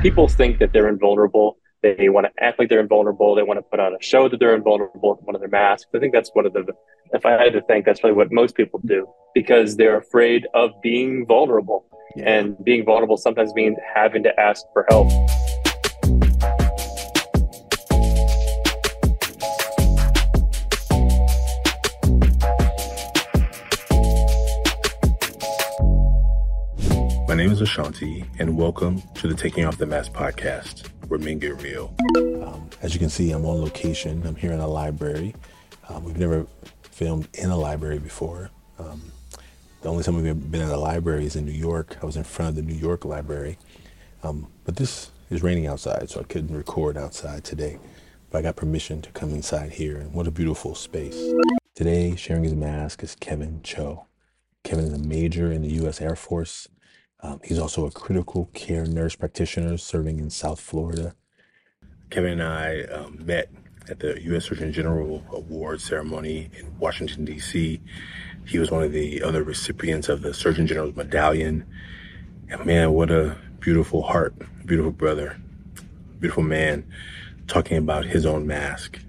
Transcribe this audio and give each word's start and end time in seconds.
People 0.00 0.28
think 0.28 0.58
that 0.60 0.72
they're 0.72 0.88
invulnerable. 0.88 1.58
They 1.82 2.08
want 2.08 2.26
to 2.26 2.42
act 2.42 2.58
like 2.58 2.70
they're 2.70 2.80
invulnerable. 2.80 3.34
They 3.34 3.42
want 3.42 3.58
to 3.58 3.62
put 3.62 3.78
on 3.78 3.92
a 3.92 4.00
show 4.00 4.26
that 4.28 4.40
they're 4.40 4.54
invulnerable 4.54 5.16
with 5.16 5.26
one 5.26 5.34
of 5.34 5.40
their 5.42 5.50
masks. 5.50 5.90
I 5.94 5.98
think 5.98 6.14
that's 6.14 6.30
one 6.32 6.46
of 6.46 6.54
the, 6.54 6.64
if 7.12 7.26
I 7.26 7.32
had 7.32 7.52
to 7.52 7.60
think, 7.62 7.84
that's 7.84 8.00
probably 8.00 8.16
what 8.16 8.32
most 8.32 8.54
people 8.54 8.80
do 8.84 9.06
because 9.34 9.76
they're 9.76 9.98
afraid 9.98 10.46
of 10.54 10.70
being 10.82 11.26
vulnerable. 11.26 11.84
Yeah. 12.16 12.30
And 12.30 12.64
being 12.64 12.86
vulnerable 12.86 13.18
sometimes 13.18 13.52
means 13.54 13.76
having 13.94 14.22
to 14.22 14.40
ask 14.40 14.64
for 14.72 14.86
help. 14.88 15.10
Is 27.56 27.62
Ashanti, 27.62 28.22
and 28.38 28.54
welcome 28.54 29.00
to 29.14 29.28
the 29.28 29.34
Taking 29.34 29.64
Off 29.64 29.78
the 29.78 29.86
Mask 29.86 30.12
podcast, 30.12 30.88
where 31.08 31.18
men 31.18 31.38
get 31.38 31.62
real. 31.62 31.94
Um, 32.18 32.68
as 32.82 32.92
you 32.92 33.00
can 33.00 33.08
see, 33.08 33.30
I'm 33.30 33.46
on 33.46 33.62
location. 33.62 34.26
I'm 34.26 34.36
here 34.36 34.52
in 34.52 34.60
a 34.60 34.68
library. 34.68 35.34
Um, 35.88 36.04
we've 36.04 36.18
never 36.18 36.46
filmed 36.82 37.28
in 37.32 37.48
a 37.48 37.56
library 37.56 37.98
before. 37.98 38.50
Um, 38.78 39.10
the 39.80 39.88
only 39.88 40.04
time 40.04 40.16
we've 40.16 40.50
been 40.50 40.60
in 40.60 40.68
a 40.68 40.76
library 40.76 41.24
is 41.24 41.34
in 41.34 41.46
New 41.46 41.52
York. 41.52 41.96
I 42.02 42.04
was 42.04 42.16
in 42.16 42.24
front 42.24 42.50
of 42.50 42.56
the 42.56 42.62
New 42.62 42.78
York 42.78 43.06
Library. 43.06 43.56
Um, 44.22 44.48
but 44.64 44.76
this 44.76 45.10
is 45.30 45.42
raining 45.42 45.66
outside, 45.66 46.10
so 46.10 46.20
I 46.20 46.24
couldn't 46.24 46.54
record 46.54 46.98
outside 46.98 47.42
today. 47.42 47.78
But 48.28 48.40
I 48.40 48.42
got 48.42 48.56
permission 48.56 49.00
to 49.00 49.10
come 49.12 49.30
inside 49.30 49.72
here, 49.72 49.96
and 49.96 50.12
what 50.12 50.26
a 50.26 50.30
beautiful 50.30 50.74
space. 50.74 51.32
Today, 51.74 52.16
sharing 52.16 52.44
his 52.44 52.54
mask 52.54 53.02
is 53.02 53.14
Kevin 53.14 53.62
Cho. 53.62 54.04
Kevin 54.62 54.84
is 54.84 54.92
a 54.92 54.98
major 54.98 55.50
in 55.50 55.62
the 55.62 55.72
U.S. 55.74 56.02
Air 56.02 56.16
Force. 56.16 56.68
Um, 57.20 57.40
he's 57.42 57.58
also 57.58 57.86
a 57.86 57.90
critical 57.90 58.50
care 58.52 58.86
nurse 58.86 59.16
practitioner 59.16 59.78
serving 59.78 60.18
in 60.18 60.30
South 60.30 60.60
Florida. 60.60 61.14
Kevin 62.10 62.32
and 62.32 62.42
I 62.42 62.82
um, 62.82 63.24
met 63.24 63.50
at 63.88 64.00
the 64.00 64.20
U.S. 64.24 64.44
Surgeon 64.44 64.72
General 64.72 65.24
Award 65.32 65.80
ceremony 65.80 66.50
in 66.58 66.78
Washington, 66.78 67.24
D.C. 67.24 67.80
He 68.44 68.58
was 68.58 68.70
one 68.70 68.82
of 68.82 68.92
the 68.92 69.22
other 69.22 69.42
recipients 69.42 70.08
of 70.08 70.22
the 70.22 70.34
Surgeon 70.34 70.66
General's 70.66 70.96
medallion. 70.96 71.64
And 72.48 72.64
man, 72.64 72.92
what 72.92 73.10
a 73.10 73.36
beautiful 73.60 74.02
heart, 74.02 74.34
beautiful 74.64 74.92
brother, 74.92 75.40
beautiful 76.20 76.42
man 76.42 76.86
talking 77.46 77.76
about 77.76 78.04
his 78.04 78.26
own 78.26 78.46
mask, 78.46 79.00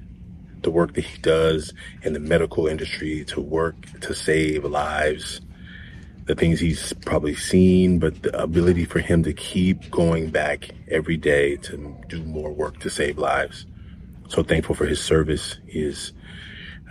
the 0.62 0.72
work 0.72 0.94
that 0.94 1.06
he 1.06 1.18
does 1.20 1.74
in 2.04 2.14
the 2.14 2.20
medical 2.20 2.68
industry 2.68 3.24
to 3.26 3.42
work 3.42 3.76
to 4.02 4.14
save 4.14 4.64
lives, 4.64 5.42
the 6.28 6.36
things 6.36 6.60
he's 6.60 6.94
probably 7.06 7.36
seen, 7.36 8.00
but 8.00 8.22
the 8.22 8.42
ability 8.42 8.86
for 8.86 9.00
him 9.00 9.24
to 9.24 9.34
keep 9.34 9.90
going 9.90 10.30
back 10.30 10.70
every 10.90 11.18
day 11.18 11.56
to 11.56 11.98
do 12.08 12.22
more 12.24 12.52
work 12.52 12.80
to 12.80 12.90
save 12.90 13.18
lives. 13.18 13.66
So 14.28 14.44
thankful 14.44 14.76
for 14.76 14.86
his 14.86 15.02
service. 15.02 15.58
He 15.66 15.80
is, 15.84 16.12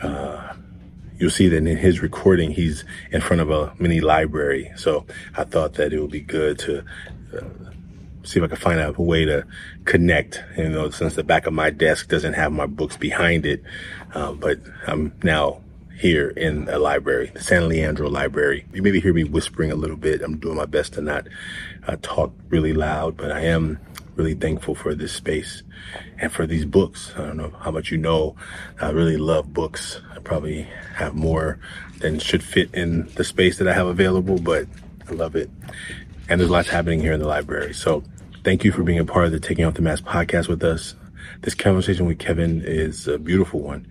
uh, 0.03 0.55
you'll 1.19 1.31
see 1.31 1.49
that 1.49 1.57
in 1.57 1.67
his 1.77 2.01
recording, 2.01 2.51
he's 2.51 2.85
in 3.13 3.21
front 3.21 3.43
of 3.43 3.51
a 3.51 3.75
mini 3.79 4.01
library. 4.01 4.73
So 4.77 5.07
I 5.37 5.45
thought 5.45 5.75
that 5.75 5.93
it 5.93 6.01
would 6.01 6.11
be 6.11 6.23
good 6.23 6.59
to 6.61 6.83
uh, 7.37 7.45
see 8.23 8.41
if 8.41 8.45
I 8.45 8.49
could 8.49 8.59
find 8.59 8.81
out 8.81 8.97
a 8.97 9.03
way 9.03 9.27
to 9.27 9.47
connect. 9.85 10.43
You 10.57 10.71
know, 10.71 10.89
since 10.89 11.15
the 11.15 11.25
back 11.25 11.47
of 11.47 11.53
my 11.53 11.69
desk 11.69 12.09
doesn't 12.09 12.33
have 12.33 12.53
my 12.53 12.67
books 12.67 12.97
behind 12.97 13.45
it, 13.45 13.63
uh, 14.15 14.33
but 14.33 14.59
I'm 14.87 15.13
now 15.23 15.61
here 15.99 16.29
in 16.29 16.69
a 16.69 16.79
library, 16.79 17.31
the 17.33 17.43
San 17.43 17.69
Leandro 17.69 18.09
Library. 18.09 18.67
You 18.73 18.83
maybe 18.83 19.01
hear 19.01 19.15
me 19.15 19.25
whispering 19.25 19.73
a 19.73 19.77
little 19.77 19.97
bit. 19.97 20.23
I'm 20.23 20.39
doing 20.39 20.57
my 20.57 20.67
best 20.67 20.95
to 20.95 21.01
not 21.01 21.27
uh, 21.87 21.97
talk 22.03 22.33
really 22.49 22.75
loud, 22.75 23.17
but 23.17 23.33
I 23.33 23.41
am 23.41 23.79
really 24.15 24.35
thankful 24.35 24.75
for 24.75 24.95
this 24.95 25.13
space 25.13 25.63
and 26.19 26.33
for 26.33 26.47
these 26.47 26.65
books. 26.65 27.13
I 27.17 27.21
don't 27.21 27.37
know 27.37 27.53
how 27.61 27.71
much 27.71 27.91
you 27.91 27.99
know. 27.99 28.37
I 28.81 28.91
really 28.91 29.17
love 29.17 29.53
books. 29.53 30.01
I 30.15 30.19
probably 30.19 30.63
have 30.95 31.15
more 31.15 31.59
than 31.99 32.19
should 32.19 32.43
fit 32.43 32.75
in 32.75 33.07
the 33.15 33.25
space 33.25 33.59
that 33.59 33.69
I 33.69 33.73
have 33.73 33.87
available, 33.87 34.39
but 34.39 34.67
I 35.09 35.13
love 35.13 35.35
it. 35.35 35.51
And 36.29 36.41
there's 36.41 36.51
lots 36.51 36.69
happening 36.69 37.01
here 37.01 37.13
in 37.13 37.21
the 37.21 37.29
library. 37.29 37.73
So 37.73 38.03
thank 38.45 38.65
you 38.65 38.73
for 38.73 38.83
being 38.83 38.99
a 38.99 39.05
part 39.05 39.27
of 39.27 39.33
the 39.33 39.41
Taking 39.41 39.65
Off 39.65 39.75
the 39.75 39.83
Mask 39.83 40.05
podcast 40.05 40.49
with 40.49 40.63
us. 40.63 40.95
This 41.43 41.55
conversation 41.55 42.07
with 42.07 42.19
Kevin 42.19 42.63
is 42.63 43.09
a 43.09 43.19
beautiful 43.19 43.61
one. 43.61 43.87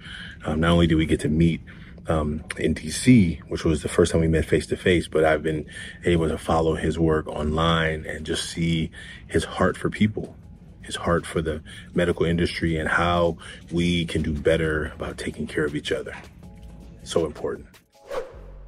Um, 0.46 0.60
not 0.60 0.72
only 0.72 0.88
do 0.88 0.98
we 0.98 1.06
get 1.06 1.20
to 1.22 1.30
meet 1.30 1.62
um, 2.08 2.44
in 2.58 2.76
DC, 2.76 3.40
which 3.48 3.64
was 3.64 3.82
the 3.82 3.90
first 3.90 4.12
time 4.12 4.22
we 4.22 4.28
met 4.28 4.46
face 4.46 4.68
to 4.68 4.78
face, 4.78 5.08
but 5.08 5.24
I've 5.24 5.44
been 5.44 5.66
able 6.04 6.28
to 6.30 6.38
follow 6.38 6.76
his 6.76 7.00
work 7.00 7.28
online 7.28 8.06
and 8.06 8.26
just 8.26 8.50
see 8.50 8.92
his 9.28 9.44
heart 9.44 9.78
for 9.78 9.90
people, 9.90 10.36
his 10.82 10.96
heart 10.96 11.26
for 11.26 11.42
the 11.42 11.64
medical 11.94 12.26
industry 12.26 12.78
and 12.78 12.88
how 12.88 13.38
we 13.72 14.06
can 14.06 14.22
do 14.22 14.34
better 14.34 14.92
about 14.96 15.18
taking 15.18 15.48
care 15.48 15.66
of 15.66 15.76
each 15.76 15.92
other. 15.92 16.16
So 17.04 17.26
important. 17.26 17.68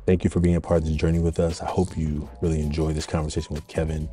Thank 0.06 0.24
you 0.24 0.30
for 0.30 0.40
being 0.40 0.56
a 0.56 0.62
part 0.62 0.82
of 0.82 0.88
this 0.88 0.96
journey 0.96 1.20
with 1.20 1.40
us. 1.40 1.62
I 1.62 1.68
hope 1.68 1.98
you 1.98 2.30
really 2.42 2.62
enjoy 2.62 2.94
this 2.94 3.06
conversation 3.06 3.54
with 3.54 3.68
Kevin. 3.68 4.08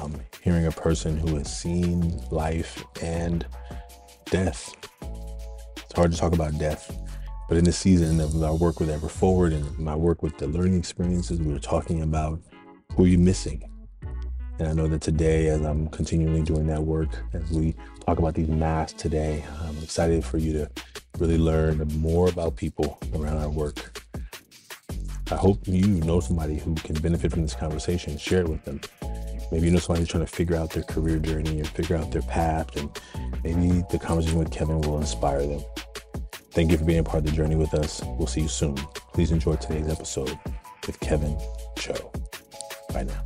Um, 0.00 0.20
hearing 0.42 0.66
a 0.66 0.70
person 0.70 1.16
who 1.16 1.36
has 1.36 1.54
seen 1.54 2.20
life 2.30 2.84
and 3.02 3.44
death. 4.26 4.74
It's 5.76 5.94
hard 5.94 6.12
to 6.12 6.18
talk 6.18 6.32
about 6.32 6.56
death 6.58 6.96
but 7.48 7.56
in 7.56 7.64
the 7.64 7.72
season 7.72 8.20
of 8.20 8.34
my 8.34 8.50
work 8.50 8.80
with 8.80 8.88
Ever 8.88 9.08
Forward 9.08 9.52
and 9.52 9.78
my 9.78 9.94
work 9.94 10.22
with 10.22 10.38
the 10.38 10.46
learning 10.46 10.78
experiences, 10.78 11.40
we 11.40 11.52
were 11.52 11.58
talking 11.58 12.02
about 12.02 12.40
who 12.94 13.04
are 13.04 13.08
you 13.08 13.18
missing? 13.18 13.62
And 14.58 14.68
I 14.68 14.72
know 14.72 14.86
that 14.86 15.00
today, 15.00 15.48
as 15.48 15.60
I'm 15.62 15.88
continually 15.88 16.42
doing 16.42 16.66
that 16.68 16.82
work, 16.82 17.08
as 17.32 17.50
we 17.50 17.74
talk 18.06 18.18
about 18.18 18.34
these 18.34 18.48
masks 18.48 19.00
today, 19.00 19.44
I'm 19.62 19.76
excited 19.78 20.24
for 20.24 20.38
you 20.38 20.52
to 20.52 20.70
really 21.18 21.38
learn 21.38 21.78
more 21.98 22.28
about 22.28 22.56
people 22.56 22.98
around 23.14 23.38
our 23.38 23.50
work. 23.50 24.00
I 25.30 25.36
hope 25.36 25.66
you 25.66 25.86
know 25.86 26.20
somebody 26.20 26.56
who 26.56 26.74
can 26.76 26.94
benefit 26.96 27.32
from 27.32 27.42
this 27.42 27.54
conversation. 27.54 28.16
Share 28.16 28.40
it 28.40 28.48
with 28.48 28.64
them. 28.64 28.80
Maybe 29.50 29.66
you 29.66 29.72
know 29.72 29.78
somebody 29.78 30.02
who's 30.02 30.08
trying 30.08 30.24
to 30.24 30.30
figure 30.30 30.56
out 30.56 30.70
their 30.70 30.82
career 30.84 31.18
journey 31.18 31.60
or 31.60 31.64
figure 31.64 31.96
out 31.96 32.12
their 32.12 32.22
path, 32.22 32.76
and 32.76 32.90
maybe 33.42 33.84
the 33.90 33.98
conversation 33.98 34.38
with 34.38 34.50
Kevin 34.50 34.80
will 34.82 34.98
inspire 34.98 35.46
them. 35.46 35.62
Thank 36.54 36.70
you 36.70 36.78
for 36.78 36.84
being 36.84 37.00
a 37.00 37.02
part 37.02 37.18
of 37.18 37.24
the 37.24 37.32
journey 37.32 37.56
with 37.56 37.74
us. 37.74 38.00
We'll 38.16 38.28
see 38.28 38.42
you 38.42 38.48
soon. 38.48 38.76
Please 39.12 39.32
enjoy 39.32 39.56
today's 39.56 39.88
episode 39.88 40.38
with 40.86 41.00
Kevin 41.00 41.36
Cho. 41.76 42.12
Bye 42.92 43.02
now. 43.02 43.24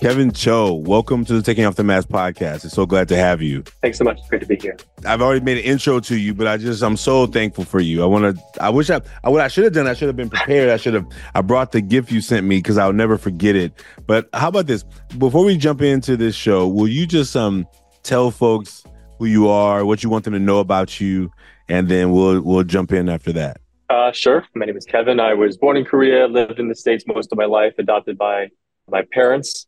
Kevin 0.00 0.30
Cho, 0.30 0.74
welcome 0.74 1.24
to 1.24 1.32
the 1.32 1.42
Taking 1.42 1.64
Off 1.64 1.74
the 1.74 1.82
Mask 1.82 2.08
podcast. 2.08 2.64
It's 2.64 2.74
so 2.74 2.86
glad 2.86 3.08
to 3.08 3.16
have 3.16 3.42
you. 3.42 3.62
Thanks 3.82 3.98
so 3.98 4.04
much. 4.04 4.20
It's 4.20 4.28
great 4.28 4.42
to 4.42 4.46
be 4.46 4.54
here. 4.54 4.76
I've 5.04 5.20
already 5.20 5.44
made 5.44 5.58
an 5.58 5.64
intro 5.64 5.98
to 5.98 6.16
you, 6.16 6.34
but 6.34 6.46
I 6.46 6.56
just 6.56 6.84
I'm 6.84 6.96
so 6.96 7.26
thankful 7.26 7.64
for 7.64 7.80
you. 7.80 8.04
I 8.04 8.06
want 8.06 8.36
to. 8.36 8.62
I 8.62 8.70
wish 8.70 8.90
I. 8.90 9.00
I 9.24 9.30
what 9.30 9.40
I 9.40 9.48
should 9.48 9.64
have 9.64 9.72
done. 9.72 9.88
I 9.88 9.94
should 9.94 10.06
have 10.06 10.16
been 10.16 10.30
prepared. 10.30 10.70
I 10.70 10.76
should 10.76 10.94
have. 10.94 11.06
I 11.34 11.40
brought 11.40 11.72
the 11.72 11.80
gift 11.80 12.12
you 12.12 12.20
sent 12.20 12.46
me 12.46 12.58
because 12.58 12.78
I'll 12.78 12.92
never 12.92 13.18
forget 13.18 13.56
it. 13.56 13.72
But 14.06 14.28
how 14.34 14.46
about 14.46 14.68
this? 14.68 14.84
Before 15.18 15.44
we 15.44 15.56
jump 15.56 15.82
into 15.82 16.16
this 16.16 16.36
show, 16.36 16.68
will 16.68 16.86
you 16.86 17.08
just 17.08 17.34
um 17.34 17.66
tell 18.04 18.30
folks 18.30 18.84
who 19.18 19.26
you 19.26 19.48
are, 19.48 19.84
what 19.84 20.02
you 20.02 20.10
want 20.10 20.24
them 20.24 20.32
to 20.32 20.38
know 20.38 20.60
about 20.60 21.00
you, 21.00 21.32
and 21.68 21.88
then 21.88 22.12
we'll 22.12 22.40
we'll 22.40 22.64
jump 22.64 22.92
in 22.92 23.08
after 23.08 23.32
that. 23.32 23.60
Uh, 23.90 24.12
sure. 24.12 24.44
My 24.54 24.66
name 24.66 24.76
is 24.76 24.84
Kevin. 24.84 25.18
I 25.18 25.34
was 25.34 25.56
born 25.56 25.76
in 25.76 25.84
Korea, 25.84 26.26
lived 26.26 26.58
in 26.58 26.68
the 26.68 26.74
States 26.74 27.04
most 27.06 27.32
of 27.32 27.38
my 27.38 27.46
life, 27.46 27.74
adopted 27.78 28.18
by 28.18 28.48
my 28.88 29.02
parents. 29.12 29.66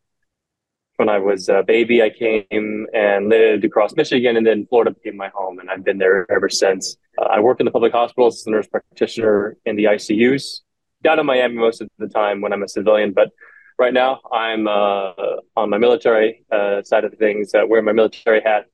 When 0.96 1.08
I 1.08 1.18
was 1.18 1.48
a 1.48 1.62
baby, 1.62 2.02
I 2.02 2.10
came 2.10 2.86
and 2.92 3.30
lived 3.30 3.64
across 3.64 3.96
Michigan, 3.96 4.36
and 4.36 4.46
then 4.46 4.66
Florida 4.66 4.90
became 4.90 5.16
my 5.16 5.30
home, 5.34 5.58
and 5.58 5.70
I've 5.70 5.82
been 5.82 5.96
there 5.96 6.30
ever 6.30 6.50
since. 6.50 6.96
Uh, 7.18 7.24
I 7.24 7.40
work 7.40 7.58
in 7.58 7.64
the 7.64 7.72
public 7.72 7.92
hospitals 7.92 8.40
as 8.40 8.46
a 8.46 8.50
nurse 8.50 8.66
practitioner 8.66 9.56
in 9.64 9.76
the 9.76 9.84
ICUs, 9.84 10.60
down 11.02 11.18
in 11.18 11.24
Miami 11.24 11.54
most 11.54 11.80
of 11.80 11.88
the 11.98 12.08
time 12.08 12.42
when 12.42 12.52
I'm 12.52 12.62
a 12.62 12.68
civilian, 12.68 13.12
but 13.12 13.30
right 13.78 13.94
now 13.94 14.20
I'm 14.30 14.68
uh, 14.68 15.12
on 15.56 15.70
my 15.70 15.78
military 15.78 16.44
uh, 16.52 16.82
side 16.82 17.04
of 17.04 17.14
things, 17.14 17.54
uh, 17.54 17.62
wearing 17.66 17.86
my 17.86 17.92
military 17.92 18.42
hat 18.42 18.66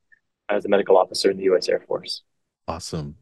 as 0.49 0.65
a 0.65 0.69
medical 0.69 0.97
officer 0.97 1.29
in 1.29 1.37
the 1.37 1.43
U.S. 1.43 1.67
Air 1.67 1.79
Force. 1.87 2.23
Awesome. 2.67 3.15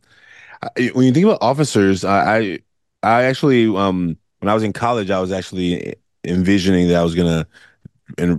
When 0.93 1.05
you 1.05 1.13
think 1.13 1.25
about 1.25 1.39
officers, 1.41 2.03
I 2.05 2.59
I 3.03 3.23
actually 3.23 3.67
um 3.75 4.17
when 4.39 4.49
I 4.49 4.53
was 4.53 4.63
in 4.63 4.73
college, 4.73 5.09
I 5.09 5.19
was 5.19 5.31
actually 5.31 5.95
envisioning 6.23 6.87
that 6.87 6.97
I 6.97 7.03
was 7.03 7.15
gonna 7.15 7.47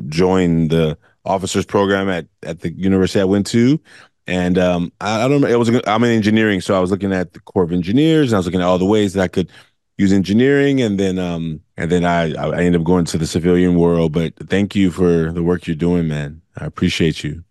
join 0.09 0.69
the 0.69 0.99
officers 1.25 1.65
program 1.65 2.09
at 2.09 2.27
at 2.43 2.61
the 2.61 2.73
university 2.73 3.21
I 3.21 3.25
went 3.25 3.47
to. 3.49 3.81
And 4.29 4.59
um, 4.59 4.93
I, 5.01 5.25
I 5.25 5.29
don't 5.29 5.41
know. 5.41 5.47
It 5.47 5.59
was 5.59 5.69
I'm 5.87 6.05
in 6.05 6.11
engineering, 6.11 6.61
so 6.61 6.77
I 6.77 6.81
was 6.81 6.91
looking 6.91 7.13
at 7.13 7.33
the 7.33 7.41
Corps 7.41 7.63
of 7.63 7.73
Engineers, 7.73 8.33
and 8.33 8.37
I 8.37 8.39
was 8.39 8.47
looking 8.47 8.61
at 8.61 8.67
all 8.67 8.79
the 8.79 8.85
ways 8.85 9.13
that 9.13 9.23
I 9.23 9.29
could 9.29 9.51
use 9.99 10.13
engineering, 10.13 10.81
and 10.83 10.99
then 10.99 11.19
um, 11.19 11.61
and 11.77 11.91
then 11.93 12.05
I 12.05 12.35
I 12.35 12.59
ended 12.63 12.81
up 12.81 12.85
going 12.85 13.05
to 13.07 13.19
the 13.19 13.27
civilian 13.27 13.77
world. 13.77 14.13
But 14.13 14.35
thank 14.49 14.75
you 14.75 14.91
for 14.91 15.31
the 15.31 15.45
work 15.45 15.67
you're 15.69 15.77
doing, 15.77 16.09
man. 16.09 16.43
I 16.57 16.67
appreciate 16.67 17.23
you 17.23 17.46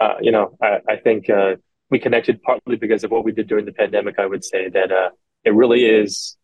uh, 0.00 0.14
you 0.20 0.32
know, 0.32 0.56
I, 0.62 0.80
I 0.88 0.96
think 0.96 1.30
uh, 1.30 1.56
we 1.90 1.98
connected 1.98 2.42
partly 2.42 2.76
because 2.76 3.04
of 3.04 3.10
what 3.10 3.24
we 3.24 3.32
did 3.32 3.46
during 3.46 3.64
the 3.64 3.72
pandemic. 3.72 4.18
I 4.18 4.26
would 4.26 4.44
say 4.44 4.68
that 4.68 4.92
uh, 4.92 5.10
it 5.44 5.54
really 5.54 5.86
is 5.86 6.36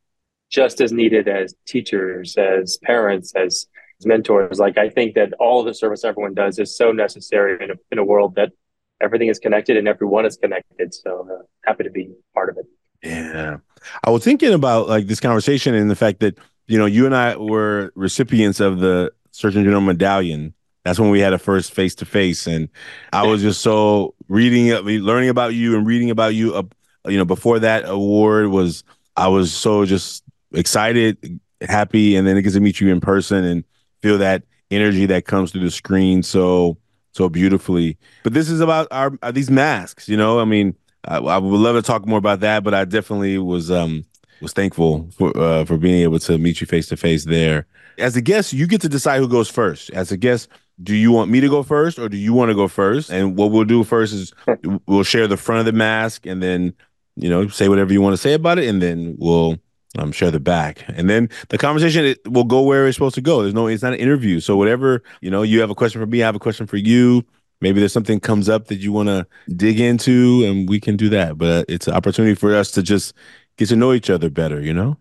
just 0.50 0.80
as 0.80 0.92
needed 0.92 1.28
as 1.28 1.54
teachers, 1.66 2.36
as 2.36 2.78
parents, 2.82 3.32
as, 3.34 3.66
as 3.98 4.06
mentors. 4.06 4.58
Like 4.58 4.78
I 4.78 4.88
think 4.88 5.14
that 5.14 5.32
all 5.40 5.64
the 5.64 5.74
service 5.74 6.04
everyone 6.04 6.34
does 6.34 6.58
is 6.58 6.76
so 6.76 6.92
necessary 6.92 7.62
in 7.62 7.70
a, 7.70 7.74
in 7.90 7.98
a 7.98 8.04
world 8.04 8.34
that 8.36 8.52
everything 9.00 9.28
is 9.28 9.38
connected 9.38 9.76
and 9.76 9.88
everyone 9.88 10.26
is 10.26 10.36
connected. 10.36 10.94
So 10.94 11.26
uh, 11.30 11.42
happy 11.64 11.84
to 11.84 11.90
be 11.90 12.10
part 12.34 12.50
of 12.50 12.58
it. 12.58 12.66
Yeah. 13.02 13.56
I 14.04 14.10
was 14.10 14.22
thinking 14.22 14.52
about 14.52 14.88
like 14.88 15.06
this 15.06 15.20
conversation 15.20 15.74
and 15.74 15.90
the 15.90 15.96
fact 15.96 16.20
that, 16.20 16.38
you 16.68 16.78
know, 16.78 16.86
you 16.86 17.04
and 17.06 17.16
I 17.16 17.36
were 17.36 17.92
recipients 17.96 18.60
of 18.60 18.78
the 18.78 19.10
Surgeon 19.32 19.64
General 19.64 19.80
Medallion. 19.80 20.54
That's 20.84 20.98
when 20.98 21.10
we 21.10 21.20
had 21.20 21.32
a 21.32 21.38
first 21.38 21.72
face 21.72 21.94
to 21.96 22.04
face. 22.04 22.46
And 22.46 22.68
I 23.12 23.26
was 23.26 23.40
just 23.40 23.60
so 23.60 24.14
reading, 24.28 24.72
learning 24.72 25.28
about 25.28 25.54
you 25.54 25.76
and 25.76 25.86
reading 25.86 26.10
about 26.10 26.34
you. 26.34 26.54
Uh, 26.54 26.62
you 27.06 27.16
know, 27.16 27.24
before 27.24 27.58
that 27.60 27.88
award 27.88 28.48
was, 28.48 28.84
I 29.16 29.28
was 29.28 29.52
so 29.52 29.84
just 29.84 30.24
excited, 30.52 31.40
happy. 31.60 32.16
And 32.16 32.26
then 32.26 32.36
it 32.36 32.42
gets 32.42 32.54
to 32.54 32.60
meet 32.60 32.80
you 32.80 32.90
in 32.90 33.00
person 33.00 33.44
and 33.44 33.64
feel 34.02 34.18
that 34.18 34.42
energy 34.70 35.06
that 35.06 35.24
comes 35.24 35.52
through 35.52 35.62
the 35.62 35.70
screen. 35.70 36.22
So, 36.22 36.78
so 37.12 37.28
beautifully. 37.28 37.96
But 38.24 38.34
this 38.34 38.50
is 38.50 38.60
about 38.60 38.88
our, 38.90 39.16
our 39.22 39.32
these 39.32 39.50
masks, 39.50 40.08
you 40.08 40.16
know, 40.16 40.40
I 40.40 40.44
mean, 40.44 40.74
I, 41.04 41.18
I, 41.18 41.38
would 41.38 41.58
love 41.58 41.76
to 41.76 41.82
talk 41.82 42.06
more 42.06 42.18
about 42.18 42.40
that, 42.40 42.64
but 42.64 42.74
I 42.74 42.84
definitely 42.84 43.38
was 43.38 43.70
um 43.70 44.04
was 44.40 44.52
thankful 44.52 45.08
for 45.16 45.36
uh, 45.36 45.64
for 45.64 45.76
being 45.76 46.02
able 46.02 46.18
to 46.20 46.38
meet 46.38 46.60
you 46.60 46.66
face 46.66 46.86
to 46.88 46.96
face 46.96 47.24
there. 47.24 47.66
As 47.98 48.16
a 48.16 48.22
guest, 48.22 48.52
you 48.52 48.66
get 48.66 48.80
to 48.82 48.88
decide 48.88 49.18
who 49.18 49.28
goes 49.28 49.50
first. 49.50 49.90
As 49.90 50.10
a 50.10 50.16
guest, 50.16 50.48
do 50.82 50.94
you 50.94 51.12
want 51.12 51.30
me 51.30 51.40
to 51.40 51.48
go 51.48 51.62
first 51.62 51.98
or 51.98 52.08
do 52.08 52.16
you 52.16 52.32
want 52.32 52.50
to 52.50 52.54
go 52.54 52.68
first? 52.68 53.10
And 53.10 53.36
what 53.36 53.50
we'll 53.50 53.64
do 53.64 53.84
first 53.84 54.12
is 54.12 54.32
we'll 54.86 55.04
share 55.04 55.26
the 55.26 55.36
front 55.36 55.60
of 55.60 55.66
the 55.66 55.72
mask 55.72 56.26
and 56.26 56.42
then 56.42 56.74
you 57.16 57.28
know 57.28 57.48
say 57.48 57.68
whatever 57.68 57.92
you 57.92 58.00
want 58.00 58.14
to 58.14 58.22
say 58.22 58.32
about 58.32 58.58
it, 58.58 58.68
and 58.68 58.80
then 58.80 59.16
we'll 59.18 59.58
um, 59.98 60.12
share 60.12 60.30
the 60.30 60.40
back, 60.40 60.84
and 60.88 61.10
then 61.10 61.28
the 61.50 61.58
conversation 61.58 62.04
it 62.04 62.26
will 62.26 62.44
go 62.44 62.62
where 62.62 62.86
it's 62.86 62.96
supposed 62.96 63.14
to 63.16 63.20
go. 63.20 63.42
There's 63.42 63.54
no, 63.54 63.66
it's 63.66 63.82
not 63.82 63.92
an 63.92 63.98
interview. 63.98 64.40
So 64.40 64.56
whatever 64.56 65.02
you 65.20 65.30
know, 65.30 65.42
you 65.42 65.60
have 65.60 65.70
a 65.70 65.74
question 65.74 66.00
for 66.00 66.06
me, 66.06 66.22
I 66.22 66.26
have 66.26 66.36
a 66.36 66.40
question 66.40 66.66
for 66.66 66.78
you 66.78 67.24
maybe 67.62 67.78
there's 67.78 67.92
something 67.92 68.20
comes 68.20 68.48
up 68.48 68.66
that 68.66 68.80
you 68.80 68.92
want 68.92 69.08
to 69.08 69.26
dig 69.56 69.80
into 69.80 70.44
and 70.44 70.68
we 70.68 70.78
can 70.78 70.96
do 70.96 71.08
that 71.08 71.38
but 71.38 71.64
it's 71.68 71.86
an 71.86 71.94
opportunity 71.94 72.34
for 72.34 72.54
us 72.54 72.70
to 72.72 72.82
just 72.82 73.14
get 73.56 73.68
to 73.68 73.76
know 73.76 73.94
each 73.94 74.10
other 74.10 74.28
better 74.28 74.60
you 74.60 74.74
know 74.74 74.98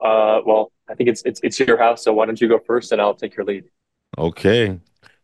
uh, 0.00 0.40
well 0.46 0.70
i 0.88 0.94
think 0.94 1.08
it's, 1.08 1.22
it's 1.22 1.40
it's 1.42 1.58
your 1.58 1.78
house 1.78 2.04
so 2.04 2.12
why 2.12 2.24
don't 2.24 2.40
you 2.40 2.48
go 2.48 2.58
first 2.58 2.92
and 2.92 3.00
i'll 3.00 3.14
take 3.14 3.34
your 3.34 3.44
lead 3.44 3.64
okay 4.18 4.78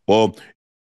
well 0.06 0.36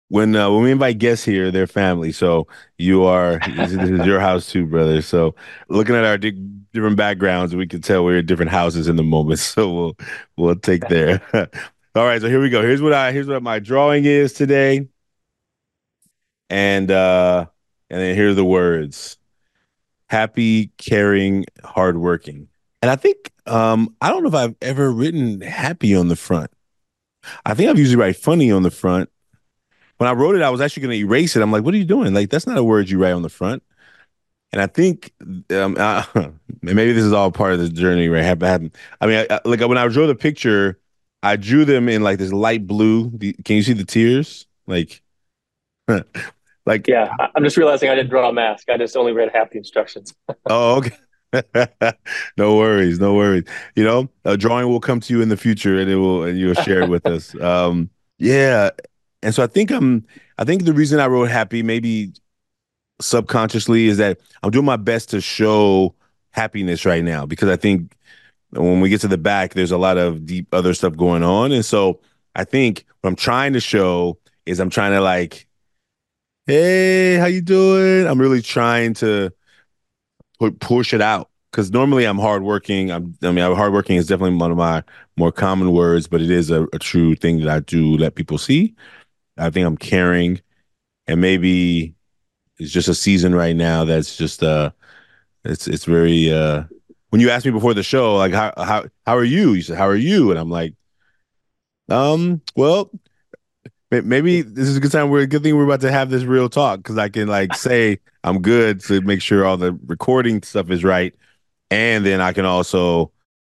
when 0.08 0.36
uh, 0.36 0.50
when 0.50 0.62
we 0.62 0.70
invite 0.70 0.98
guests 0.98 1.24
here, 1.24 1.50
they're 1.50 1.66
family. 1.66 2.12
So 2.12 2.46
you 2.76 3.04
are 3.04 3.40
this, 3.56 3.72
is 3.72 4.06
your 4.06 4.20
house 4.20 4.50
too, 4.50 4.66
brother. 4.66 5.00
So 5.00 5.34
looking 5.68 5.94
at 5.94 6.04
our 6.04 6.18
di- 6.18 6.32
different 6.72 6.96
backgrounds, 6.96 7.56
we 7.56 7.66
can 7.66 7.80
tell 7.80 8.04
we're 8.04 8.18
in 8.18 8.26
different 8.26 8.50
houses 8.50 8.88
in 8.88 8.96
the 8.96 9.02
moment. 9.02 9.40
So 9.54 9.72
we'll 9.72 9.96
we'll 10.36 10.56
take 10.56 10.88
there. 10.88 11.22
All 11.94 12.04
right, 12.04 12.20
so 12.20 12.28
here 12.28 12.40
we 12.40 12.50
go. 12.50 12.62
Here's 12.62 12.82
what 12.82 12.92
I 12.92 13.12
here's 13.12 13.26
what 13.26 13.42
my 13.42 13.58
drawing 13.58 14.04
is 14.04 14.32
today 14.32 14.86
and 16.52 16.90
uh 16.90 17.46
and 17.88 17.98
then 17.98 18.14
here 18.14 18.28
are 18.28 18.34
the 18.34 18.44
words 18.44 19.16
happy 20.08 20.66
caring 20.76 21.46
hardworking 21.64 22.46
and 22.82 22.90
i 22.90 22.96
think 22.96 23.32
um 23.46 23.96
i 24.02 24.10
don't 24.10 24.22
know 24.22 24.28
if 24.28 24.34
i've 24.34 24.54
ever 24.60 24.92
written 24.92 25.40
happy 25.40 25.96
on 25.96 26.08
the 26.08 26.16
front 26.16 26.50
i 27.44 27.54
think 27.54 27.70
i've 27.70 27.78
usually 27.78 27.96
write 27.96 28.16
funny 28.16 28.50
on 28.50 28.62
the 28.62 28.70
front. 28.70 29.10
When 29.98 30.08
i 30.08 30.12
wrote 30.12 30.34
it 30.34 30.42
i 30.42 30.50
was 30.50 30.60
actually 30.60 30.82
going 30.82 30.98
to 30.98 31.04
erase 31.06 31.36
it. 31.36 31.42
I'm 31.42 31.52
like 31.52 31.64
what 31.64 31.74
are 31.74 31.78
you 31.78 31.84
doing? 31.84 32.14
Like 32.14 32.30
that's 32.30 32.46
not 32.46 32.58
a 32.58 32.64
word 32.64 32.90
you 32.90 32.98
write 32.98 33.12
on 33.12 33.22
the 33.22 33.28
front. 33.28 33.62
And 34.52 34.60
i 34.60 34.66
think 34.66 35.12
um 35.50 35.76
uh, 35.78 36.04
maybe 36.62 36.92
this 36.92 37.04
is 37.04 37.12
all 37.12 37.30
part 37.30 37.52
of 37.54 37.60
the 37.60 37.68
journey 37.68 38.08
right? 38.08 38.24
I 38.24 39.06
mean 39.06 39.26
I, 39.30 39.34
I, 39.34 39.40
like 39.44 39.60
when 39.60 39.78
i 39.78 39.88
drew 39.88 40.06
the 40.06 40.14
picture 40.14 40.78
i 41.22 41.36
drew 41.36 41.64
them 41.64 41.88
in 41.88 42.02
like 42.02 42.18
this 42.18 42.32
light 42.32 42.66
blue. 42.66 43.10
Can 43.18 43.56
you 43.56 43.62
see 43.62 43.74
the 43.74 43.84
tears? 43.84 44.46
Like 44.66 45.02
Like, 46.64 46.86
yeah, 46.86 47.14
I'm 47.34 47.42
just 47.42 47.56
realizing 47.56 47.88
I 47.88 47.94
didn't 47.94 48.10
draw 48.10 48.28
a 48.28 48.32
mask. 48.32 48.68
I 48.68 48.76
just 48.76 48.96
only 48.96 49.12
read 49.12 49.30
half 49.34 49.50
the 49.50 49.58
instructions. 49.58 50.14
oh, 50.46 50.76
okay. 50.76 50.92
no 52.36 52.56
worries, 52.56 53.00
no 53.00 53.14
worries. 53.14 53.44
You 53.74 53.84
know, 53.84 54.08
a 54.24 54.36
drawing 54.36 54.68
will 54.68 54.80
come 54.80 55.00
to 55.00 55.14
you 55.14 55.22
in 55.22 55.28
the 55.28 55.36
future, 55.36 55.78
and 55.78 55.90
it 55.90 55.96
will, 55.96 56.24
and 56.24 56.38
you'll 56.38 56.54
share 56.54 56.82
it 56.82 56.88
with 56.88 57.06
us. 57.06 57.34
Um, 57.42 57.90
yeah, 58.18 58.70
and 59.22 59.34
so 59.34 59.42
I 59.42 59.46
think 59.46 59.70
I'm. 59.70 60.06
I 60.38 60.44
think 60.44 60.64
the 60.64 60.72
reason 60.72 61.00
I 61.00 61.06
wrote 61.06 61.30
happy, 61.30 61.62
maybe 61.62 62.12
subconsciously, 63.00 63.86
is 63.88 63.98
that 63.98 64.20
I'm 64.42 64.50
doing 64.50 64.64
my 64.64 64.76
best 64.76 65.10
to 65.10 65.20
show 65.20 65.94
happiness 66.30 66.84
right 66.84 67.04
now 67.04 67.26
because 67.26 67.48
I 67.48 67.56
think 67.56 67.96
when 68.50 68.80
we 68.80 68.88
get 68.88 69.00
to 69.02 69.08
the 69.08 69.18
back, 69.18 69.54
there's 69.54 69.72
a 69.72 69.78
lot 69.78 69.98
of 69.98 70.26
deep 70.26 70.48
other 70.52 70.74
stuff 70.74 70.96
going 70.96 71.22
on, 71.22 71.52
and 71.52 71.64
so 71.64 72.00
I 72.36 72.44
think 72.44 72.84
what 73.00 73.10
I'm 73.10 73.16
trying 73.16 73.54
to 73.54 73.60
show 73.60 74.18
is 74.46 74.60
I'm 74.60 74.70
trying 74.70 74.92
to 74.92 75.00
like 75.00 75.46
hey, 76.46 77.16
how 77.16 77.26
you 77.26 77.40
doing? 77.40 78.06
I'm 78.06 78.20
really 78.20 78.42
trying 78.42 78.94
to 78.94 79.32
push 80.50 80.92
it 80.92 81.00
out 81.00 81.30
because 81.50 81.70
normally 81.70 82.04
I'm 82.04 82.18
hardworking. 82.18 82.90
I'm, 82.90 83.14
I 83.22 83.30
mean, 83.30 83.54
hardworking 83.54 83.96
is 83.96 84.06
definitely 84.06 84.36
one 84.36 84.50
of 84.50 84.56
my 84.56 84.82
more 85.16 85.30
common 85.30 85.72
words, 85.72 86.08
but 86.08 86.20
it 86.20 86.30
is 86.30 86.50
a, 86.50 86.66
a 86.72 86.78
true 86.78 87.14
thing 87.14 87.38
that 87.40 87.48
I 87.48 87.60
do 87.60 87.96
let 87.96 88.14
people 88.14 88.38
see. 88.38 88.74
I 89.38 89.50
think 89.50 89.66
I'm 89.66 89.76
caring, 89.76 90.40
and 91.06 91.20
maybe 91.20 91.94
it's 92.58 92.72
just 92.72 92.88
a 92.88 92.94
season 92.94 93.34
right 93.34 93.56
now 93.56 93.84
that's 93.84 94.16
just 94.16 94.42
uh, 94.42 94.70
it's 95.44 95.66
it's 95.68 95.84
very 95.84 96.32
uh. 96.32 96.64
When 97.10 97.20
you 97.20 97.28
asked 97.28 97.44
me 97.44 97.52
before 97.52 97.74
the 97.74 97.82
show, 97.82 98.16
like 98.16 98.32
how 98.32 98.54
how 98.56 98.84
how 99.06 99.16
are 99.16 99.24
you? 99.24 99.52
You 99.52 99.62
said 99.62 99.76
how 99.76 99.86
are 99.86 99.96
you, 99.96 100.30
and 100.30 100.40
I'm 100.40 100.50
like, 100.50 100.74
um, 101.90 102.40
well, 102.56 102.90
maybe 104.00 104.42
this 104.42 104.68
is 104.68 104.76
a 104.76 104.80
good 104.80 104.92
time. 104.92 105.10
We're 105.10 105.22
a 105.22 105.26
good 105.26 105.42
thing 105.42 105.56
we're 105.56 105.64
about 105.64 105.82
to 105.82 105.92
have 105.92 106.10
this 106.10 106.22
real 106.24 106.48
talk 106.48 106.78
because 106.78 106.98
I 106.98 107.08
can 107.08 107.28
like 107.28 107.54
say 107.56 108.00
I'm 108.24 108.40
good 108.40 108.80
to 108.84 109.00
make 109.02 109.20
sure 109.20 109.44
all 109.44 109.56
the 109.56 109.72
recording 109.86 110.42
stuff 110.42 110.70
is 110.70 110.82
right, 110.82 111.14
and 111.70 112.04
then 112.06 112.20
I 112.20 112.32
can 112.32 112.44
also 112.44 113.12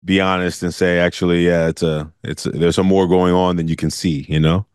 be 0.05 0.21
honest 0.21 0.63
and 0.63 0.75
say, 0.75 0.99
actually, 0.99 1.47
yeah, 1.47 1.69
it's 1.69 1.83
a, 1.83 2.13
it's 2.25 2.47
a, 2.47 2.51
there's 2.51 2.75
some 2.75 2.87
more 2.87 3.07
going 3.07 3.35
on 3.35 3.57
than 3.57 3.69
you 3.69 3.77
can 3.77 3.91
see. 3.91 4.27
You 4.29 4.41
know? 4.41 4.67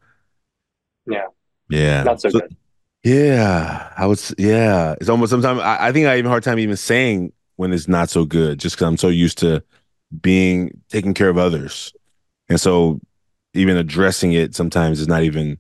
Yeah. 1.06 1.26
Yeah. 1.70 2.04
Not 2.04 2.22
so, 2.22 2.30
so 2.30 2.40
good. 2.40 2.56
Yeah, 3.04 3.94
I 3.96 4.06
would. 4.06 4.22
Yeah, 4.38 4.96
it's 5.00 5.10
almost 5.10 5.30
sometimes. 5.30 5.62
I, 5.62 5.88
I 5.88 5.92
think 5.92 6.08
I 6.08 6.18
have 6.18 6.26
a 6.26 6.30
hard 6.30 6.44
time 6.44 6.60
even 6.60 6.76
saying 6.76 7.32
when 7.56 7.72
it's 7.72 7.88
not 7.88 8.10
so 8.10 8.26
good, 8.26 8.60
just 8.60 8.76
because 8.76 8.88
I'm 8.88 8.98
so 8.98 9.08
used 9.08 9.38
to 9.40 9.64
being 10.22 10.82
taking 10.90 11.14
care 11.14 11.30
of 11.30 11.38
others, 11.38 11.94
and 12.50 12.60
so 12.60 13.00
even 13.54 13.78
addressing 13.78 14.34
it 14.34 14.56
sometimes 14.56 15.00
is 15.00 15.08
not 15.08 15.24
even 15.24 15.58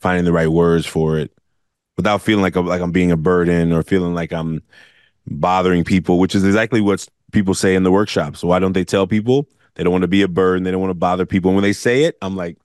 finding 0.00 0.24
the 0.24 0.32
right 0.32 0.48
words 0.48 0.86
for 0.86 1.18
it 1.18 1.32
without 1.96 2.22
feeling 2.22 2.42
like 2.42 2.56
a, 2.56 2.60
like 2.60 2.80
I'm 2.80 2.92
being 2.92 3.12
a 3.12 3.16
burden 3.16 3.72
or 3.72 3.82
feeling 3.82 4.14
like 4.14 4.32
I'm 4.32 4.62
bothering 5.26 5.84
people, 5.84 6.18
which 6.18 6.34
is 6.34 6.44
exactly 6.44 6.80
what 6.80 7.06
people 7.32 7.54
say 7.54 7.74
in 7.74 7.82
the 7.82 7.90
workshops. 7.90 8.40
So 8.40 8.48
why 8.48 8.58
don't 8.58 8.72
they 8.72 8.84
tell 8.84 9.06
people 9.06 9.48
they 9.74 9.84
don't 9.84 9.92
want 9.92 10.02
to 10.02 10.08
be 10.08 10.22
a 10.22 10.28
burden, 10.28 10.64
they 10.64 10.70
don't 10.70 10.80
want 10.80 10.90
to 10.90 10.94
bother 10.94 11.26
people? 11.26 11.50
And 11.50 11.56
when 11.56 11.62
they 11.62 11.72
say 11.72 12.04
it, 12.04 12.16
I'm 12.22 12.36
like, 12.36 12.58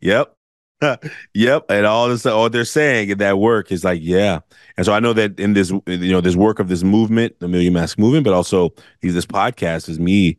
yep, 0.00 0.34
yep, 1.34 1.64
and 1.68 1.86
all 1.86 2.08
this 2.08 2.26
all 2.26 2.50
they're 2.50 2.64
saying 2.64 3.10
in 3.10 3.18
that 3.18 3.38
work 3.38 3.72
is 3.72 3.84
like, 3.84 4.00
yeah. 4.02 4.40
And 4.76 4.84
so 4.84 4.92
I 4.92 5.00
know 5.00 5.12
that 5.12 5.38
in 5.38 5.54
this, 5.54 5.70
you 5.86 6.12
know, 6.12 6.20
this 6.20 6.36
work 6.36 6.58
of 6.58 6.68
this 6.68 6.82
movement, 6.82 7.38
the 7.40 7.48
Million 7.48 7.72
Mask 7.72 7.98
Movement, 7.98 8.24
but 8.24 8.34
also 8.34 8.74
this 9.00 9.26
podcast 9.26 9.88
is 9.88 9.98
me 9.98 10.38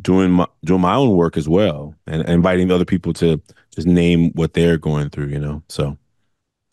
doing 0.00 0.30
my 0.30 0.46
doing 0.64 0.80
my 0.80 0.94
own 0.94 1.16
work 1.16 1.36
as 1.36 1.48
well 1.48 1.94
and, 2.06 2.22
and 2.22 2.30
inviting 2.30 2.70
other 2.70 2.84
people 2.84 3.12
to 3.14 3.40
just 3.74 3.86
name 3.86 4.30
what 4.32 4.54
they're 4.54 4.78
going 4.78 5.10
through 5.10 5.26
you 5.26 5.38
know? 5.38 5.62
So 5.68 5.96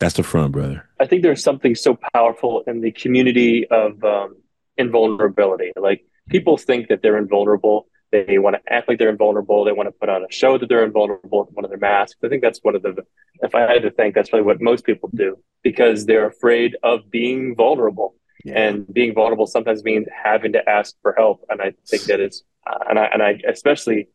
that's 0.00 0.14
the 0.16 0.22
front 0.22 0.52
brother. 0.52 0.88
I 1.00 1.06
think 1.06 1.22
there's 1.22 1.42
something 1.42 1.74
so 1.74 1.98
powerful 2.12 2.62
in 2.66 2.80
the 2.80 2.92
community 2.92 3.66
of 3.68 4.02
um, 4.04 4.36
invulnerability. 4.76 5.72
Like 5.76 6.04
people 6.28 6.56
think 6.56 6.88
that 6.88 7.02
they're 7.02 7.18
invulnerable. 7.18 7.86
They 8.10 8.38
want 8.38 8.56
to 8.56 8.72
act 8.72 8.88
like 8.88 8.98
they're 8.98 9.10
invulnerable. 9.10 9.64
They 9.64 9.72
want 9.72 9.88
to 9.88 9.92
put 9.92 10.08
on 10.08 10.22
a 10.22 10.30
show 10.30 10.56
that 10.58 10.68
they're 10.68 10.84
invulnerable 10.84 11.48
one 11.52 11.64
of 11.64 11.70
their 11.70 11.78
masks. 11.78 12.18
I 12.22 12.28
think 12.28 12.42
that's 12.42 12.60
one 12.62 12.76
of 12.76 12.82
the 12.82 13.04
if 13.40 13.54
i 13.54 13.60
had 13.60 13.82
to 13.82 13.90
think 13.90 14.14
that's 14.14 14.30
probably 14.30 14.46
what 14.46 14.60
most 14.60 14.84
people 14.84 15.10
do 15.14 15.36
because 15.62 16.06
they're 16.06 16.26
afraid 16.26 16.76
of 16.82 17.10
being 17.10 17.54
vulnerable 17.56 18.14
yeah. 18.44 18.58
and 18.58 18.92
being 18.92 19.14
vulnerable 19.14 19.46
sometimes 19.46 19.82
means 19.82 20.06
having 20.24 20.52
to 20.52 20.68
ask 20.68 20.94
for 21.02 21.12
help 21.16 21.44
and 21.48 21.60
i 21.60 21.72
think 21.88 22.04
that 22.04 22.20
is 22.20 22.44
uh, 22.66 22.78
and 22.88 22.98
I 22.98 23.04
and 23.06 23.22
I 23.22 23.40
especially 23.48 24.08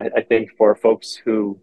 I, 0.00 0.10
I, 0.16 0.20
think 0.22 0.50
for 0.56 0.74
folks 0.74 1.14
who 1.14 1.60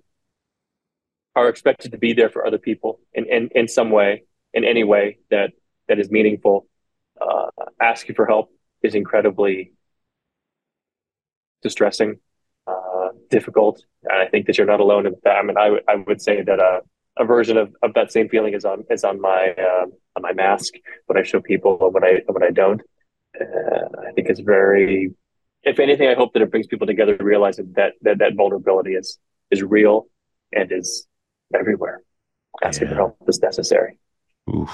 are 1.36 1.50
expected 1.50 1.92
to 1.92 1.98
be 1.98 2.14
there 2.14 2.30
for 2.30 2.46
other 2.46 2.58
people 2.58 3.00
in 3.14 3.26
in, 3.26 3.50
in 3.56 3.68
some 3.68 3.92
way 3.92 4.24
in 4.54 4.64
any 4.64 4.84
way 4.84 5.20
that 5.30 5.52
that 5.88 6.00
is 6.00 6.10
meaningful, 6.10 6.68
uh, 7.20 7.50
asking 7.82 8.16
for 8.16 8.26
help 8.26 8.52
is 8.84 8.96
incredibly 8.96 9.74
distressing, 11.62 12.20
uh, 12.68 13.10
difficult, 13.30 13.84
and 14.04 14.22
I 14.22 14.28
think 14.28 14.46
that 14.48 14.58
you're 14.58 14.68
not 14.68 14.80
alone 14.80 15.08
in 15.08 15.16
that. 15.24 15.36
I 15.36 15.44
mean, 15.44 15.58
I, 15.58 15.66
w- 15.66 15.84
I 15.88 15.96
would 15.96 16.22
say 16.22 16.42
that 16.42 16.60
a, 16.60 16.64
uh, 16.64 16.80
a 17.18 17.26
version 17.26 17.58
of, 17.58 17.76
of 17.84 17.94
that 17.96 18.14
same 18.14 18.30
feeling 18.30 18.54
is 18.54 18.64
on 18.64 18.86
is 18.90 19.04
on 19.04 19.20
my 19.20 19.54
um, 19.56 19.92
on 20.16 20.22
my 20.22 20.34
mask, 20.34 20.74
what 21.06 21.18
I 21.18 21.24
show 21.24 21.42
people, 21.42 21.78
and 21.82 21.94
what 21.94 22.04
I 22.04 22.22
what 22.28 22.44
I 22.44 22.51
don't. 22.51 22.82
Uh, 23.39 24.08
I 24.08 24.12
think 24.13 24.30
it's 24.30 24.39
very. 24.39 25.13
If 25.63 25.80
anything, 25.80 26.08
I 26.08 26.16
hope 26.16 26.34
that 26.34 26.42
it 26.42 26.51
brings 26.51 26.68
people 26.68 26.88
together, 26.88 27.18
realizing 27.20 27.74
that 27.75 27.94
that 28.01 28.20
that 28.20 28.36
vulnerability 28.36 28.92
is 28.92 29.20
is 29.51 29.63
real 29.63 30.08
and 30.54 30.72
is 30.72 31.08
everywhere. 31.54 32.01
Asking 32.63 32.88
yeah. 32.88 32.94
for 32.94 32.96
help 32.96 33.18
is 33.28 33.42
necessary. 33.42 33.98
Oof. 34.50 34.72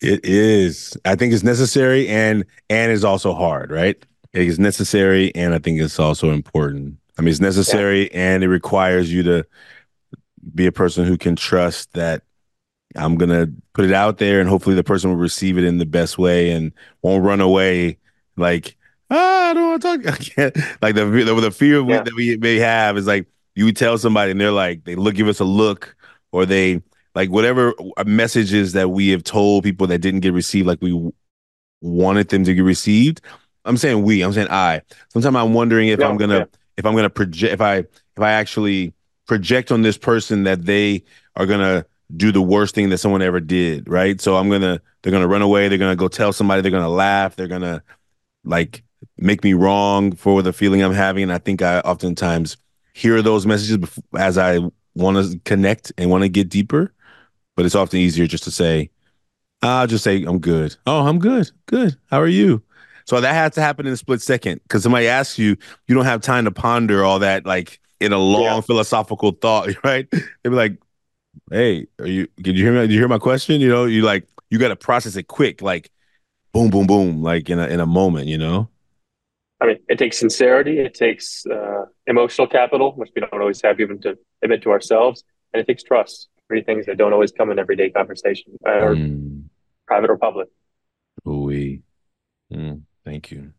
It 0.00 0.24
is. 0.24 0.96
I 1.04 1.14
think 1.14 1.32
it's 1.32 1.42
necessary 1.42 2.08
and 2.08 2.44
and 2.68 2.90
is 2.90 3.04
also 3.04 3.34
hard, 3.34 3.70
right? 3.70 4.02
It 4.32 4.46
is 4.46 4.58
necessary 4.58 5.34
and 5.34 5.54
I 5.54 5.58
think 5.58 5.80
it's 5.80 5.98
also 5.98 6.30
important. 6.30 6.96
I 7.18 7.22
mean, 7.22 7.30
it's 7.30 7.40
necessary 7.40 8.04
yeah. 8.04 8.34
and 8.34 8.44
it 8.44 8.48
requires 8.48 9.12
you 9.12 9.22
to 9.24 9.46
be 10.54 10.66
a 10.66 10.72
person 10.72 11.04
who 11.04 11.18
can 11.18 11.36
trust 11.36 11.92
that 11.92 12.22
I'm 12.96 13.16
gonna 13.16 13.48
put 13.72 13.84
it 13.84 13.92
out 13.92 14.18
there 14.18 14.40
and 14.40 14.48
hopefully 14.48 14.76
the 14.76 14.84
person 14.84 15.10
will 15.10 15.16
receive 15.16 15.58
it 15.58 15.64
in 15.64 15.78
the 15.78 15.86
best 15.86 16.18
way 16.18 16.50
and 16.50 16.72
won't 17.02 17.24
run 17.24 17.40
away 17.40 17.98
like 18.36 18.76
ah, 19.10 19.50
I 19.50 19.54
don't 19.54 19.68
want 19.68 19.82
to 19.82 19.98
talk. 20.02 20.14
I 20.20 20.22
can't. 20.22 20.56
Like 20.82 20.94
the 20.94 21.04
the, 21.06 21.34
the 21.40 21.50
fear 21.50 21.82
yeah. 21.82 22.02
that 22.02 22.14
we 22.14 22.36
may 22.36 22.56
have 22.56 22.96
is 22.96 23.06
like 23.06 23.26
you 23.54 23.72
tell 23.72 23.98
somebody 23.98 24.32
and 24.32 24.40
they're 24.40 24.50
like 24.50 24.84
they 24.84 24.94
look 24.94 25.14
give 25.14 25.28
us 25.28 25.40
a 25.40 25.44
look 25.44 25.94
or 26.32 26.46
they 26.46 26.82
like 27.14 27.30
whatever 27.30 27.74
messages 28.06 28.72
that 28.72 28.90
we 28.90 29.08
have 29.08 29.24
told 29.24 29.64
people 29.64 29.86
that 29.88 29.98
didn't 29.98 30.20
get 30.20 30.32
received 30.32 30.66
like 30.66 30.80
we 30.80 31.10
wanted 31.80 32.28
them 32.28 32.44
to 32.44 32.54
get 32.54 32.62
received. 32.62 33.20
I'm 33.64 33.76
saying 33.76 34.02
we. 34.02 34.22
I'm 34.22 34.32
saying 34.32 34.48
I. 34.50 34.82
Sometimes 35.08 35.36
I'm 35.36 35.54
wondering 35.54 35.88
if 35.88 36.00
I'm 36.00 36.16
gonna 36.16 36.48
if 36.76 36.86
I'm 36.86 36.94
gonna 36.94 37.10
project 37.10 37.52
if 37.52 37.60
I 37.60 37.76
if 37.76 38.20
I 38.20 38.32
actually 38.32 38.94
project 39.26 39.70
on 39.70 39.82
this 39.82 39.98
person 39.98 40.44
that 40.44 40.64
they 40.64 41.04
are 41.36 41.46
gonna 41.46 41.84
do 42.16 42.32
the 42.32 42.42
worst 42.42 42.74
thing 42.74 42.90
that 42.90 42.98
someone 42.98 43.22
ever 43.22 43.40
did, 43.40 43.88
right? 43.88 44.20
So 44.20 44.36
I'm 44.36 44.50
gonna 44.50 44.80
they're 45.02 45.12
gonna 45.12 45.28
run 45.28 45.42
away. 45.42 45.68
They're 45.68 45.78
gonna 45.78 45.96
go 45.96 46.08
tell 46.08 46.32
somebody. 46.32 46.62
They're 46.62 46.70
gonna 46.70 46.88
laugh. 46.88 47.36
They're 47.36 47.48
gonna 47.48 47.82
like 48.44 48.82
make 49.16 49.44
me 49.44 49.54
wrong 49.54 50.12
for 50.12 50.42
the 50.42 50.52
feeling 50.52 50.82
I'm 50.82 50.92
having. 50.92 51.24
And 51.24 51.32
I 51.32 51.38
think 51.38 51.62
I 51.62 51.80
oftentimes 51.80 52.56
hear 52.94 53.22
those 53.22 53.46
messages 53.46 53.78
as 54.18 54.38
I 54.38 54.58
want 54.94 55.16
to 55.16 55.38
connect 55.44 55.92
and 55.98 56.10
want 56.10 56.22
to 56.22 56.28
get 56.28 56.48
deeper. 56.48 56.92
But 57.56 57.66
it's 57.66 57.74
often 57.74 57.98
easier 57.98 58.26
just 58.26 58.44
to 58.44 58.50
say, 58.50 58.90
I'll 59.62 59.86
just 59.86 60.04
say 60.04 60.22
I'm 60.24 60.38
good. 60.38 60.76
Oh, 60.86 61.06
I'm 61.06 61.18
good. 61.18 61.50
Good. 61.66 61.96
How 62.10 62.20
are 62.20 62.28
you? 62.28 62.62
So 63.04 63.20
that 63.20 63.34
has 63.34 63.54
to 63.54 63.60
happen 63.60 63.86
in 63.86 63.92
a 63.92 63.96
split 63.96 64.22
second 64.22 64.60
because 64.62 64.82
somebody 64.82 65.08
asks 65.08 65.38
you, 65.38 65.56
you 65.88 65.94
don't 65.94 66.04
have 66.04 66.20
time 66.20 66.44
to 66.44 66.50
ponder 66.50 67.04
all 67.04 67.18
that 67.18 67.44
like 67.44 67.80
in 67.98 68.12
a 68.12 68.18
long 68.18 68.42
yeah. 68.42 68.60
philosophical 68.60 69.32
thought, 69.32 69.68
right? 69.84 70.08
They'd 70.10 70.22
be 70.44 70.50
like, 70.50 70.78
"Hey, 71.50 71.86
are 71.98 72.06
you? 72.06 72.28
Did 72.36 72.56
you 72.56 72.64
hear 72.64 72.72
me? 72.72 72.80
Did 72.82 72.92
you 72.92 72.98
hear 72.98 73.08
my 73.08 73.18
question? 73.18 73.60
You 73.60 73.68
know, 73.68 73.84
you 73.84 74.02
like 74.02 74.26
you 74.50 74.58
got 74.58 74.68
to 74.68 74.76
process 74.76 75.16
it 75.16 75.28
quick, 75.28 75.62
like 75.62 75.90
boom, 76.52 76.70
boom, 76.70 76.86
boom, 76.86 77.22
like 77.22 77.48
in 77.50 77.58
a 77.58 77.66
in 77.66 77.80
a 77.80 77.86
moment, 77.86 78.26
you 78.26 78.38
know." 78.38 78.68
I 79.60 79.66
mean, 79.66 79.76
it 79.88 79.98
takes 79.98 80.18
sincerity, 80.18 80.78
it 80.78 80.94
takes 80.94 81.44
uh, 81.46 81.84
emotional 82.06 82.46
capital, 82.46 82.92
which 82.92 83.10
we 83.14 83.20
don't 83.20 83.40
always 83.40 83.60
have 83.62 83.78
even 83.78 84.00
to 84.00 84.16
admit 84.42 84.62
to 84.62 84.70
ourselves, 84.70 85.22
and 85.52 85.60
it 85.60 85.66
takes 85.66 85.82
trust. 85.82 86.28
Three 86.48 86.62
things 86.62 86.86
that 86.86 86.96
don't 86.96 87.12
always 87.12 87.30
come 87.30 87.50
in 87.50 87.58
everyday 87.58 87.90
conversation, 87.90 88.58
uh, 88.66 88.70
or 88.70 88.94
mm. 88.94 89.44
private 89.86 90.10
or 90.10 90.16
public. 90.16 90.48
Oui. 91.24 91.82
Mm. 92.52 92.82
Thank 93.04 93.30
you. 93.30 93.52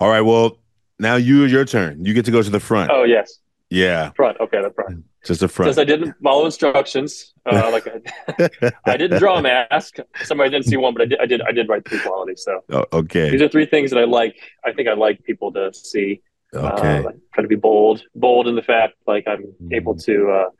All 0.00 0.08
right. 0.08 0.22
Well, 0.22 0.58
now 0.98 1.16
you 1.16 1.44
your 1.44 1.64
turn. 1.64 2.04
You 2.04 2.14
get 2.14 2.24
to 2.24 2.30
go 2.30 2.42
to 2.42 2.50
the 2.50 2.60
front. 2.60 2.90
Oh 2.90 3.04
yes. 3.04 3.38
Yeah. 3.70 4.10
Front. 4.12 4.40
Okay, 4.40 4.62
the 4.62 4.70
front. 4.70 5.04
Just 5.24 5.40
the 5.40 5.48
front. 5.48 5.68
Since 5.68 5.78
I 5.78 5.84
didn't 5.84 6.14
follow 6.22 6.46
instructions, 6.46 7.34
uh, 7.44 7.70
like 7.72 7.86
I, 7.86 8.70
I, 8.86 8.96
didn't 8.96 9.18
draw 9.18 9.38
a 9.38 9.42
mask. 9.42 9.96
Somebody 10.22 10.50
didn't 10.50 10.66
see 10.66 10.76
one, 10.76 10.94
but 10.94 11.02
I 11.02 11.06
did. 11.06 11.20
I 11.20 11.26
did. 11.26 11.42
I 11.42 11.52
did 11.52 11.68
write 11.68 11.86
three 11.86 12.00
qualities. 12.00 12.42
So 12.44 12.60
oh, 12.70 12.84
okay. 12.92 13.30
These 13.30 13.42
are 13.42 13.48
three 13.48 13.66
things 13.66 13.90
that 13.90 13.98
I 13.98 14.04
like. 14.04 14.36
I 14.64 14.72
think 14.72 14.88
I 14.88 14.94
like 14.94 15.22
people 15.24 15.52
to 15.52 15.72
see. 15.74 16.22
Okay. 16.54 16.98
Uh, 16.98 17.10
try 17.34 17.42
to 17.42 17.48
be 17.48 17.56
bold. 17.56 18.02
Bold 18.14 18.48
in 18.48 18.54
the 18.54 18.62
fact 18.62 18.94
like 19.06 19.24
I'm 19.26 19.42
mm. 19.62 19.72
able 19.72 19.96
to 19.96 20.30
uh, 20.30 20.50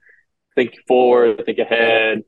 think 0.54 0.74
forward, 0.86 1.44
think 1.46 1.58
ahead, 1.58 2.24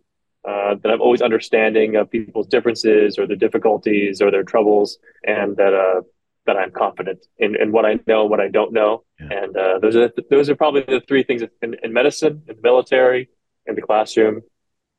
uh, 0.48 0.76
that 0.82 0.90
I'm 0.90 1.02
always 1.02 1.20
understanding 1.20 1.96
of 1.96 2.10
people's 2.10 2.46
differences 2.46 3.18
or 3.18 3.26
their 3.26 3.36
difficulties 3.36 4.22
or 4.22 4.30
their 4.30 4.44
troubles, 4.44 4.98
and 5.24 5.56
that 5.58 5.74
uh, 5.74 6.00
that 6.46 6.56
I'm 6.56 6.70
confident 6.70 7.26
in, 7.38 7.54
in 7.56 7.72
what 7.72 7.84
I 7.84 7.98
know, 8.06 8.24
what 8.24 8.40
I 8.40 8.48
don't 8.48 8.72
know, 8.72 9.04
yeah. 9.18 9.42
and 9.42 9.56
uh, 9.56 9.78
those 9.78 9.96
are 9.96 10.10
those 10.30 10.48
are 10.48 10.56
probably 10.56 10.82
the 10.82 11.02
three 11.06 11.22
things 11.22 11.42
in, 11.62 11.76
in, 11.82 11.92
medicine, 11.92 12.42
in 12.48 12.56
the 12.56 12.62
military, 12.62 13.28
in 13.66 13.74
the 13.74 13.82
classroom 13.82 14.42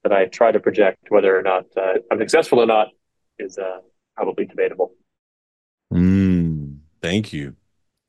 that 0.03 0.13
I 0.13 0.25
try 0.25 0.51
to 0.51 0.59
project. 0.59 1.07
Whether 1.09 1.37
or 1.37 1.41
not 1.41 1.65
uh, 1.75 1.93
I'm 2.11 2.19
successful 2.19 2.59
or 2.59 2.65
not 2.65 2.89
is 3.39 3.57
uh, 3.57 3.79
probably 4.15 4.45
debatable. 4.45 4.93
Mm, 5.93 6.77
thank 7.01 7.33
you, 7.33 7.55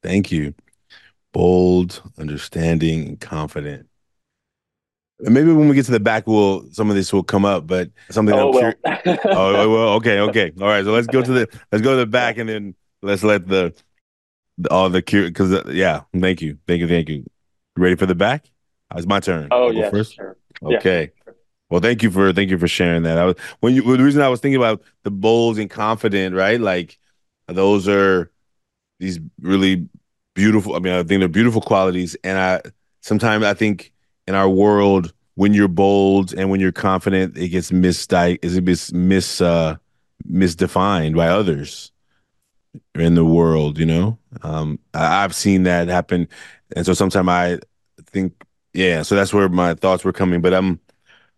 thank 0.02 0.30
you. 0.30 0.54
Bold, 1.32 2.02
understanding, 2.18 3.08
and 3.08 3.20
confident. 3.20 3.88
Maybe 5.18 5.52
when 5.52 5.68
we 5.68 5.74
get 5.74 5.86
to 5.86 5.92
the 5.92 6.00
back, 6.00 6.26
will 6.26 6.66
some 6.72 6.90
of 6.90 6.96
this 6.96 7.12
will 7.12 7.22
come 7.22 7.44
up, 7.44 7.66
but 7.66 7.90
something. 8.10 8.34
Oh, 8.34 8.50
well. 8.50 8.74
oh, 8.84 9.16
oh 9.24 9.70
well, 9.70 9.88
okay, 9.94 10.20
okay, 10.20 10.52
all 10.60 10.66
right. 10.66 10.84
So 10.84 10.92
let's 10.92 11.06
go 11.06 11.22
to 11.22 11.32
the 11.32 11.48
let's 11.70 11.82
go 11.82 11.92
to 11.92 11.96
the 11.96 12.06
back, 12.06 12.38
and 12.38 12.48
then 12.48 12.74
let's 13.02 13.22
let 13.22 13.48
the, 13.48 13.74
the 14.58 14.70
all 14.70 14.88
the 14.88 15.02
cure 15.02 15.24
because 15.24 15.52
uh, 15.52 15.64
yeah. 15.68 16.02
Thank 16.18 16.40
you, 16.40 16.58
thank 16.66 16.80
you, 16.80 16.88
thank 16.88 17.08
you. 17.08 17.24
Ready 17.76 17.96
for 17.96 18.06
the 18.06 18.14
back? 18.14 18.50
Uh, 18.90 18.98
it's 18.98 19.06
my 19.06 19.20
turn. 19.20 19.48
Oh 19.50 19.70
yeah, 19.70 19.90
first. 19.90 20.14
Sure. 20.14 20.36
Okay. 20.62 21.12
Yeah. 21.26 21.32
Well, 21.70 21.80
thank 21.80 22.02
you 22.02 22.10
for 22.10 22.32
thank 22.32 22.50
you 22.50 22.58
for 22.58 22.68
sharing 22.68 23.02
that. 23.04 23.18
I 23.18 23.24
was 23.24 23.36
when 23.60 23.74
you 23.74 23.82
the 23.96 24.04
reason 24.04 24.22
I 24.22 24.28
was 24.28 24.40
thinking 24.40 24.60
about 24.60 24.82
the 25.04 25.10
bold 25.10 25.58
and 25.58 25.70
confident, 25.70 26.34
right? 26.34 26.60
Like 26.60 26.98
those 27.48 27.88
are 27.88 28.30
these 29.00 29.18
really 29.40 29.88
beautiful. 30.34 30.76
I 30.76 30.80
mean, 30.80 30.92
I 30.92 31.02
think 31.02 31.20
they're 31.20 31.28
beautiful 31.28 31.62
qualities, 31.62 32.16
and 32.22 32.38
I 32.38 32.60
sometimes 33.00 33.44
I 33.44 33.54
think 33.54 33.92
in 34.26 34.34
our 34.34 34.48
world 34.48 35.12
when 35.34 35.54
you're 35.54 35.68
bold 35.68 36.34
and 36.34 36.50
when 36.50 36.60
you're 36.60 36.72
confident, 36.72 37.38
it 37.38 37.48
gets 37.48 37.70
misdi- 37.70 38.38
is 38.42 38.56
it 38.56 38.64
mis, 38.64 38.92
mis 38.92 39.40
uh, 39.40 39.76
misdefined 40.30 41.16
by 41.16 41.28
others 41.28 41.91
in 42.94 43.14
the 43.14 43.24
world. 43.24 43.78
You 43.78 43.86
know, 43.86 44.18
um, 44.42 44.78
I, 44.94 45.24
I've 45.24 45.34
seen 45.34 45.64
that 45.64 45.88
happen, 45.88 46.28
and 46.76 46.86
so 46.86 46.94
sometimes 46.94 47.28
I 47.28 47.58
think, 48.06 48.34
yeah. 48.72 49.02
So 49.02 49.14
that's 49.14 49.32
where 49.32 49.48
my 49.48 49.74
thoughts 49.74 50.04
were 50.04 50.12
coming. 50.12 50.40
But 50.40 50.54
I'm, 50.54 50.80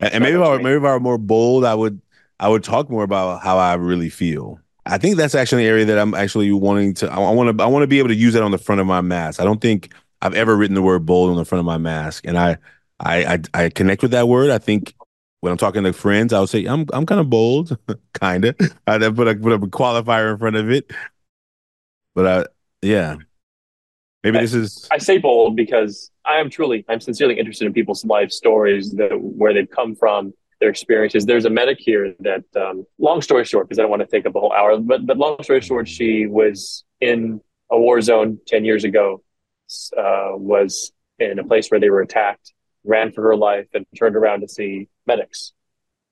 and 0.01 0.23
maybe 0.23 0.37
if 0.37 0.43
I 0.43 0.49
were, 0.51 0.59
maybe 0.59 0.77
if 0.77 0.85
I 0.85 0.93
were 0.93 1.01
more 1.01 1.19
bold, 1.19 1.65
I 1.65 1.75
would 1.75 2.01
I 2.41 2.49
would 2.49 2.65
talk 2.65 2.91
more 2.91 3.05
about 3.05 3.43
how 3.43 3.59
I 3.59 3.75
really 3.75 4.11
feel. 4.11 4.61
I 4.87 4.99
think 4.99 5.17
that's 5.17 5.35
actually 5.35 5.65
an 5.65 5.71
area 5.71 5.85
that 5.87 5.99
I'm 5.99 6.15
actually 6.15 6.53
wanting 6.53 6.95
to. 6.95 7.11
I 7.11 7.19
want 7.19 7.57
to. 7.57 7.65
I 7.65 7.67
want 7.67 7.83
to 7.83 7.87
be 7.87 7.99
able 7.99 8.09
to 8.09 8.15
use 8.15 8.35
that 8.35 8.43
on 8.43 8.51
the 8.51 8.59
front 8.59 8.81
of 8.81 8.87
my 8.87 9.01
mask. 9.01 9.41
I 9.41 9.45
don't 9.45 9.61
think 9.61 9.93
I've 10.21 10.35
ever 10.35 10.57
written 10.57 10.75
the 10.75 10.83
word 10.83 11.07
bold 11.07 11.31
on 11.31 11.37
the 11.37 11.45
front 11.45 11.61
of 11.61 11.67
my 11.67 11.79
mask, 11.79 12.27
and 12.27 12.37
I 12.39 12.59
I, 13.01 13.39
I, 13.55 13.65
I 13.65 13.69
connect 13.71 14.03
with 14.03 14.11
that 14.13 14.29
word. 14.29 14.51
I 14.51 14.59
think 14.59 14.95
when 15.41 15.51
I'm 15.51 15.59
talking 15.59 15.85
to 15.85 15.93
friends, 15.93 16.33
I'll 16.33 16.47
say 16.47 16.65
I'm 16.67 16.87
I'm 16.93 17.07
kind 17.07 17.21
of 17.21 17.31
bold, 17.31 17.77
kind 18.15 18.45
of. 18.45 18.57
I 18.87 18.99
put 18.99 19.29
a 19.29 19.35
put 19.35 19.53
a 19.53 19.59
qualifier 19.59 20.33
in 20.33 20.39
front 20.39 20.57
of 20.57 20.71
it, 20.71 20.91
but 22.15 22.27
I 22.27 22.47
yeah. 22.83 23.17
Maybe 24.23 24.39
I, 24.39 24.41
this 24.41 24.55
is. 24.55 24.89
I 24.91 24.99
say 24.99 25.19
bold 25.19 25.55
because 25.55 26.11
I 26.25 26.39
am 26.39 26.49
truly, 26.49 26.85
I'm 26.89 27.01
sincerely 27.01 27.39
interested 27.39 27.67
in 27.67 27.75
people's 27.75 28.05
life 28.07 28.31
stories, 28.31 28.93
that 28.93 29.11
where 29.21 29.53
they've 29.53 29.71
come 29.71 29.95
from, 29.95 30.33
their 30.61 30.71
experiences. 30.71 31.27
There's 31.27 31.45
a 31.45 31.51
medic 31.51 31.79
here 31.79 32.15
that, 32.21 32.45
um, 32.57 32.87
long 32.99 33.21
story 33.21 33.45
short, 33.45 33.69
because 33.69 33.79
I 33.79 33.83
don't 33.83 33.91
want 33.91 34.01
to 34.01 34.09
take 34.09 34.25
up 34.25 34.35
a 34.35 34.41
whole 34.41 34.53
hour, 34.53 34.79
but 34.79 35.05
but 35.05 35.19
long 35.19 35.43
story 35.43 35.61
short, 35.61 35.87
she 35.89 36.27
was 36.27 36.85
in 37.03 37.41
a 37.71 37.79
war 37.79 38.01
zone 38.01 38.39
ten 38.47 38.65
years 38.65 38.85
ago, 38.85 39.23
uh, 39.97 40.31
was 40.33 40.93
in 41.19 41.39
a 41.39 41.45
place 41.45 41.69
where 41.69 41.81
they 41.81 41.91
were 41.91 42.01
attacked, 42.01 42.55
ran 42.85 43.13
for 43.13 43.23
her 43.23 43.37
life 43.37 43.67
and 43.75 43.85
turned 43.99 44.17
around 44.17 44.41
to 44.41 44.49
see 44.49 44.89
medics 45.07 45.53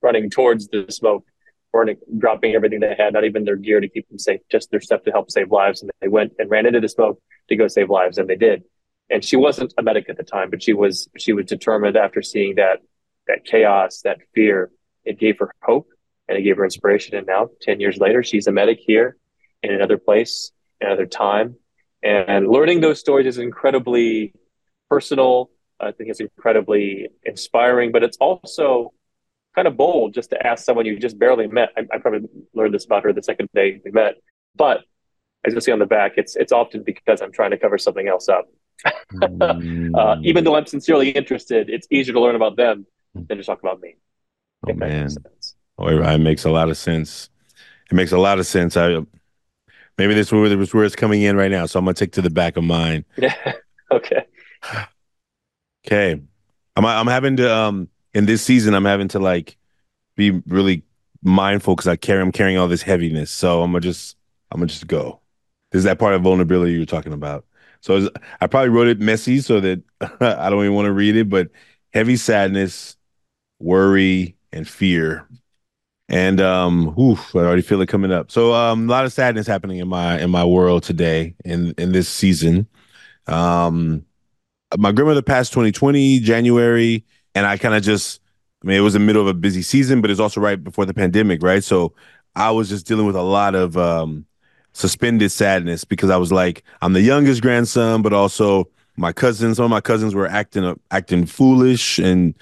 running 0.03 0.29
towards 0.29 0.69
the 0.69 0.85
smoke, 0.91 1.25
burning, 1.73 1.97
dropping 2.19 2.55
everything 2.55 2.81
they 2.81 2.95
had, 2.97 3.13
not 3.13 3.25
even 3.25 3.45
their 3.45 3.57
gear 3.57 3.81
to 3.81 3.89
keep 3.89 4.09
them 4.09 4.19
safe, 4.19 4.41
just 4.51 4.71
their 4.71 4.81
stuff 4.81 5.03
to 5.05 5.11
help 5.11 5.31
save 5.31 5.51
lives. 5.51 5.83
And 5.83 5.91
they 6.01 6.09
went 6.09 6.35
and 6.39 6.51
ran 6.51 6.67
into 6.67 6.81
the 6.81 6.89
smoke 6.89 7.21
to 7.49 7.57
go 7.57 7.69
save 7.69 7.91
lives, 7.91 8.19
and 8.19 8.29
they 8.29 8.37
did. 8.37 8.65
And 9.11 9.25
she 9.25 9.37
wasn't 9.37 9.75
a 9.79 9.83
medic 9.83 10.09
at 10.09 10.17
the 10.17 10.23
time, 10.23 10.51
but 10.51 10.63
she 10.63 10.73
was 10.73 11.09
she 11.19 11.33
was 11.33 11.47
determined 11.47 11.97
after 11.97 12.23
seeing 12.23 12.57
that 12.57 12.81
that 13.27 13.45
chaos, 13.45 14.03
that 14.03 14.19
fear, 14.35 14.71
it 15.05 15.19
gave 15.19 15.39
her 15.39 15.53
hope 15.63 15.89
and 16.29 16.39
it 16.39 16.43
gave 16.43 16.57
her 16.57 16.65
inspiration. 16.65 17.17
And 17.17 17.27
now, 17.27 17.49
ten 17.61 17.81
years 17.81 17.99
later, 17.99 18.23
she's 18.23 18.47
a 18.47 18.53
medic 18.53 18.79
here 18.81 19.17
in 19.63 19.73
another 19.73 19.99
place, 19.99 20.53
another 20.81 21.07
time. 21.07 21.57
And 22.03 22.49
learning 22.49 22.81
those 22.81 22.99
stories 22.99 23.27
is 23.27 23.39
incredibly 23.39 24.35
personal 24.89 25.51
I 25.83 25.91
think 25.91 26.11
it's 26.11 26.21
incredibly 26.21 27.09
inspiring, 27.25 27.91
but 27.91 28.05
it's 28.05 28.17
also 28.19 28.93
kind 29.55 29.69
of 29.69 29.77
bold 29.77 30.15
just 30.15 30.31
to 30.31 30.47
ask 30.47 30.65
someone 30.65 30.87
you 30.87 30.99
just 30.99 31.19
barely 31.19 31.47
met. 31.47 31.71
I, 31.77 31.83
I 31.93 31.99
probably 31.99 32.29
learned 32.55 32.75
this 32.75 32.85
about 32.85 33.05
her 33.05 33.13
the 33.13 33.23
second 33.23 33.49
day 33.55 33.81
we 33.85 33.91
met, 33.91 34.17
but 34.57 34.81
as 35.45 35.55
you 35.55 35.61
see 35.61 35.73
on 35.73 35.79
the 35.79 35.87
back, 35.87 36.13
it's 36.17 36.37
it's 36.37 36.53
often 36.53 36.83
because 36.83 37.21
I'm 37.21 37.33
trying 37.33 37.51
to 37.51 37.59
cover 37.59 37.79
something 37.79 38.09
else 38.09 38.29
up. 38.29 38.49
mm. 39.13 39.91
uh, 39.99 40.17
even 40.23 40.45
though 40.45 40.55
I'm 40.57 40.67
sincerely 40.67 41.11
interested, 41.11 41.69
it's 41.69 41.87
easier 41.91 42.15
to 42.15 42.21
learn 42.21 42.37
about 42.37 42.57
them 42.57 42.87
than 43.15 43.39
to 43.39 43.45
talk 43.45 43.61
about 43.61 43.81
me. 43.81 43.97
Oh 44.69 44.75
man, 44.75 45.09
Oh, 45.79 45.89
it 45.89 46.19
makes 46.19 46.45
a 46.45 46.51
lot 46.51 46.69
of 46.69 46.77
sense. 46.77 47.29
It 47.91 47.95
makes 47.95 48.13
a 48.13 48.19
lot 48.19 48.39
of 48.39 48.47
sense. 48.47 48.77
I 48.77 49.01
maybe 49.99 50.15
this 50.15 50.31
was 50.31 50.73
where 50.73 50.85
it's 50.85 50.97
coming 50.97 51.23
in 51.23 51.37
right 51.37 51.51
now, 51.51 51.67
so 51.67 51.79
I'm 51.79 51.85
gonna 51.85 51.95
take 51.95 52.13
to 52.13 52.23
the 52.23 52.31
back 52.31 52.57
of 52.57 52.65
mine. 52.65 53.05
Yeah. 53.17 53.35
okay. 53.91 54.27
Okay. 55.85 56.23
I'm 56.77 56.87
I'm 56.87 57.09
having 57.09 57.39
to 57.39 57.53
um 57.53 57.89
in 58.15 58.27
this 58.27 58.43
season 58.43 58.75
I'm 58.75 58.85
having 58.85 59.09
to 59.09 59.19
like 59.19 59.57
be 60.17 60.31
really 60.47 60.85
mindful 61.23 61.75
because 61.77 61.89
I 61.89 61.97
carry 61.97 62.21
I'm 62.21 62.33
carrying 62.33 62.59
all 62.59 62.69
this 62.69 62.83
heaviness. 62.83 63.31
So 63.31 63.63
I'm 63.63 63.73
gonna 63.73 63.81
just 63.81 64.17
I'm 64.51 64.61
gonna 64.61 64.69
just 64.69 64.87
go. 64.87 65.21
This 65.71 65.81
is 65.81 65.85
that 65.85 65.99
part 65.99 66.15
of 66.15 66.23
vulnerability 66.23 66.73
you're 66.75 66.85
talking 66.87 67.13
about. 67.13 67.47
So 67.81 68.09
I 68.41 68.47
probably 68.47 68.69
wrote 68.69 68.89
it 68.89 69.01
messy 69.01 69.41
so 69.41 69.61
that 69.61 69.83
I 70.21 70.51
don't 70.51 70.61
even 70.61 70.75
want 70.75 70.87
to 70.87 70.93
read 70.93 71.17
it, 71.17 71.29
but 71.29 71.49
heavy 71.93 72.17
sadness, 72.17 72.97
worry, 73.59 74.37
and 74.53 74.69
fear. 74.69 75.27
And 76.09 76.41
um, 76.41 76.95
oof, 76.99 77.35
I 77.35 77.41
already 77.41 77.63
feel 77.63 77.81
it 77.81 77.89
coming 77.89 78.13
up. 78.13 78.31
So 78.31 78.53
um, 78.53 78.89
a 78.89 78.93
lot 78.93 79.05
of 79.07 79.13
sadness 79.13 79.47
happening 79.47 79.79
in 79.79 79.89
my 79.89 80.21
in 80.21 80.31
my 80.31 80.45
world 80.45 80.83
today 80.83 81.35
in 81.45 81.75
in 81.79 81.93
this 81.93 82.09
season. 82.09 82.67
Um, 83.27 84.05
my 84.79 84.93
grandmother 84.93 85.23
passed 85.23 85.53
2020 85.53 86.21
January, 86.21 87.05
and 87.35 87.47
I 87.47 87.57
kind 87.57 87.75
of 87.75 87.83
just 87.83 88.21
I 88.63 88.69
mean, 88.69 88.77
it 88.77 88.81
was 88.81 88.95
in 88.95 89.03
the 89.03 89.07
middle 89.07 89.23
of 89.23 89.29
a 89.29 89.35
busy 89.35 89.63
season, 89.63 90.01
but 90.01 90.11
it's 90.11 90.21
also 90.21 90.41
right 90.41 90.63
before 90.63 90.87
the 90.87 90.95
pandemic, 90.95 91.43
right? 91.43 91.65
So 91.65 91.95
I 92.37 92.51
was 92.51 92.69
just 92.69 92.87
dealing 92.87 93.07
with 93.07 93.17
a 93.17 93.23
lot 93.23 93.55
of 93.55 93.77
um, 93.77 94.25
suspended 94.73 95.33
sadness 95.33 95.85
because 95.85 96.11
I 96.11 96.17
was 96.17 96.31
like, 96.31 96.63
I'm 96.81 96.93
the 96.93 97.01
youngest 97.01 97.43
grandson, 97.43 98.03
but 98.03 98.13
also 98.13 98.69
my 98.97 99.13
cousins, 99.13 99.57
some 99.57 99.65
of 99.65 99.71
my 99.71 99.81
cousins 99.81 100.15
were 100.15 100.29
acting 100.29 100.79
acting 100.91 101.27
foolish 101.27 101.99
and 101.99 102.35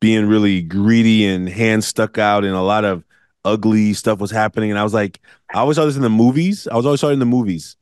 being 0.00 0.26
really 0.26 0.62
greedy 0.62 1.26
and 1.26 1.48
hands 1.48 1.86
stuck 1.86 2.16
out, 2.18 2.44
and 2.44 2.54
a 2.54 2.62
lot 2.62 2.84
of 2.84 3.04
ugly 3.44 3.92
stuff 3.92 4.18
was 4.18 4.30
happening. 4.30 4.70
And 4.70 4.78
I 4.78 4.82
was 4.82 4.94
like, 4.94 5.20
I 5.54 5.58
always 5.58 5.76
saw 5.76 5.84
this 5.84 5.96
in 5.96 6.02
the 6.02 6.10
movies. 6.10 6.66
I 6.68 6.76
was 6.76 6.86
always 6.86 7.00
saw 7.00 7.08
it 7.08 7.14
in 7.14 7.18
the 7.18 7.26
movies, 7.26 7.76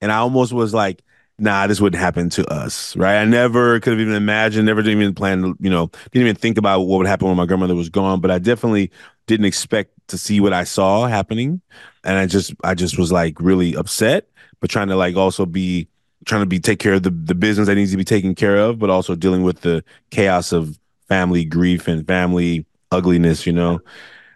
and 0.00 0.10
I 0.10 0.16
almost 0.16 0.52
was 0.52 0.74
like, 0.74 1.02
nah, 1.42 1.66
this 1.66 1.80
wouldn't 1.80 2.00
happen 2.00 2.30
to 2.30 2.46
us, 2.46 2.96
right? 2.96 3.20
I 3.20 3.24
never 3.24 3.80
could 3.80 3.92
have 3.92 4.00
even 4.00 4.14
imagined, 4.14 4.64
never 4.64 4.82
didn't 4.82 5.02
even 5.02 5.14
plan, 5.14 5.54
you 5.60 5.68
know, 5.68 5.88
didn't 6.12 6.26
even 6.26 6.36
think 6.36 6.56
about 6.56 6.82
what 6.82 6.98
would 6.98 7.06
happen 7.06 7.28
when 7.28 7.36
my 7.36 7.46
grandmother 7.46 7.74
was 7.74 7.88
gone. 7.88 8.20
But 8.20 8.30
I 8.30 8.38
definitely 8.38 8.90
didn't 9.26 9.46
expect 9.46 9.90
to 10.08 10.16
see 10.18 10.40
what 10.40 10.52
I 10.52 10.64
saw 10.64 11.06
happening, 11.06 11.60
and 12.04 12.16
I 12.16 12.26
just, 12.26 12.54
I 12.64 12.74
just 12.74 12.98
was 12.98 13.10
like 13.12 13.40
really 13.40 13.74
upset, 13.74 14.28
but 14.60 14.70
trying 14.70 14.88
to 14.88 14.96
like 14.96 15.16
also 15.16 15.44
be 15.44 15.88
trying 16.24 16.42
to 16.42 16.46
be 16.46 16.60
take 16.60 16.78
care 16.78 16.94
of 16.94 17.02
the 17.02 17.10
the 17.10 17.34
business 17.34 17.66
that 17.66 17.74
needs 17.74 17.90
to 17.90 17.96
be 17.96 18.04
taken 18.04 18.34
care 18.34 18.56
of, 18.56 18.78
but 18.78 18.90
also 18.90 19.14
dealing 19.14 19.42
with 19.42 19.62
the 19.62 19.84
chaos 20.10 20.52
of 20.52 20.78
family 21.08 21.44
grief 21.44 21.88
and 21.88 22.06
family 22.06 22.64
ugliness, 22.92 23.46
you 23.46 23.52
know. 23.52 23.80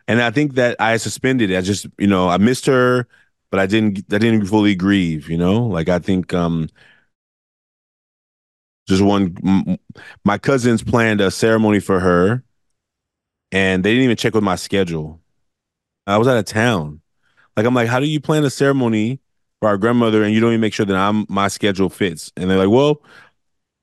And 0.09 0.23
I 0.23 0.31
think 0.31 0.55
that 0.55 0.77
I 0.81 0.97
suspended. 0.99 1.53
I 1.55 1.61
just, 1.61 1.87
you 1.99 2.07
know, 2.07 2.29
I 2.29 2.39
missed 2.39 2.67
her, 2.67 3.07
but 3.51 3.61
I 3.61 3.67
didn't 3.67 3.99
I 4.13 4.19
didn't 4.19 4.47
fully 4.47 4.75
grieve, 4.75 5.29
you 5.29 5.37
know? 5.39 5.65
Like 5.67 5.89
I 5.89 5.99
think 5.99 6.35
um 6.35 6.69
just 8.87 9.03
one 9.03 9.79
my 10.25 10.39
cousins 10.39 10.83
planned 10.83 11.21
a 11.21 11.31
ceremony 11.31 11.81
for 11.81 12.01
her 12.01 12.43
and 13.53 13.85
they 13.85 13.91
didn't 13.91 14.05
even 14.05 14.17
check 14.17 14.35
with 14.35 14.45
my 14.45 14.57
schedule. 14.57 15.21
I 16.07 16.19
was 16.19 16.29
out 16.29 16.37
of 16.37 16.45
town. 16.45 17.01
Like 17.57 17.67
I'm 17.67 17.75
like, 17.75 17.89
how 17.89 18.01
do 18.01 18.07
you 18.07 18.21
plan 18.21 18.45
a 18.45 18.51
ceremony 18.51 19.21
for 19.61 19.69
our 19.69 19.77
grandmother 19.77 20.23
and 20.23 20.33
you 20.35 20.41
don't 20.41 20.51
even 20.51 20.61
make 20.61 20.75
sure 20.75 20.87
that 20.87 20.97
I'm 20.97 21.27
my 21.29 21.49
schedule 21.49 21.89
fits? 21.89 22.33
And 22.37 22.51
they're 22.51 22.59
like, 22.59 22.69
well, 22.69 23.03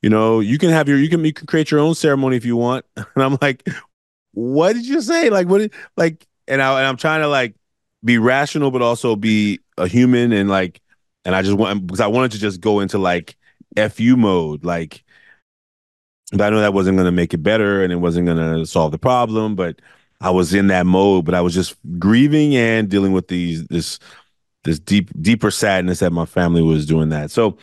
you 0.01 0.10
know, 0.10 0.39
you 0.39 0.57
can 0.57 0.69
have 0.69 0.88
your 0.88 0.98
you 0.98 1.10
can 1.10 1.24
you 1.25 1.33
can 1.33 1.48
create 1.48 1.72
your 1.72 1.79
own 1.79 1.95
ceremony 1.95 2.38
if 2.38 2.45
you 2.45 2.55
want. 2.55 2.86
And 3.15 3.24
I'm 3.24 3.38
like, 3.41 3.67
what 4.33 4.74
did 4.74 4.86
you 4.86 5.01
say? 5.01 5.29
Like 5.29 5.48
what 5.48 5.60
did, 5.60 5.74
like 5.98 6.27
and 6.48 6.62
I 6.62 6.79
and 6.79 6.88
I'm 6.88 6.98
trying 6.98 7.22
to 7.22 7.27
like 7.27 7.55
be 8.03 8.17
rational 8.17 8.72
but 8.72 8.81
also 8.81 9.15
be 9.15 9.60
a 9.77 9.88
human 9.88 10.34
and 10.34 10.49
like 10.49 10.82
and 11.25 11.36
I 11.36 11.41
just 11.41 11.58
want 11.58 11.88
because 11.88 12.01
I 12.01 12.08
wanted 12.08 12.32
to 12.34 12.39
just 12.39 12.62
go 12.62 12.80
into 12.80 12.97
like 12.97 13.38
fu 13.77 14.15
mode 14.15 14.63
like 14.63 15.03
but 16.31 16.41
I 16.41 16.49
know 16.49 16.62
that 16.62 16.73
wasn't 16.73 16.97
going 16.97 17.05
to 17.05 17.12
make 17.12 17.33
it 17.33 17.43
better 17.43 17.83
and 17.83 17.93
it 17.93 17.97
wasn't 17.97 18.25
going 18.25 18.38
to 18.38 18.65
solve 18.65 18.91
the 18.91 18.97
problem 18.97 19.55
but 19.55 19.81
I 20.21 20.29
was 20.29 20.53
in 20.53 20.67
that 20.67 20.86
mode 20.86 21.25
but 21.25 21.36
I 21.36 21.41
was 21.41 21.53
just 21.53 21.75
grieving 21.99 22.55
and 22.55 22.89
dealing 22.89 23.12
with 23.12 23.27
these 23.27 23.65
this 23.67 23.99
this 24.63 24.79
deep 24.79 25.09
deeper 25.21 25.51
sadness 25.51 25.99
that 25.99 26.12
my 26.12 26.25
family 26.25 26.62
was 26.62 26.86
doing 26.86 27.09
that 27.09 27.31
so 27.31 27.57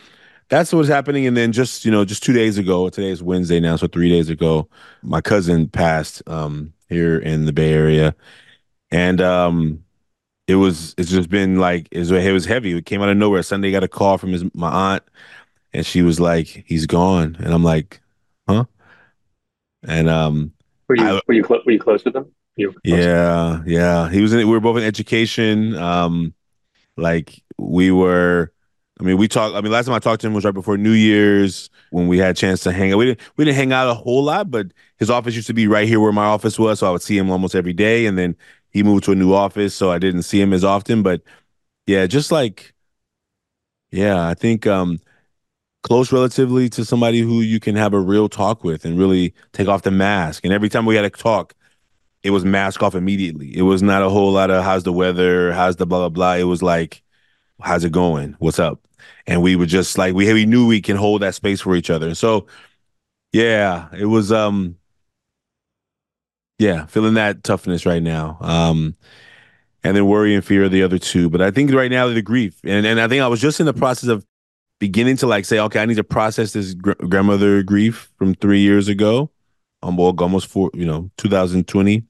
that's 0.49 0.73
what's 0.73 0.89
happening 0.89 1.25
and 1.25 1.35
then 1.37 1.51
just 1.51 1.85
you 1.85 1.91
know 1.91 2.05
just 2.05 2.23
two 2.23 2.33
days 2.33 2.57
ago 2.57 2.89
today 2.89 3.09
is 3.09 3.23
wednesday 3.23 3.59
now 3.59 3.75
so 3.75 3.87
three 3.87 4.09
days 4.09 4.29
ago 4.29 4.67
my 5.01 5.21
cousin 5.21 5.67
passed 5.67 6.21
um 6.27 6.73
here 6.89 7.17
in 7.17 7.45
the 7.45 7.53
bay 7.53 7.73
area 7.73 8.13
and 8.91 9.21
um 9.21 9.83
it 10.51 10.55
was 10.55 10.93
it's 10.97 11.09
just 11.09 11.29
been 11.29 11.57
like 11.57 11.87
it 11.91 11.99
was, 11.99 12.11
it 12.11 12.31
was 12.31 12.45
heavy. 12.45 12.77
It 12.77 12.85
came 12.85 13.01
out 13.01 13.09
of 13.09 13.17
nowhere. 13.17 13.43
Sunday 13.43 13.71
got 13.71 13.83
a 13.83 13.87
call 13.87 14.17
from 14.17 14.31
his 14.31 14.43
my 14.53 14.69
aunt, 14.69 15.03
and 15.73 15.85
she 15.85 16.01
was 16.01 16.19
like, 16.19 16.63
"He's 16.67 16.85
gone," 16.85 17.37
and 17.39 17.53
I'm 17.53 17.63
like, 17.63 18.01
"Huh?" 18.47 18.65
And 19.83 20.09
um, 20.09 20.53
were 20.87 20.95
you 20.95 21.03
I, 21.03 21.21
were 21.27 21.33
you 21.33 21.43
cl- 21.43 21.61
were 21.65 21.71
you 21.71 21.79
close 21.79 22.03
with 22.05 22.15
him? 22.15 22.31
You 22.55 22.75
yeah, 22.83 23.61
yeah. 23.65 24.09
He 24.09 24.21
was 24.21 24.33
in. 24.33 24.39
We 24.39 24.45
were 24.45 24.59
both 24.59 24.77
in 24.77 24.83
education. 24.83 25.75
Um, 25.75 26.33
like 26.97 27.41
we 27.57 27.91
were. 27.91 28.51
I 28.99 29.03
mean, 29.03 29.17
we 29.17 29.27
talked. 29.27 29.55
I 29.55 29.61
mean, 29.61 29.71
last 29.71 29.85
time 29.85 29.95
I 29.95 29.99
talked 29.99 30.21
to 30.21 30.27
him 30.27 30.33
was 30.33 30.45
right 30.45 30.53
before 30.53 30.77
New 30.77 30.91
Year's 30.91 31.69
when 31.89 32.07
we 32.07 32.19
had 32.19 32.31
a 32.31 32.33
chance 32.33 32.61
to 32.63 32.71
hang 32.71 32.91
out. 32.91 32.97
We 32.97 33.05
didn't 33.05 33.21
we 33.35 33.45
didn't 33.45 33.57
hang 33.57 33.73
out 33.73 33.89
a 33.89 33.95
whole 33.95 34.23
lot, 34.23 34.51
but 34.51 34.67
his 34.97 35.09
office 35.09 35.35
used 35.35 35.47
to 35.47 35.53
be 35.53 35.67
right 35.67 35.87
here 35.87 35.99
where 35.99 36.11
my 36.11 36.25
office 36.25 36.59
was, 36.59 36.79
so 36.79 36.87
I 36.87 36.91
would 36.91 37.01
see 37.01 37.17
him 37.17 37.31
almost 37.31 37.55
every 37.55 37.73
day. 37.73 38.05
And 38.05 38.17
then 38.17 38.35
he 38.69 38.83
moved 38.83 39.05
to 39.05 39.11
a 39.13 39.15
new 39.15 39.33
office, 39.33 39.73
so 39.73 39.91
I 39.91 39.97
didn't 39.97 40.23
see 40.23 40.39
him 40.39 40.53
as 40.53 40.63
often. 40.63 41.01
But 41.01 41.21
yeah, 41.87 42.05
just 42.05 42.31
like 42.31 42.73
yeah, 43.91 44.27
I 44.27 44.33
think 44.33 44.67
um 44.67 44.99
close 45.83 46.11
relatively 46.11 46.69
to 46.69 46.85
somebody 46.85 47.19
who 47.19 47.41
you 47.41 47.59
can 47.59 47.75
have 47.75 47.93
a 47.93 47.99
real 47.99 48.29
talk 48.29 48.63
with 48.63 48.85
and 48.85 48.97
really 48.97 49.33
take 49.53 49.67
off 49.67 49.81
the 49.81 49.91
mask. 49.91 50.43
And 50.45 50.53
every 50.53 50.69
time 50.69 50.85
we 50.85 50.95
had 50.95 51.05
a 51.05 51.09
talk, 51.09 51.53
it 52.23 52.29
was 52.29 52.45
mask 52.45 52.83
off 52.83 52.95
immediately. 52.95 53.55
It 53.55 53.63
was 53.63 53.81
not 53.81 54.03
a 54.03 54.09
whole 54.09 54.31
lot 54.31 54.51
of 54.51 54.63
how's 54.63 54.83
the 54.83 54.93
weather, 54.93 55.51
how's 55.53 55.77
the 55.77 55.85
blah 55.85 55.99
blah 55.99 56.09
blah. 56.09 56.35
It 56.35 56.43
was 56.43 56.61
like, 56.61 57.01
how's 57.61 57.83
it 57.83 57.91
going? 57.91 58.35
What's 58.39 58.59
up? 58.59 58.79
And 59.25 59.41
we 59.41 59.55
were 59.55 59.65
just 59.65 59.97
like 59.97 60.13
we 60.13 60.31
we 60.31 60.45
knew 60.45 60.67
we 60.67 60.81
can 60.81 60.97
hold 60.97 61.21
that 61.21 61.35
space 61.35 61.61
for 61.61 61.75
each 61.75 61.89
other. 61.89 62.13
So 62.15 62.47
yeah, 63.31 63.87
it 63.93 64.05
was 64.05 64.31
um 64.31 64.75
yeah, 66.61 66.85
feeling 66.85 67.15
that 67.15 67.43
toughness 67.43 67.87
right 67.87 68.03
now. 68.03 68.37
Um, 68.39 68.95
and 69.83 69.97
then 69.97 70.05
worry 70.05 70.35
and 70.35 70.45
fear 70.45 70.65
are 70.65 70.69
the 70.69 70.83
other 70.83 70.99
two. 70.99 71.27
But 71.27 71.41
I 71.41 71.49
think 71.49 71.73
right 71.73 71.89
now 71.89 72.07
the 72.07 72.21
grief, 72.21 72.59
and 72.63 72.85
and 72.85 73.01
I 73.01 73.07
think 73.07 73.23
I 73.23 73.27
was 73.27 73.41
just 73.41 73.59
in 73.59 73.65
the 73.65 73.73
process 73.73 74.09
of 74.09 74.23
beginning 74.81 75.15
to 75.17 75.27
like 75.27 75.45
say, 75.45 75.59
okay, 75.59 75.79
I 75.79 75.85
need 75.85 75.95
to 75.95 76.03
process 76.03 76.51
this 76.51 76.73
gr- 76.73 76.91
grandmother 77.07 77.63
grief 77.63 78.11
from 78.17 78.35
three 78.35 78.59
years 78.59 78.89
ago, 78.89 79.31
um, 79.81 79.95
well, 79.95 80.13
almost 80.19 80.47
four, 80.47 80.71
you 80.73 80.85
know, 80.85 81.09
2020. 81.15 82.03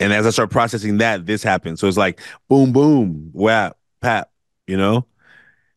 And 0.00 0.12
as 0.12 0.26
I 0.26 0.30
start 0.30 0.50
processing 0.50 0.98
that, 0.98 1.24
this 1.24 1.42
happened. 1.42 1.78
So 1.78 1.88
it's 1.88 1.96
like 1.96 2.20
boom, 2.48 2.72
boom, 2.72 3.30
whap, 3.32 3.78
pap, 4.02 4.30
you 4.66 4.76
know. 4.76 5.06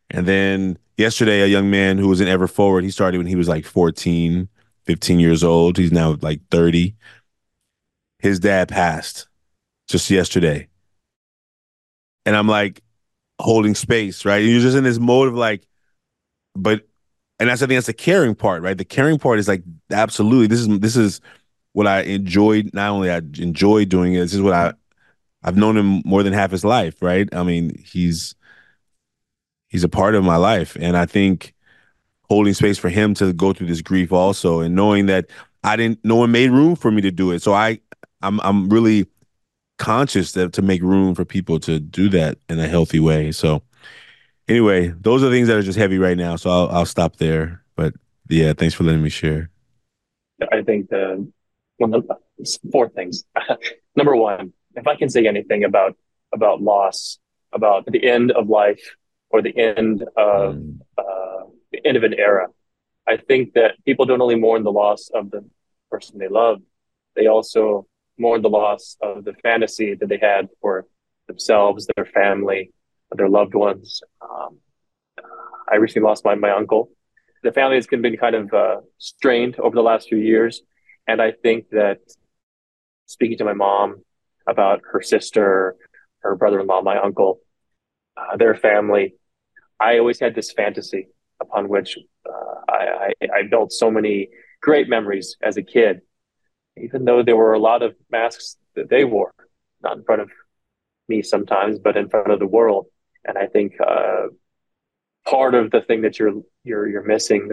And 0.10 0.26
then 0.26 0.78
yesterday, 0.98 1.42
a 1.42 1.48
young 1.48 1.70
man 1.70 1.98
who 1.98 2.10
was 2.10 2.20
in 2.20 2.28
Ever 2.28 2.48
Forward, 2.48 2.84
he 2.84 2.92
started 2.92 3.20
when 3.20 3.28
he 3.28 3.36
was 3.38 3.48
like 3.48 3.64
14, 3.64 4.50
15 4.86 5.20
years 5.20 5.44
old. 5.44 5.78
He's 5.78 5.94
now 5.94 6.18
like 6.22 6.42
30 6.52 6.96
his 8.20 8.40
dad 8.40 8.70
passed 8.70 9.28
just 9.88 10.10
yesterday. 10.10 10.68
And 12.26 12.36
I'm 12.36 12.48
like 12.48 12.82
holding 13.40 13.76
space, 13.76 14.26
right? 14.26 14.38
You're 14.38 14.62
just 14.62 14.78
in 14.78 14.84
this 14.84 15.00
mode 15.00 15.30
of 15.30 15.36
like, 15.36 15.66
but 16.58 16.88
and 17.40 17.50
that's 17.50 17.62
I 17.62 17.68
think 17.68 17.78
that's 17.78 17.88
the 17.88 17.94
caring 17.94 18.36
part, 18.36 18.64
right? 18.64 18.78
The 18.78 18.86
caring 18.86 19.20
part 19.20 19.40
is 19.40 19.48
like 19.48 19.64
absolutely 19.92 20.48
this 20.48 20.60
is 20.60 20.80
this 20.80 20.96
is 20.96 21.22
what 21.74 21.88
I 21.88 22.02
enjoyed. 22.02 22.72
Not 22.74 22.90
only 22.92 23.12
I 23.12 23.18
enjoy 23.18 23.86
doing 23.86 24.14
it, 24.16 24.20
this 24.22 24.34
is 24.34 24.42
what 24.42 24.54
I 24.54 24.74
I've 25.44 25.58
known 25.58 25.78
him 25.78 26.02
more 26.06 26.24
than 26.24 26.34
half 26.34 26.52
his 26.52 26.66
life, 26.66 27.02
right? 27.02 27.30
I 27.34 27.44
mean, 27.44 27.78
he's 27.84 28.36
he's 29.70 29.84
a 29.84 29.90
part 29.90 30.16
of 30.16 30.24
my 30.24 30.38
life. 30.38 30.78
And 30.80 30.98
I 30.98 31.06
think 31.06 31.54
holding 32.30 32.54
space 32.54 32.78
for 32.78 32.90
him 32.90 33.14
to 33.16 33.34
go 33.34 33.54
through 33.54 33.68
this 33.68 33.82
grief 33.82 34.12
also 34.12 34.60
and 34.60 34.76
knowing 34.76 35.06
that 35.06 35.28
I 35.64 35.76
didn't 35.76 36.00
no 36.04 36.16
one 36.16 36.32
made 36.32 36.52
room 36.52 36.76
for 36.76 36.92
me 36.92 37.02
to 37.02 37.12
do 37.12 37.32
it. 37.32 37.42
So 37.42 37.54
I 37.54 37.80
I'm 38.22 38.40
I'm 38.42 38.70
really 38.70 39.08
conscious 39.78 40.32
that 40.34 40.54
to 40.54 40.62
make 40.62 40.82
room 40.82 41.14
for 41.16 41.26
people 41.26 41.60
to 41.62 41.80
do 41.80 42.10
that 42.10 42.38
in 42.50 42.60
a 42.60 42.68
healthy 42.68 43.00
way. 43.00 43.32
So 43.32 43.64
anyway, 44.48 44.94
those 45.00 45.24
are 45.24 45.30
things 45.30 45.48
that 45.48 45.58
are 45.58 45.64
just 45.64 45.78
heavy 45.78 45.98
right 45.98 46.18
now. 46.18 46.36
So 46.36 46.50
I'll 46.50 46.70
I'll 46.70 46.86
stop 46.86 47.18
there. 47.18 47.64
But 47.76 47.94
yeah, 48.30 48.54
thanks 48.54 48.74
for 48.76 48.84
letting 48.84 49.04
me 49.04 49.10
share. 49.10 49.50
I 50.52 50.62
think 50.62 50.90
the 50.90 51.28
the 51.80 52.58
four 52.72 52.90
things. 52.90 53.24
Number 53.96 54.16
one, 54.16 54.54
if 54.76 54.88
I 54.88 54.96
can 54.96 55.10
say 55.10 55.28
anything 55.28 55.64
about 55.64 55.96
about 56.34 56.62
loss, 56.62 57.20
about 57.54 57.86
the 57.86 58.06
end 58.06 58.32
of 58.32 58.50
life 58.50 58.96
or 59.30 59.42
the 59.42 59.58
end 59.58 60.04
of 60.16 60.56
mm. 60.56 60.80
uh, 60.98 61.46
the 61.72 61.86
end 61.86 61.98
of 61.98 62.04
an 62.04 62.14
era, 62.14 62.48
I 63.08 63.18
think 63.18 63.54
that 63.54 63.84
people 63.86 64.06
don't 64.06 64.22
only 64.22 64.36
mourn 64.36 64.64
the 64.64 64.72
loss 64.72 65.10
of 65.14 65.32
the 65.32 65.44
person 65.90 66.18
they 66.18 66.28
love, 66.28 66.62
they 67.16 67.28
also 67.28 67.88
mourn 68.18 68.42
the 68.42 68.50
loss 68.50 68.98
of 69.02 69.24
the 69.24 69.34
fantasy 69.34 69.94
that 69.96 70.10
they 70.10 70.18
had 70.18 70.50
for 70.62 70.86
themselves, 71.28 71.88
their 71.96 72.06
family, 72.06 72.72
their 73.12 73.30
loved 73.30 73.56
ones. 73.56 74.02
Um, 74.22 74.60
I 75.72 75.76
recently 75.76 76.08
lost 76.08 76.26
my, 76.26 76.36
my 76.36 76.52
uncle. 76.52 76.90
The 77.44 77.52
family 77.52 77.76
has 77.76 77.88
been 77.88 78.18
kind 78.18 78.36
of 78.36 78.54
uh, 78.54 78.78
strained 78.98 79.60
over 79.60 79.76
the 79.76 79.82
last 79.82 80.10
few 80.10 80.18
years. 80.18 80.62
And 81.08 81.22
I 81.22 81.32
think 81.32 81.70
that 81.72 82.00
speaking 83.06 83.38
to 83.38 83.46
my 83.46 83.54
mom 83.54 84.04
about 84.48 84.82
her 84.92 85.02
sister, 85.02 85.76
her 86.20 86.36
brother 86.36 86.60
in 86.60 86.68
law, 86.68 86.82
my 86.82 86.98
uncle, 86.98 87.40
uh, 88.18 88.38
their 88.38 88.56
family, 88.56 89.16
I 89.80 90.00
always 90.00 90.20
had 90.20 90.36
this 90.36 90.52
fantasy 90.52 91.10
upon 91.40 91.70
which 91.70 91.98
uh, 92.28 92.56
I, 92.68 93.12
I, 93.22 93.28
I 93.36 93.44
built 93.50 93.72
so 93.72 93.92
many 93.92 94.30
great 94.62 94.90
memories 94.90 95.38
as 95.42 95.58
a 95.58 95.62
kid, 95.62 96.02
even 96.76 97.06
though 97.06 97.24
there 97.24 97.38
were 97.38 97.54
a 97.54 97.60
lot 97.60 97.84
of 97.84 97.96
masks 98.10 98.58
that 98.76 98.90
they 98.90 99.04
wore, 99.04 99.34
not 99.82 99.98
in 99.98 100.04
front 100.04 100.22
of 100.22 100.30
me 101.08 101.22
sometimes, 101.22 101.80
but 101.80 101.96
in 101.96 102.10
front 102.10 102.32
of 102.32 102.40
the 102.40 102.48
world. 102.48 102.88
And 103.28 103.38
I 103.38 103.48
think 103.48 103.74
uh, 103.86 104.28
part 105.26 105.54
of 105.54 105.72
the 105.72 105.82
thing 105.82 106.02
that 106.02 106.18
you're 106.18 106.42
you're 106.64 106.88
you're 106.88 107.04
missing, 107.04 107.52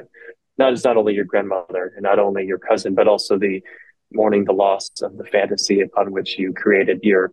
not 0.57 0.73
is 0.73 0.85
not 0.85 0.97
only 0.97 1.15
your 1.15 1.25
grandmother 1.25 1.93
and 1.97 2.03
not 2.03 2.19
only 2.19 2.47
your 2.47 2.59
cousin, 2.59 2.95
but 2.95 3.09
also 3.09 3.39
the 3.39 3.63
mourning 4.13 4.45
the 4.45 4.53
loss 4.53 4.91
of 5.03 5.17
the 5.17 5.25
fantasy 5.25 5.81
upon 5.81 6.13
which 6.13 6.39
you 6.39 6.53
created 6.53 7.01
your 7.03 7.33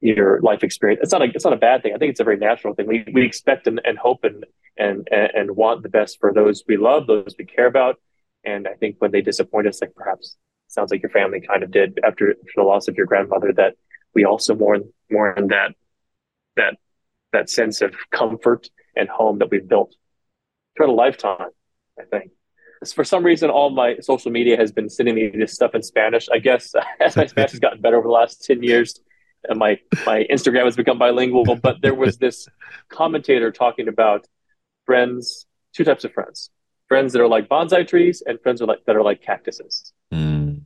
your 0.00 0.40
life 0.40 0.64
experience. 0.64 1.00
It's 1.02 1.12
not 1.12 1.22
a 1.22 1.26
it's 1.26 1.44
not 1.44 1.52
a 1.52 1.58
bad 1.58 1.82
thing. 1.82 1.94
I 1.94 1.98
think 1.98 2.10
it's 2.10 2.20
a 2.20 2.24
very 2.24 2.38
natural 2.38 2.74
thing. 2.74 2.86
We 2.86 3.04
we 3.12 3.24
expect 3.24 3.66
and, 3.66 3.80
and 3.84 3.96
hope 3.96 4.24
and, 4.24 4.44
and 4.76 5.08
and 5.10 5.56
want 5.56 5.82
the 5.82 5.88
best 5.88 6.18
for 6.20 6.32
those 6.32 6.64
we 6.66 6.76
love, 6.76 7.06
those 7.06 7.34
we 7.38 7.44
care 7.44 7.66
about. 7.66 7.96
And 8.44 8.66
I 8.66 8.74
think 8.74 8.96
when 8.98 9.10
they 9.10 9.20
disappoint 9.20 9.66
us, 9.66 9.80
like 9.80 9.94
perhaps 9.94 10.36
sounds 10.68 10.90
like 10.90 11.02
your 11.02 11.10
family 11.10 11.40
kind 11.40 11.62
of 11.62 11.70
did 11.70 11.98
after, 12.04 12.30
after 12.30 12.52
the 12.56 12.62
loss 12.62 12.88
of 12.88 12.96
your 12.96 13.06
grandmother, 13.06 13.52
that 13.54 13.74
we 14.14 14.24
also 14.24 14.54
mourn 14.54 14.92
mourn 15.10 15.48
that 15.48 15.48
that 15.48 15.74
that 17.32 17.50
sense 17.50 17.80
of 17.80 17.94
comfort 18.10 18.68
and 18.96 19.08
home 19.08 19.38
that 19.38 19.50
we've 19.50 19.68
built 19.68 19.94
throughout 20.76 20.90
a 20.90 20.92
lifetime. 20.92 21.48
I 21.98 22.04
think 22.04 22.32
for 22.94 23.04
some 23.04 23.24
reason, 23.24 23.50
all 23.50 23.70
my 23.70 23.98
social 24.00 24.30
media 24.30 24.56
has 24.56 24.72
been 24.72 24.88
sending 24.88 25.14
me 25.14 25.28
this 25.28 25.52
stuff 25.52 25.74
in 25.74 25.82
Spanish. 25.82 26.28
I 26.32 26.38
guess 26.38 26.74
as 27.00 27.16
my 27.16 27.26
Spanish 27.26 27.52
has 27.52 27.60
gotten 27.60 27.80
better 27.80 27.96
over 27.96 28.08
the 28.08 28.12
last 28.12 28.44
10 28.44 28.62
years, 28.62 29.00
and 29.48 29.58
my, 29.58 29.78
my 30.06 30.26
Instagram 30.30 30.64
has 30.64 30.76
become 30.76 30.98
bilingual. 30.98 31.44
But 31.56 31.82
there 31.82 31.94
was 31.94 32.18
this 32.18 32.48
commentator 32.88 33.50
talking 33.50 33.88
about 33.88 34.26
friends, 34.86 35.46
two 35.74 35.84
types 35.84 36.04
of 36.04 36.12
friends 36.12 36.50
friends 36.90 37.12
that 37.12 37.22
are 37.22 37.28
like 37.28 37.48
bonsai 37.48 37.86
trees 37.86 38.20
and 38.26 38.40
friends 38.42 38.58
that 38.58 38.64
are 38.64 38.66
like, 38.66 38.84
that 38.84 38.96
are 38.96 39.02
like 39.02 39.22
cactuses. 39.22 39.92
Mm. 40.12 40.62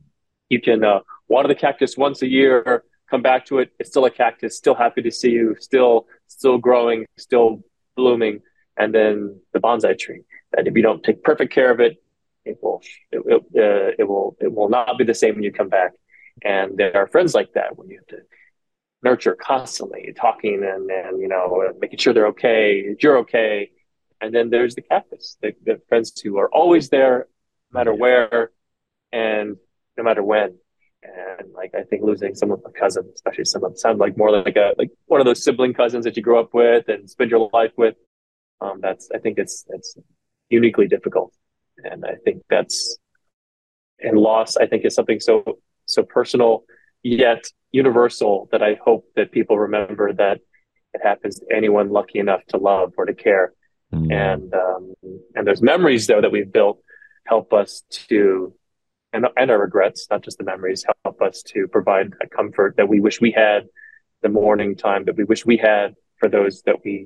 You 0.49 0.59
can 0.59 0.83
uh, 0.83 1.01
water 1.27 1.47
the 1.47 1.53
cactus 1.53 1.95
once 1.95 2.23
a 2.23 2.27
year, 2.27 2.83
come 3.11 3.21
back 3.21 3.45
to 3.45 3.59
it. 3.59 3.69
It's 3.77 3.91
still 3.91 4.05
a 4.05 4.09
cactus, 4.09 4.57
still 4.57 4.73
happy 4.73 5.03
to 5.03 5.11
see 5.11 5.29
you, 5.29 5.55
still, 5.59 6.07
still 6.27 6.57
growing, 6.57 7.05
still 7.17 7.63
blooming. 7.95 8.41
And 8.77 8.93
then 8.93 9.39
the 9.53 9.59
bonsai 9.59 9.97
tree 9.97 10.21
that 10.51 10.67
if 10.67 10.75
you 10.75 10.81
don't 10.81 11.03
take 11.03 11.23
perfect 11.23 11.53
care 11.53 11.71
of 11.71 11.79
it, 11.79 11.97
it 12.43 12.57
will 12.61 12.81
it, 13.11 13.21
it, 13.25 13.41
uh, 13.41 13.95
it 13.97 14.07
will 14.07 14.35
it 14.39 14.53
will 14.53 14.69
not 14.69 14.97
be 14.97 15.03
the 15.03 15.13
same 15.13 15.35
when 15.35 15.43
you 15.43 15.51
come 15.51 15.69
back. 15.69 15.93
And 16.43 16.77
there 16.77 16.95
are 16.95 17.07
friends 17.07 17.33
like 17.33 17.53
that 17.53 17.77
when 17.77 17.89
you 17.89 17.97
have 17.97 18.07
to 18.07 18.25
nurture 19.03 19.35
constantly, 19.35 20.13
talking 20.15 20.63
and 20.63 20.89
and 20.89 21.21
you 21.21 21.27
know 21.27 21.73
making 21.79 21.99
sure 21.99 22.13
they're 22.13 22.27
okay, 22.27 22.95
you're 22.99 23.19
okay. 23.19 23.71
And 24.21 24.33
then 24.33 24.49
there's 24.49 24.75
the 24.75 24.81
cactus, 24.81 25.37
the, 25.41 25.53
the 25.65 25.81
friends 25.89 26.19
who 26.21 26.37
are 26.37 26.49
always 26.49 26.89
there, 26.89 27.27
no 27.71 27.79
matter 27.79 27.93
where, 27.93 28.51
and 29.11 29.57
no 29.97 30.03
matter 30.03 30.23
when. 30.23 30.57
And 31.03 31.51
like 31.53 31.75
I 31.75 31.83
think 31.83 32.03
losing 32.03 32.33
some 32.35 32.51
of 32.51 32.61
my 32.63 32.71
cousins, 32.71 33.11
especially 33.15 33.45
some 33.45 33.63
of 33.63 33.71
them 33.71 33.77
sound 33.77 33.99
like 33.99 34.17
more 34.17 34.31
like 34.31 34.55
a 34.55 34.73
like 34.77 34.91
one 35.07 35.19
of 35.21 35.25
those 35.25 35.43
sibling 35.43 35.73
cousins 35.73 36.05
that 36.05 36.15
you 36.17 36.23
grew 36.23 36.39
up 36.39 36.53
with 36.53 36.87
and 36.87 37.09
spend 37.09 37.31
your 37.31 37.49
life 37.53 37.71
with. 37.77 37.95
Um, 38.61 38.79
that's 38.81 39.09
I 39.13 39.19
think 39.19 39.37
it's 39.37 39.65
it's 39.69 39.97
uniquely 40.49 40.87
difficult. 40.87 41.33
And 41.83 42.05
I 42.05 42.15
think 42.23 42.43
that's, 42.49 42.97
and 43.99 44.17
loss, 44.17 44.55
I 44.57 44.65
think 44.65 44.85
is 44.85 44.95
something 44.95 45.19
so, 45.19 45.59
so 45.85 46.03
personal 46.03 46.63
yet 47.03 47.45
universal 47.71 48.47
that 48.51 48.63
I 48.63 48.77
hope 48.83 49.05
that 49.15 49.31
people 49.31 49.59
remember 49.59 50.13
that 50.13 50.39
it 50.93 51.01
happens 51.03 51.39
to 51.39 51.45
anyone 51.53 51.89
lucky 51.89 52.19
enough 52.19 52.45
to 52.49 52.57
love 52.57 52.93
or 52.97 53.05
to 53.05 53.13
care. 53.13 53.53
Mm. 53.93 54.13
And, 54.13 54.53
um, 54.53 54.93
and 55.35 55.45
those 55.45 55.61
memories 55.61 56.07
though 56.07 56.21
that 56.21 56.31
we've 56.31 56.51
built 56.51 56.81
help 57.25 57.53
us 57.53 57.83
to, 57.89 58.53
and, 59.11 59.25
and 59.35 59.51
our 59.51 59.59
regrets, 59.59 60.07
not 60.09 60.23
just 60.23 60.37
the 60.37 60.43
memories, 60.43 60.85
help 61.03 61.21
us 61.21 61.43
to 61.47 61.67
provide 61.67 62.11
that 62.19 62.31
comfort 62.31 62.75
that 62.77 62.87
we 62.87 62.99
wish 63.01 63.19
we 63.19 63.31
had, 63.31 63.67
the 64.25 64.29
mourning 64.29 64.75
time 64.75 65.05
that 65.05 65.15
we 65.15 65.23
wish 65.23 65.45
we 65.45 65.55
had 65.55 65.93
for 66.17 66.27
those 66.27 66.63
that 66.63 66.77
we 66.83 67.05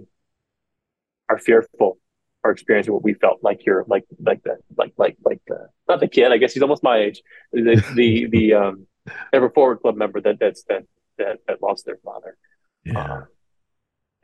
are 1.27 1.37
fearful 1.37 1.97
are 2.45 2.51
experiencing 2.51 2.93
what 2.93 3.03
we 3.03 3.13
felt 3.13 3.39
like 3.43 3.65
you're 3.65 3.83
like 3.87 4.05
like 4.25 4.41
the 4.43 4.55
like 4.77 4.93
like 4.95 5.17
like 5.25 5.41
the 5.45 5.67
not 5.89 5.99
the 5.99 6.07
kid 6.07 6.31
I 6.31 6.37
guess 6.37 6.53
he's 6.53 6.63
almost 6.63 6.81
my 6.81 6.95
age 6.95 7.21
the 7.51 7.83
the 7.93 8.27
the 8.27 8.53
um 8.53 8.87
ever 9.33 9.49
forward 9.49 9.81
club 9.81 9.97
member 9.97 10.21
that 10.21 10.37
that's 10.39 10.63
that 10.69 10.83
that, 11.17 11.39
that 11.45 11.61
lost 11.61 11.85
their 11.85 11.99
father 12.05 12.37
yeah. 12.85 12.99
Uh, 12.99 13.25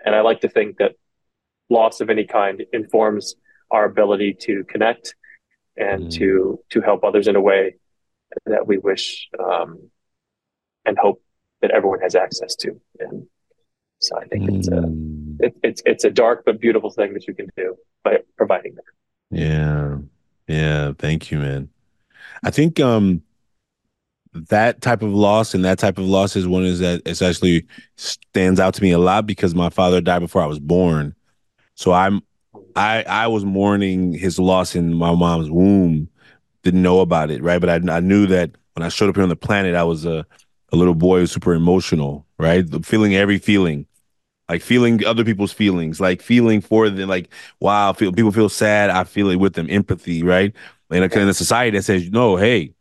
and 0.06 0.16
I 0.16 0.22
like 0.22 0.40
to 0.42 0.50
think 0.50 0.78
that 0.78 0.94
loss 1.70 2.00
of 2.00 2.10
any 2.10 2.24
kind 2.24 2.64
informs 2.72 3.36
our 3.72 3.84
ability 3.84 4.36
to 4.48 4.64
connect 4.64 5.16
and 5.76 6.04
mm. 6.04 6.14
to 6.14 6.62
to 6.70 6.80
help 6.80 7.04
others 7.04 7.28
in 7.28 7.36
a 7.36 7.42
way 7.42 7.76
that 8.46 8.66
we 8.66 8.78
wish 8.78 9.28
um, 9.38 9.90
and 10.86 10.98
hope 10.98 11.22
that 11.66 11.76
everyone 11.76 12.00
has 12.00 12.16
access 12.16 12.56
to 12.56 12.80
and 13.00 13.26
so 14.00 14.18
I 14.20 14.26
think 14.26 14.50
mm. 14.50 14.58
it's 14.58 14.68
a 14.68 14.72
mm. 14.72 15.38
it, 15.40 15.56
it's 15.64 15.82
it's 15.86 16.04
a 16.04 16.12
dark 16.12 16.44
but 16.46 16.60
beautiful 16.60 16.92
thing 16.92 17.14
that 17.14 17.28
you 17.28 17.34
can 17.34 17.50
do 17.58 17.76
by 18.04 18.20
providing 18.38 18.76
that. 18.76 18.84
Yeah, 19.32 19.98
yeah. 20.48 20.94
Thank 20.98 21.32
you, 21.32 21.40
man. 21.40 21.70
I 22.44 22.52
think 22.52 22.80
um 22.80 23.24
that 24.34 24.82
type 24.82 25.02
of 25.02 25.12
loss 25.12 25.54
and 25.54 25.64
that 25.66 25.80
type 25.80 25.98
of 25.98 26.06
loss 26.06 26.36
is 26.36 26.48
one 26.48 26.66
is 26.66 26.80
that 26.80 27.02
especially 27.08 27.66
stands 27.96 28.60
out 28.60 28.74
to 28.76 28.84
me 28.84 28.92
a 28.92 29.00
lot 29.00 29.26
because 29.26 29.56
my 29.56 29.70
father 29.70 30.02
died 30.02 30.20
before 30.20 30.42
I 30.42 30.48
was 30.48 30.60
born. 30.60 31.16
So 31.74 31.94
I'm 31.94 32.22
I 32.76 33.04
I 33.04 33.28
was 33.28 33.44
mourning 33.44 34.14
his 34.14 34.38
loss 34.38 34.76
in 34.76 34.94
my 34.94 35.16
mom's 35.16 35.50
womb. 35.50 36.10
Didn't 36.64 36.84
know 36.84 37.00
about 37.00 37.32
it, 37.32 37.42
right? 37.42 37.60
But 37.60 37.70
I 37.70 37.96
I 37.96 38.02
knew 38.02 38.28
that 38.28 38.52
when 38.74 38.86
I 38.86 38.90
showed 38.90 39.10
up 39.10 39.16
here 39.16 39.24
on 39.24 39.30
the 39.30 39.36
planet, 39.36 39.74
I 39.74 39.84
was 39.84 40.06
a 40.06 40.28
a 40.72 40.76
little 40.76 40.96
boy 40.96 41.20
who's 41.20 41.32
super 41.32 41.54
emotional, 41.54 42.26
right? 42.38 42.66
Feeling 42.86 43.16
every 43.16 43.38
feeling, 43.38 43.86
like 44.50 44.62
feeling 44.62 45.06
other 45.06 45.24
people's 45.24 45.52
feelings, 45.52 46.00
like 46.00 46.22
feeling 46.22 46.62
for 46.62 46.90
them, 46.90 47.10
like 47.10 47.30
wow, 47.60 47.94
feel, 47.94 48.12
people 48.12 48.32
feel 48.32 48.50
sad, 48.50 48.90
I 48.90 49.04
feel 49.04 49.30
it 49.30 49.38
with 49.38 49.54
them, 49.54 49.68
empathy, 49.70 50.24
right? 50.24 50.54
And 50.90 51.04
a, 51.04 51.20
in 51.20 51.28
a 51.28 51.34
society 51.34 51.78
that 51.78 51.84
says, 51.84 52.10
no, 52.10 52.36
hey, 52.36 52.74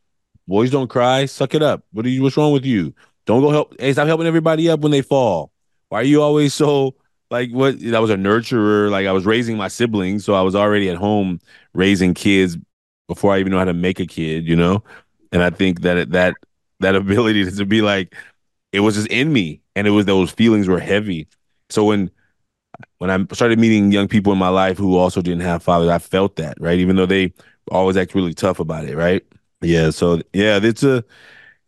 boys 0.47 0.71
don't 0.71 0.89
cry, 0.89 1.27
suck 1.27 1.55
it 1.55 1.63
up. 1.63 1.85
What 1.93 2.07
are 2.07 2.11
you? 2.11 2.23
What's 2.23 2.37
wrong 2.37 2.53
with 2.53 2.65
you? 2.65 2.95
Don't 3.27 3.41
go 3.41 3.51
help. 3.51 3.75
Hey, 3.81 3.93
stop 3.93 4.07
helping 4.07 4.27
everybody 4.27 4.69
up 4.69 4.81
when 4.81 4.93
they 4.93 5.03
fall. 5.03 5.53
Why 5.89 6.01
are 6.01 6.05
you 6.05 6.23
always 6.23 6.53
so 6.55 6.95
like 7.31 7.51
what? 7.51 7.77
I 7.83 7.99
was 7.99 8.11
a 8.11 8.17
nurturer. 8.17 8.91
Like 8.91 9.07
I 9.07 9.13
was 9.13 9.25
raising 9.25 9.57
my 9.57 9.69
siblings, 9.69 10.25
so 10.25 10.35
I 10.35 10.43
was 10.43 10.55
already 10.55 10.91
at 10.91 10.97
home 10.97 11.41
raising 11.73 12.15
kids 12.15 12.57
before 13.09 13.33
I 13.33 13.41
even 13.41 13.53
know 13.53 13.59
how 13.59 13.65
to 13.65 13.75
make 13.75 14.01
a 14.01 14.07
kid. 14.07 14.47
You 14.47 14.57
know, 14.57 14.85
and 15.33 15.43
I 15.43 15.51
think 15.51 15.81
that 15.81 16.11
that 16.11 16.35
that 16.81 16.95
ability 16.97 17.51
to 17.51 17.67
be 17.67 17.83
like, 17.83 18.15
it 18.73 18.81
was 18.81 18.97
just 18.97 19.09
in 19.09 19.33
me, 19.33 19.63
and 19.77 19.87
it 19.87 19.91
was 19.91 20.07
those 20.07 20.31
feelings 20.31 20.69
were 20.69 20.81
heavy. 20.81 21.29
So 21.71 21.85
when 21.85 22.11
when 22.99 23.11
I 23.11 23.25
started 23.35 23.59
meeting 23.59 23.93
young 23.93 24.09
people 24.09 24.33
in 24.33 24.39
my 24.39 24.49
life 24.49 24.79
who 24.79 24.97
also 24.97 25.23
didn't 25.23 25.43
have 25.43 25.63
fathers, 25.63 25.89
I 25.89 25.99
felt 25.99 26.37
that 26.37 26.57
right, 26.61 26.79
even 26.79 26.97
though 26.97 27.07
they 27.07 27.33
always 27.71 27.97
act 27.97 28.15
really 28.15 28.35
tough 28.35 28.59
about 28.61 28.85
it, 28.87 28.97
right? 28.97 29.25
Yeah. 29.63 29.91
So 29.91 30.21
yeah, 30.33 30.61
it's 30.63 30.83
a 30.83 31.05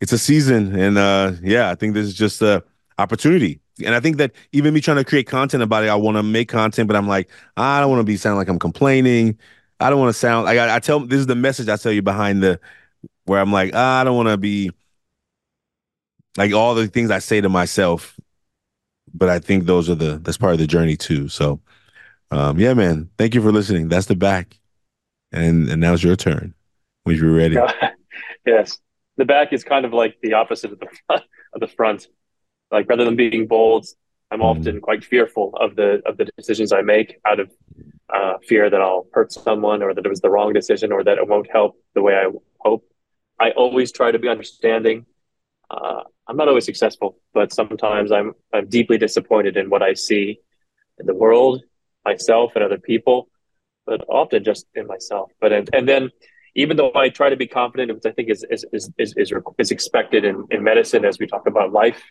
it's 0.01 0.13
a 0.13 0.19
season, 0.19 0.79
and 0.79 0.99
uh 0.99 1.33
yeah, 1.43 1.71
I 1.71 1.75
think 1.75 1.95
this 1.95 2.07
is 2.07 2.15
just 2.15 2.43
a 2.43 2.63
opportunity. 2.99 3.61
And 3.85 3.95
I 3.95 4.01
think 4.01 4.17
that 4.19 4.33
even 4.53 4.73
me 4.73 4.81
trying 4.81 4.97
to 4.97 5.05
create 5.05 5.27
content 5.27 5.63
about 5.63 5.85
it, 5.85 5.89
I 5.89 5.97
want 5.97 6.17
to 6.17 6.23
make 6.23 6.49
content, 6.49 6.89
but 6.89 6.97
I'm 6.97 7.09
like, 7.09 7.29
I 7.59 7.81
don't 7.81 7.91
want 7.91 8.01
to 8.01 8.05
be 8.05 8.17
sound 8.17 8.39
like 8.39 8.49
I'm 8.49 8.59
complaining. 8.59 9.39
I 9.81 9.91
don't 9.91 10.01
want 10.01 10.09
to 10.09 10.19
sound 10.19 10.47
like 10.47 10.59
I, 10.59 10.77
I 10.77 10.79
tell 10.81 11.01
this 11.01 11.21
is 11.21 11.27
the 11.27 11.35
message 11.35 11.69
I 11.69 11.77
tell 11.77 11.93
you 11.93 12.03
behind 12.03 12.43
the 12.43 12.59
where 13.27 13.41
I'm 13.41 13.53
like, 13.53 13.75
I 13.75 14.05
don't 14.05 14.17
want 14.17 14.29
to 14.29 14.37
be 14.39 14.71
like 16.37 16.53
all 16.53 16.75
the 16.75 16.87
things 16.87 17.11
I 17.11 17.19
say 17.19 17.41
to 17.41 17.49
myself, 17.49 18.19
but 19.13 19.29
I 19.29 19.39
think 19.39 19.65
those 19.65 19.89
are 19.89 19.95
the 19.95 20.19
that's 20.19 20.37
part 20.37 20.53
of 20.53 20.59
the 20.59 20.67
journey 20.67 20.97
too. 20.97 21.29
So, 21.29 21.61
um, 22.31 22.59
yeah, 22.59 22.75
man, 22.75 23.11
thank 23.19 23.35
you 23.35 23.43
for 23.43 23.53
listening. 23.53 23.89
That's 23.89 24.07
the 24.07 24.17
back, 24.17 24.59
and 25.33 25.69
and 25.69 25.81
now's 25.81 26.03
your 26.03 26.17
turn 26.17 26.55
when 27.05 27.17
you're 27.17 27.33
ready. 27.33 27.57
yes, 28.47 28.79
the 29.17 29.25
back 29.25 29.53
is 29.53 29.65
kind 29.65 29.85
of 29.85 29.93
like 29.93 30.17
the 30.23 30.35
opposite 30.35 30.73
of 30.73 30.81
the 30.81 30.89
front, 31.07 31.25
of 31.55 31.61
the 31.61 31.69
front. 31.69 32.07
Like 32.71 32.89
rather 32.89 33.05
than 33.05 33.17
being 33.17 33.47
bold, 33.47 33.87
I'm 34.31 34.41
mm. 34.41 34.45
often 34.45 34.81
quite 34.81 35.05
fearful 35.05 35.55
of 35.61 35.77
the 35.77 36.03
of 36.05 36.17
the 36.17 36.27
decisions 36.37 36.73
I 36.73 36.83
make 36.83 37.17
out 37.25 37.41
of 37.41 37.51
uh, 38.13 38.35
fear 38.47 38.69
that 38.71 38.81
I'll 38.81 39.07
hurt 39.13 39.33
someone 39.33 39.83
or 39.83 39.95
that 39.95 40.05
it 40.05 40.09
was 40.09 40.21
the 40.21 40.31
wrong 40.31 40.53
decision 40.53 40.93
or 40.93 41.03
that 41.05 41.19
it 41.19 41.27
won't 41.27 41.49
help 41.51 41.77
the 41.95 42.03
way 42.03 42.15
I 42.15 42.31
hope. 42.61 42.85
I 43.39 43.51
always 43.51 43.93
try 43.93 44.11
to 44.11 44.19
be 44.19 44.29
understanding 44.29 45.07
uh, 45.71 46.03
I'm 46.29 46.37
not 46.37 46.49
always 46.49 46.65
successful, 46.65 47.19
but 47.35 47.53
sometimes 47.53 48.13
I'm 48.13 48.35
I'm 48.53 48.69
deeply 48.69 48.99
disappointed 48.99 49.57
in 49.57 49.71
what 49.71 49.83
I 49.83 49.95
see 49.95 50.41
in 50.99 51.07
the 51.07 51.15
world, 51.15 51.63
myself, 52.05 52.53
and 52.55 52.65
other 52.65 52.79
people, 52.79 53.29
but 53.85 54.05
often 54.09 54.45
just 54.45 54.67
in 54.75 54.87
myself. 54.87 55.31
But 55.41 55.53
and, 55.53 55.71
and 55.73 55.89
then 55.89 56.11
even 56.55 56.77
though 56.77 56.93
I 56.95 57.11
try 57.11 57.31
to 57.31 57.37
be 57.37 57.47
confident, 57.47 57.95
which 57.95 58.07
I 58.07 58.13
think 58.13 58.31
is 58.31 58.45
is 58.51 58.65
is 58.73 58.91
is, 58.99 59.15
is, 59.59 59.71
expected 59.71 60.25
in, 60.25 60.47
in 60.51 60.65
medicine 60.65 61.05
as 61.05 61.19
we 61.19 61.27
talk 61.27 61.47
about 61.47 61.73
life 61.73 62.03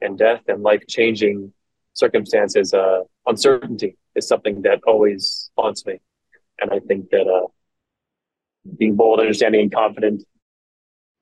and 0.00 0.18
death 0.18 0.42
and 0.48 0.62
life 0.62 0.82
changing 0.88 1.52
circumstances, 1.94 2.74
uh, 2.74 3.00
uncertainty 3.26 3.96
is 4.14 4.26
something 4.28 4.62
that 4.62 4.80
always 4.86 5.50
haunts 5.56 5.86
me. 5.86 6.00
And 6.60 6.70
I 6.72 6.80
think 6.80 7.10
that 7.10 7.26
uh, 7.26 7.46
being 8.76 8.96
bold, 8.96 9.20
understanding, 9.20 9.62
and 9.62 9.72
confident 9.72 10.24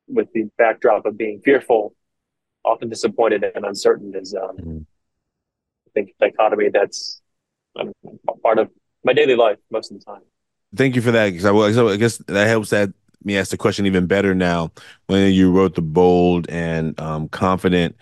with 0.09 0.29
the 0.33 0.49
backdrop 0.59 1.07
of 1.07 1.17
being 1.17 1.41
fearful, 1.41 1.95
often 2.65 2.89
disappointed 2.89 3.45
and 3.55 3.65
uncertain 3.65 4.13
is, 4.15 4.35
um, 4.35 4.57
mm-hmm. 4.57 4.79
I 4.79 5.91
think, 5.95 6.15
dichotomy 6.21 6.69
that's 6.71 7.21
um, 7.79 7.93
part 8.43 8.59
of 8.59 8.71
my 9.05 9.13
daily 9.13 9.35
life 9.35 9.59
most 9.71 9.91
of 9.91 9.99
the 9.99 10.05
time. 10.05 10.23
Thank 10.75 10.97
you 10.97 11.03
for 11.03 11.11
that. 11.11 11.31
Because 11.31 11.45
I, 11.45 11.83
I 11.83 11.97
guess 11.97 12.19
that 12.19 12.47
helps 12.47 12.71
that 12.71 12.91
me 13.25 13.37
ask 13.37 13.51
the 13.51 13.57
question 13.57 13.87
even 13.87 14.07
better 14.07 14.35
now. 14.35 14.73
When 15.07 15.33
you 15.33 15.53
wrote 15.53 15.75
the 15.75 15.83
bold 15.83 16.49
and 16.49 16.99
um, 17.01 17.29
confident, 17.29 17.97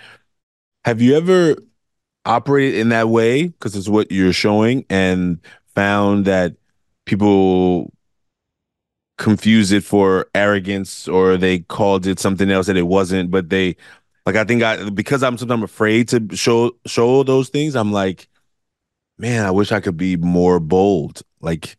have 0.84 1.00
you 1.00 1.16
ever 1.16 1.56
operated 2.24 2.78
in 2.78 2.90
that 2.90 3.08
way 3.08 3.48
because 3.48 3.74
it's 3.74 3.88
what 3.88 4.12
you're 4.12 4.32
showing 4.32 4.84
and 4.90 5.38
found 5.74 6.26
that 6.26 6.54
people 7.06 7.92
confuse 9.20 9.70
it 9.70 9.84
for 9.84 10.26
arrogance 10.34 11.06
or 11.06 11.36
they 11.36 11.58
called 11.60 12.06
it 12.06 12.18
something 12.18 12.50
else 12.50 12.66
that 12.66 12.76
it 12.78 12.86
wasn't 12.86 13.30
but 13.30 13.50
they 13.50 13.76
like 14.24 14.34
i 14.34 14.44
think 14.44 14.62
i 14.62 14.88
because 14.90 15.22
i'm 15.22 15.36
sometimes 15.36 15.62
afraid 15.62 16.08
to 16.08 16.26
show 16.34 16.72
show 16.86 17.22
those 17.22 17.50
things 17.50 17.76
i'm 17.76 17.92
like 17.92 18.28
man 19.18 19.44
i 19.44 19.50
wish 19.50 19.72
i 19.72 19.80
could 19.80 19.96
be 19.96 20.16
more 20.16 20.58
bold. 20.58 21.22
Like 21.42 21.76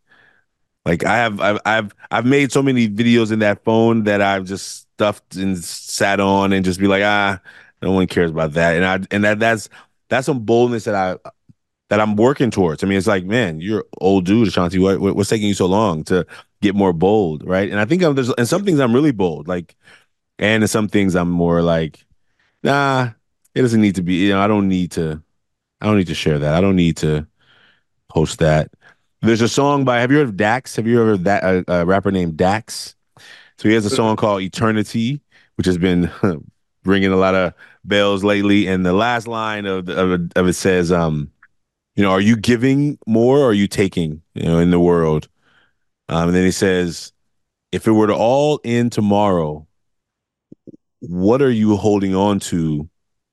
like 0.84 1.04
i 1.04 1.16
have 1.16 1.40
i've 1.40 1.58
i've, 1.66 1.94
I've 2.12 2.26
made 2.26 2.52
so 2.52 2.62
many 2.62 2.88
videos 2.88 3.32
in 3.32 3.40
that 3.40 3.64
phone 3.64 4.04
that 4.04 4.20
i've 4.22 4.44
just 4.44 4.88
stuffed 4.94 5.36
and 5.36 5.58
sat 5.58 6.20
on 6.20 6.52
and 6.52 6.64
just 6.64 6.80
be 6.80 6.86
like 6.86 7.02
ah 7.04 7.40
no 7.82 7.90
one 7.90 8.06
cares 8.06 8.30
about 8.30 8.52
that. 8.52 8.76
And 8.76 8.84
i 8.84 9.06
and 9.10 9.24
that 9.24 9.40
that's 9.40 9.68
that's 10.08 10.26
some 10.26 10.44
boldness 10.44 10.84
that 10.84 10.94
i 10.94 11.30
that 11.92 12.00
I'm 12.00 12.16
working 12.16 12.50
towards. 12.50 12.82
I 12.82 12.86
mean, 12.86 12.96
it's 12.96 13.06
like, 13.06 13.26
man, 13.26 13.60
you're 13.60 13.84
old 14.00 14.24
dude, 14.24 14.48
Ashanti. 14.48 14.78
What, 14.78 14.98
what's 14.98 15.28
taking 15.28 15.46
you 15.46 15.52
so 15.52 15.66
long 15.66 16.04
to 16.04 16.26
get 16.62 16.74
more 16.74 16.94
bold, 16.94 17.46
right? 17.46 17.70
And 17.70 17.78
I 17.78 17.84
think 17.84 18.02
I'm 18.02 18.14
there's 18.14 18.30
and 18.30 18.48
some 18.48 18.64
things 18.64 18.80
I'm 18.80 18.94
really 18.94 19.12
bold, 19.12 19.46
like, 19.46 19.76
and 20.38 20.70
some 20.70 20.88
things 20.88 21.14
I'm 21.14 21.28
more 21.28 21.60
like, 21.60 22.02
nah, 22.62 23.10
it 23.54 23.60
doesn't 23.60 23.82
need 23.82 23.96
to 23.96 24.02
be. 24.02 24.14
You 24.14 24.30
know, 24.30 24.40
I 24.40 24.46
don't 24.46 24.68
need 24.68 24.92
to. 24.92 25.22
I 25.82 25.86
don't 25.86 25.98
need 25.98 26.06
to 26.06 26.14
share 26.14 26.38
that. 26.38 26.54
I 26.54 26.62
don't 26.62 26.76
need 26.76 26.96
to 26.98 27.26
post 28.08 28.38
that. 28.38 28.70
There's 29.20 29.42
a 29.42 29.48
song 29.48 29.84
by. 29.84 30.00
Have 30.00 30.10
you 30.10 30.16
heard 30.16 30.28
of 30.28 30.36
Dax? 30.38 30.76
Have 30.76 30.86
you 30.86 30.98
ever 30.98 31.18
that 31.18 31.44
a, 31.44 31.64
a 31.70 31.84
rapper 31.84 32.10
named 32.10 32.38
Dax? 32.38 32.96
So 33.58 33.68
he 33.68 33.74
has 33.74 33.84
a 33.84 33.90
song 33.90 34.16
called 34.16 34.40
Eternity, 34.40 35.20
which 35.56 35.66
has 35.66 35.76
been 35.76 36.10
ringing 36.86 37.12
a 37.12 37.16
lot 37.16 37.34
of 37.34 37.52
bells 37.84 38.24
lately. 38.24 38.66
And 38.66 38.86
the 38.86 38.94
last 38.94 39.26
line 39.28 39.66
of 39.66 39.90
of, 39.90 40.30
of 40.34 40.48
it 40.48 40.54
says, 40.54 40.90
um, 40.90 41.30
you 41.94 42.02
know, 42.02 42.10
are 42.10 42.20
you 42.20 42.36
giving 42.36 42.98
more 43.06 43.38
or 43.38 43.50
are 43.50 43.52
you 43.52 43.68
taking, 43.68 44.22
you 44.34 44.44
know, 44.44 44.58
in 44.58 44.70
the 44.70 44.80
world? 44.80 45.28
Um, 46.08 46.28
and 46.28 46.36
then 46.36 46.44
he 46.44 46.50
says, 46.50 47.12
if 47.70 47.86
it 47.86 47.92
were 47.92 48.06
to 48.06 48.14
all 48.14 48.60
end 48.64 48.92
tomorrow, 48.92 49.66
what 51.00 51.42
are 51.42 51.50
you 51.50 51.76
holding 51.76 52.14
on 52.14 52.38
to 52.38 52.88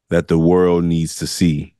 that 0.09 0.27
the 0.27 0.39
world 0.39 0.83
needs 0.83 1.15
to 1.17 1.27
see? 1.27 1.75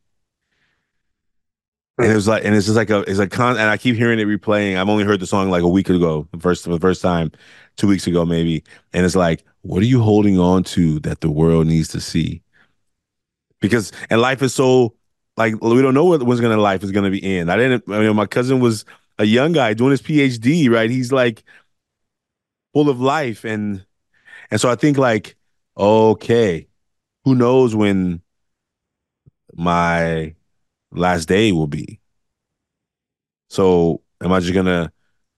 And 1.98 2.10
it 2.10 2.16
was 2.16 2.28
like, 2.30 2.46
and 2.46 2.56
it's 2.56 2.66
just 2.66 2.78
like 2.78 2.90
a, 2.90 3.00
it's 3.10 3.20
a 3.20 3.28
con, 3.28 3.58
and 3.58 3.70
I 3.70 3.76
keep 3.76 3.96
hearing 3.96 4.20
it 4.20 4.28
replaying. 4.28 4.78
I've 4.78 4.88
only 4.88 5.04
heard 5.04 5.20
the 5.20 5.28
song 5.28 5.50
like 5.50 5.64
a 5.64 5.68
week 5.68 5.90
ago, 5.90 6.30
the 6.32 6.40
first, 6.40 6.64
the 6.64 6.80
first 6.80 7.02
time, 7.02 7.32
two 7.76 7.88
weeks 7.88 8.08
ago 8.08 8.26
maybe. 8.26 8.64
And 8.94 9.06
it's 9.06 9.18
like, 9.18 9.44
what 9.62 9.82
are 9.82 9.88
you 9.88 10.02
holding 10.02 10.40
on 10.40 10.64
to 10.66 11.00
that 11.02 11.20
the 11.20 11.30
world 11.30 11.68
needs 11.68 11.90
to 11.90 12.00
see? 12.00 12.42
Because, 13.60 13.92
and 14.10 14.22
life 14.22 14.42
is 14.42 14.54
so 14.54 14.96
like 15.40 15.54
we 15.62 15.82
don't 15.82 15.94
know 15.94 16.04
what 16.04 16.22
when's 16.22 16.42
gonna 16.42 16.58
life 16.58 16.84
is 16.84 16.92
gonna 16.92 17.10
be 17.10 17.38
in. 17.38 17.50
I 17.50 17.56
didn't. 17.56 17.86
I 17.88 18.00
mean, 18.00 18.16
my 18.16 18.26
cousin 18.26 18.60
was 18.60 18.84
a 19.18 19.24
young 19.24 19.54
guy 19.54 19.74
doing 19.74 19.92
his 19.92 20.02
PhD. 20.02 20.70
Right, 20.70 20.90
he's 20.90 21.14
like 21.14 21.44
full 22.74 22.90
of 22.90 23.00
life, 23.00 23.46
and 23.46 23.86
and 24.52 24.60
so 24.60 24.70
I 24.70 24.76
think 24.76 24.98
like, 24.98 25.38
okay, 25.78 26.68
who 27.24 27.36
knows 27.36 27.74
when 27.74 28.22
my 29.56 30.36
last 30.92 31.30
day 31.30 31.54
will 31.54 31.68
be. 31.68 32.02
So 33.50 34.02
am 34.22 34.34
I 34.34 34.42
just 34.42 34.54
gonna? 34.54 34.92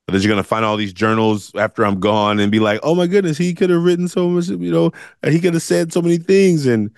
Are 0.10 0.18
you 0.18 0.28
gonna 0.28 0.44
find 0.44 0.66
all 0.66 0.78
these 0.78 0.94
journals 0.94 1.54
after 1.56 1.86
I'm 1.86 2.00
gone 2.00 2.40
and 2.40 2.52
be 2.52 2.60
like, 2.60 2.80
oh 2.84 2.96
my 2.96 3.08
goodness, 3.08 3.38
he 3.38 3.54
could 3.54 3.70
have 3.70 3.84
written 3.84 4.10
so 4.10 4.28
much, 4.28 4.48
you 4.50 4.72
know, 4.72 4.92
he 5.24 5.40
could 5.40 5.54
have 5.54 5.64
said 5.64 5.94
so 5.94 6.02
many 6.02 6.18
things, 6.18 6.66
and 6.66 6.92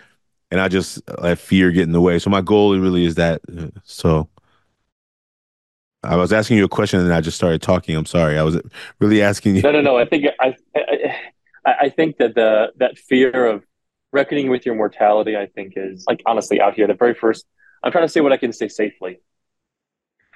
and 0.54 0.62
I 0.62 0.68
just 0.68 1.02
let 1.20 1.40
fear 1.40 1.72
get 1.72 1.82
in 1.82 1.94
the 1.94 2.00
way. 2.00 2.20
So 2.20 2.30
my 2.30 2.42
goal 2.42 2.78
really 2.78 3.06
is 3.06 3.16
that. 3.16 3.42
So 3.86 4.30
I 6.04 6.16
was 6.16 6.32
asking 6.32 6.58
you 6.58 6.66
a 6.66 6.70
question 6.70 7.00
and 7.00 7.12
I 7.12 7.22
just 7.22 7.36
started 7.36 7.64
talking. 7.64 7.96
I'm 7.96 8.06
sorry. 8.06 8.38
I 8.38 8.44
was 8.44 8.62
really 9.00 9.24
asking 9.24 9.56
you. 9.56 9.64
No, 9.64 9.72
no, 9.72 9.82
no. 9.82 9.98
I 9.98 10.06
think 10.06 10.26
I, 10.40 10.56
I, 11.66 11.74
I 11.82 11.90
think 11.90 12.18
that 12.18 12.36
the 12.36 12.72
that 12.78 13.00
fear 13.00 13.48
of 13.48 13.64
reckoning 14.12 14.52
with 14.52 14.64
your 14.64 14.76
mortality, 14.76 15.36
I 15.36 15.48
think, 15.48 15.74
is 15.76 16.06
like 16.08 16.22
honestly 16.28 16.62
out 16.62 16.76
here. 16.76 16.86
The 16.86 16.94
very 16.94 17.16
first, 17.16 17.48
I'm 17.82 17.92
trying 17.92 18.06
to 18.06 18.10
say 18.10 18.22
what 18.22 18.32
I 18.32 18.38
can 18.38 18.54
say 18.54 18.68
safely. 18.68 19.22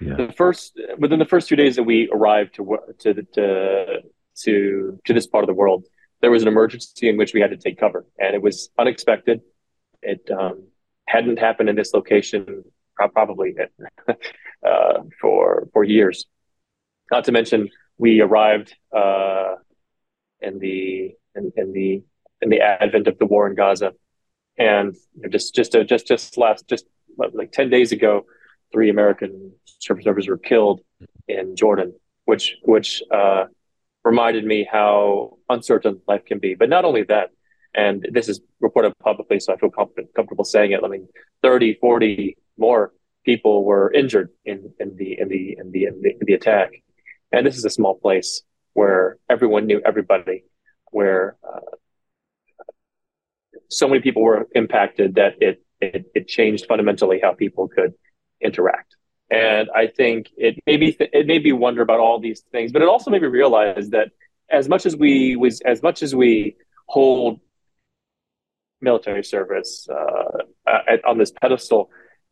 Yeah. 0.01 0.15
The 0.15 0.33
first 0.35 0.81
within 0.97 1.19
the 1.19 1.25
first 1.25 1.47
two 1.47 1.55
days 1.55 1.75
that 1.75 1.83
we 1.83 2.09
arrived 2.11 2.55
to 2.55 2.79
to 3.01 3.13
to 3.13 4.01
to 4.45 4.99
to 5.05 5.13
this 5.13 5.27
part 5.27 5.43
of 5.43 5.47
the 5.47 5.53
world, 5.53 5.85
there 6.21 6.31
was 6.31 6.41
an 6.41 6.47
emergency 6.47 7.07
in 7.07 7.17
which 7.17 7.35
we 7.35 7.39
had 7.39 7.51
to 7.51 7.57
take 7.57 7.79
cover, 7.79 8.07
and 8.17 8.33
it 8.33 8.41
was 8.41 8.71
unexpected. 8.79 9.41
It 10.01 10.29
um, 10.31 10.67
hadn't 11.07 11.39
happened 11.39 11.69
in 11.69 11.75
this 11.75 11.93
location 11.93 12.63
probably 12.95 13.55
uh, 14.65 15.01
for 15.21 15.67
for 15.73 15.83
years. 15.83 16.25
Not 17.11 17.25
to 17.25 17.31
mention, 17.31 17.69
we 17.97 18.21
arrived 18.21 18.75
uh, 18.95 19.55
in 20.41 20.59
the 20.59 21.15
in, 21.35 21.51
in, 21.55 21.71
the 21.73 22.03
in 22.41 22.49
the 22.49 22.61
advent 22.61 23.07
of 23.07 23.17
the 23.17 23.25
war 23.25 23.47
in 23.47 23.55
Gaza, 23.55 23.93
and 24.57 24.95
just 25.29 25.55
just 25.55 25.75
uh, 25.75 25.83
just 25.83 26.07
just 26.07 26.37
last 26.37 26.67
just 26.67 26.85
like 27.33 27.51
ten 27.51 27.69
days 27.69 27.91
ago, 27.91 28.25
three 28.71 28.89
American 28.89 29.53
service 29.65 30.05
members 30.05 30.27
were 30.27 30.37
killed 30.37 30.81
in 31.27 31.55
Jordan, 31.55 31.93
which 32.25 32.57
which 32.63 33.01
uh, 33.11 33.45
reminded 34.03 34.45
me 34.45 34.67
how 34.69 35.37
uncertain 35.49 36.01
life 36.07 36.25
can 36.25 36.39
be. 36.39 36.55
But 36.55 36.69
not 36.69 36.85
only 36.85 37.03
that, 37.03 37.29
and 37.73 38.07
this 38.11 38.29
is 38.29 38.41
reported 38.59 38.93
publicly, 38.99 39.39
so 39.39 39.53
I 39.53 39.57
feel 39.57 39.69
comfortable 39.69 40.43
saying 40.43 40.71
it. 40.71 40.81
I 40.83 40.87
mean, 40.87 41.07
30, 41.43 41.75
40 41.75 42.37
more 42.57 42.91
people 43.25 43.63
were 43.63 43.91
injured 43.93 44.29
in, 44.45 44.71
in 44.79 44.95
the 44.95 45.19
in 45.19 45.27
the 45.27 45.57
in 45.59 45.71
the 45.71 45.85
in 45.85 46.01
the, 46.01 46.09
in 46.11 46.19
the 46.21 46.33
attack, 46.33 46.71
and 47.31 47.45
this 47.45 47.57
is 47.57 47.65
a 47.65 47.69
small 47.69 47.95
place 47.95 48.41
where 48.73 49.17
everyone 49.29 49.65
knew 49.65 49.81
everybody, 49.85 50.43
where 50.91 51.35
uh, 51.47 51.75
so 53.69 53.87
many 53.87 54.01
people 54.01 54.21
were 54.23 54.47
impacted 54.55 55.15
that 55.15 55.33
it, 55.41 55.63
it 55.81 56.05
it 56.15 56.27
changed 56.27 56.65
fundamentally 56.67 57.19
how 57.21 57.33
people 57.33 57.67
could 57.67 57.93
interact. 58.41 58.95
And 59.29 59.69
I 59.75 59.87
think 59.87 60.29
it 60.37 60.55
made 60.65 60.79
me 60.79 60.93
th- 60.93 61.09
it 61.11 61.27
made 61.27 61.43
me 61.43 61.51
wonder 61.51 61.81
about 61.81 61.99
all 61.99 62.19
these 62.19 62.41
things, 62.51 62.71
but 62.71 62.81
it 62.81 62.87
also 62.87 63.11
made 63.11 63.21
me 63.21 63.27
realize 63.27 63.89
that 63.89 64.09
as 64.49 64.69
much 64.69 64.85
as 64.85 64.95
we 64.95 65.35
was 65.35 65.59
as 65.61 65.83
much 65.83 66.01
as 66.01 66.15
we 66.15 66.55
hold 66.87 67.41
military 68.81 69.23
service 69.23 69.87
uh, 69.89 70.43
at, 70.67 71.03
on 71.05 71.17
this 71.17 71.31
pedestal. 71.31 71.89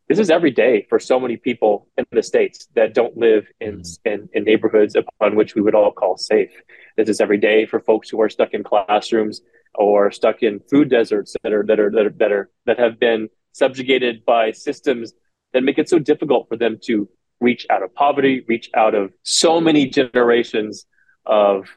This 0.07 0.19
is 0.19 0.29
every 0.29 0.51
day 0.51 0.85
for 0.87 0.99
so 0.99 1.19
many 1.19 1.35
people 1.35 1.87
in 1.97 2.05
the 2.11 2.21
states 2.21 2.67
that 2.75 2.93
don't 2.93 3.17
live 3.17 3.47
in, 3.59 3.79
mm-hmm. 3.79 4.09
in, 4.09 4.29
in 4.33 4.43
neighborhoods 4.43 4.95
upon 4.95 5.35
which 5.35 5.55
we 5.55 5.61
would 5.61 5.73
all 5.73 5.91
call 5.91 6.17
safe. 6.17 6.51
This 6.95 7.09
is 7.09 7.19
every 7.19 7.39
day 7.39 7.65
for 7.65 7.79
folks 7.79 8.09
who 8.09 8.21
are 8.21 8.29
stuck 8.29 8.53
in 8.53 8.63
classrooms 8.63 9.41
or 9.73 10.11
stuck 10.11 10.43
in 10.43 10.59
food 10.69 10.89
deserts 10.89 11.35
that 11.43 11.51
are 11.51 11.65
that 11.65 11.79
are 11.79 11.91
that 11.91 12.05
are 12.05 12.09
that, 12.11 12.31
are, 12.31 12.49
that 12.65 12.79
have 12.79 12.99
been 12.99 13.29
subjugated 13.51 14.23
by 14.25 14.51
systems 14.51 15.13
that 15.53 15.63
make 15.63 15.77
it 15.77 15.89
so 15.89 15.97
difficult 15.97 16.47
for 16.49 16.57
them 16.57 16.77
to 16.83 17.09
reach 17.41 17.65
out 17.69 17.83
of 17.83 17.93
poverty, 17.95 18.45
reach 18.47 18.69
out 18.75 18.93
of 18.95 19.11
so 19.23 19.59
many 19.59 19.87
generations 19.87 20.85
of 21.25 21.67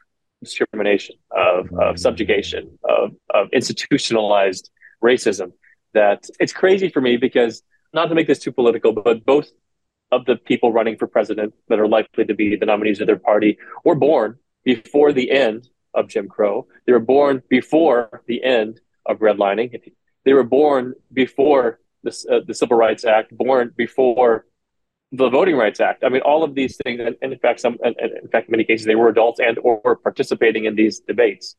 discrimination, 0.42 1.16
of, 1.30 1.72
of 1.72 1.98
subjugation, 1.98 2.78
of, 2.84 3.12
of 3.30 3.48
institutionalized 3.52 4.70
racism. 5.02 5.52
That 5.94 6.24
it's 6.38 6.52
crazy 6.52 6.88
for 6.90 7.00
me 7.00 7.16
because, 7.16 7.62
not 7.92 8.06
to 8.06 8.14
make 8.14 8.26
this 8.26 8.38
too 8.38 8.52
political, 8.52 8.92
but 8.92 9.24
both 9.24 9.48
of 10.12 10.24
the 10.24 10.36
people 10.36 10.72
running 10.72 10.96
for 10.96 11.06
president 11.06 11.54
that 11.68 11.78
are 11.78 11.88
likely 11.88 12.24
to 12.24 12.34
be 12.34 12.56
the 12.56 12.66
nominees 12.66 13.00
of 13.00 13.06
their 13.06 13.18
party 13.18 13.58
were 13.84 13.94
born 13.94 14.38
before 14.64 15.12
the 15.12 15.30
end 15.30 15.68
of 15.94 16.08
Jim 16.08 16.28
Crow. 16.28 16.66
They 16.86 16.92
were 16.92 17.00
born 17.00 17.42
before 17.48 18.22
the 18.26 18.42
end 18.42 18.80
of 19.06 19.18
redlining. 19.18 19.92
They 20.24 20.32
were 20.32 20.44
born 20.44 20.94
before 21.12 21.80
the, 22.02 22.10
uh, 22.30 22.40
the 22.46 22.54
Civil 22.54 22.76
Rights 22.76 23.04
Act, 23.04 23.36
born 23.36 23.72
before 23.76 24.46
the 25.12 25.28
Voting 25.30 25.56
Rights 25.56 25.80
Act. 25.80 26.04
I 26.04 26.08
mean, 26.08 26.22
all 26.22 26.44
of 26.44 26.54
these 26.54 26.78
things, 26.84 27.00
and, 27.00 27.16
in 27.32 27.38
fact, 27.38 27.60
some, 27.60 27.78
and, 27.82 27.96
in 27.98 28.28
fact, 28.28 28.50
many 28.50 28.64
cases, 28.64 28.86
they 28.86 28.94
were 28.94 29.08
adults 29.08 29.40
and 29.40 29.58
or 29.58 29.96
participating 29.96 30.66
in 30.66 30.74
these 30.74 31.00
debates. 31.00 31.56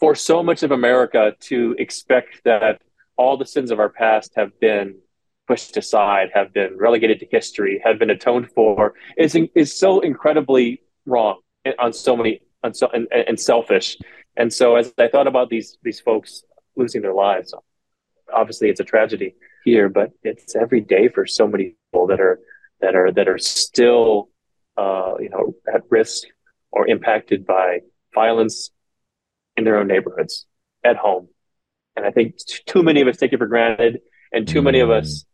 For 0.00 0.14
so 0.14 0.42
much 0.42 0.62
of 0.62 0.70
America 0.70 1.34
to 1.40 1.74
expect 1.78 2.42
that 2.44 2.80
all 3.16 3.36
the 3.36 3.46
sins 3.46 3.70
of 3.70 3.78
our 3.80 3.88
past 3.88 4.32
have 4.36 4.58
been 4.60 4.96
pushed 5.46 5.76
aside, 5.76 6.28
have 6.34 6.52
been 6.52 6.76
relegated 6.76 7.20
to 7.20 7.26
history, 7.30 7.80
have 7.84 7.98
been 7.98 8.10
atoned 8.10 8.50
for, 8.50 8.94
is 9.16 9.36
is 9.54 9.76
so 9.76 10.00
incredibly 10.00 10.82
wrong 11.06 11.40
on 11.78 11.92
so 11.92 12.16
many 12.16 12.42
on 12.62 12.74
so, 12.74 12.88
and, 12.92 13.08
and 13.12 13.40
selfish. 13.40 13.96
And 14.36 14.52
so, 14.52 14.76
as 14.76 14.92
I 14.98 15.08
thought 15.08 15.26
about 15.26 15.48
these 15.48 15.78
these 15.82 16.00
folks 16.00 16.44
losing 16.76 17.02
their 17.02 17.14
lives, 17.14 17.54
obviously 18.32 18.68
it's 18.68 18.80
a 18.80 18.84
tragedy 18.84 19.34
here, 19.64 19.88
but 19.88 20.12
it's 20.22 20.54
every 20.54 20.80
day 20.80 21.08
for 21.08 21.26
so 21.26 21.48
many 21.48 21.74
people 21.90 22.06
that 22.08 22.20
are 22.20 22.38
that 22.80 22.94
are 22.94 23.10
that 23.12 23.28
are 23.28 23.38
still 23.38 24.28
uh, 24.76 25.14
you 25.20 25.28
know 25.30 25.54
at 25.72 25.82
risk 25.90 26.24
or 26.70 26.86
impacted 26.86 27.46
by 27.46 27.80
violence 28.14 28.70
in 29.56 29.64
their 29.64 29.78
own 29.78 29.86
neighborhoods 29.86 30.46
at 30.84 30.96
home. 30.96 31.28
And 31.96 32.06
I 32.06 32.10
think 32.10 32.36
t- 32.36 32.60
too 32.66 32.82
many 32.82 33.00
of 33.00 33.08
us 33.08 33.16
take 33.16 33.32
it 33.32 33.38
for 33.38 33.46
granted, 33.46 34.00
and 34.32 34.46
too 34.46 34.62
many 34.62 34.80
of 34.80 34.90
us 34.90 35.24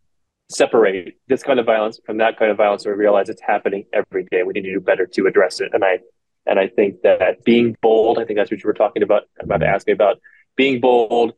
separate 0.50 1.18
this 1.28 1.42
kind 1.42 1.58
of 1.58 1.66
violence 1.66 2.00
from 2.04 2.18
that 2.18 2.38
kind 2.38 2.50
of 2.50 2.56
violence. 2.56 2.86
We 2.86 2.92
realize 2.92 3.28
it's 3.28 3.42
happening 3.42 3.84
every 3.92 4.24
day. 4.30 4.42
We 4.42 4.52
need 4.52 4.62
to 4.62 4.72
do 4.72 4.80
better 4.80 5.06
to 5.06 5.26
address 5.26 5.60
it. 5.60 5.70
And 5.72 5.84
I 5.84 5.98
and 6.46 6.58
I 6.58 6.68
think 6.68 7.02
that 7.02 7.42
being 7.44 7.76
bold, 7.80 8.18
I 8.18 8.24
think 8.24 8.38
that's 8.38 8.50
what 8.50 8.62
you 8.62 8.66
were 8.66 8.74
talking 8.74 9.02
about, 9.02 9.22
about 9.40 9.58
to 9.58 9.66
ask 9.66 9.86
me 9.86 9.92
about 9.92 10.20
being 10.56 10.80
bold, 10.80 11.34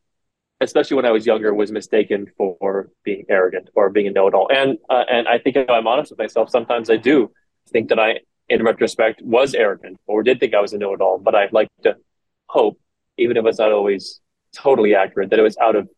especially 0.60 0.96
when 0.96 1.04
I 1.04 1.10
was 1.10 1.26
younger, 1.26 1.52
was 1.52 1.70
mistaken 1.70 2.26
for 2.36 2.90
being 3.04 3.24
arrogant 3.28 3.68
or 3.74 3.90
being 3.90 4.06
a 4.06 4.10
know-it-all. 4.10 4.50
And 4.50 4.78
uh, 4.88 5.04
and 5.10 5.28
I 5.28 5.38
think 5.38 5.56
if 5.56 5.68
I'm 5.68 5.86
honest 5.86 6.10
with 6.10 6.18
myself, 6.18 6.50
sometimes 6.50 6.90
I 6.90 6.96
do 6.96 7.30
think 7.68 7.88
that 7.90 7.98
I, 7.98 8.20
in 8.48 8.62
retrospect, 8.62 9.22
was 9.22 9.54
arrogant 9.54 9.98
or 10.06 10.22
did 10.22 10.40
think 10.40 10.54
I 10.54 10.60
was 10.60 10.72
a 10.72 10.78
know-it-all. 10.78 11.18
But 11.18 11.34
I'd 11.34 11.52
like 11.52 11.68
to 11.82 11.96
hope, 12.46 12.78
even 13.18 13.36
if 13.36 13.44
it's 13.44 13.58
not 13.58 13.72
always 13.72 14.20
totally 14.54 14.94
accurate, 14.94 15.30
that 15.30 15.38
it 15.38 15.42
was 15.42 15.58
out 15.58 15.76
of 15.76 15.88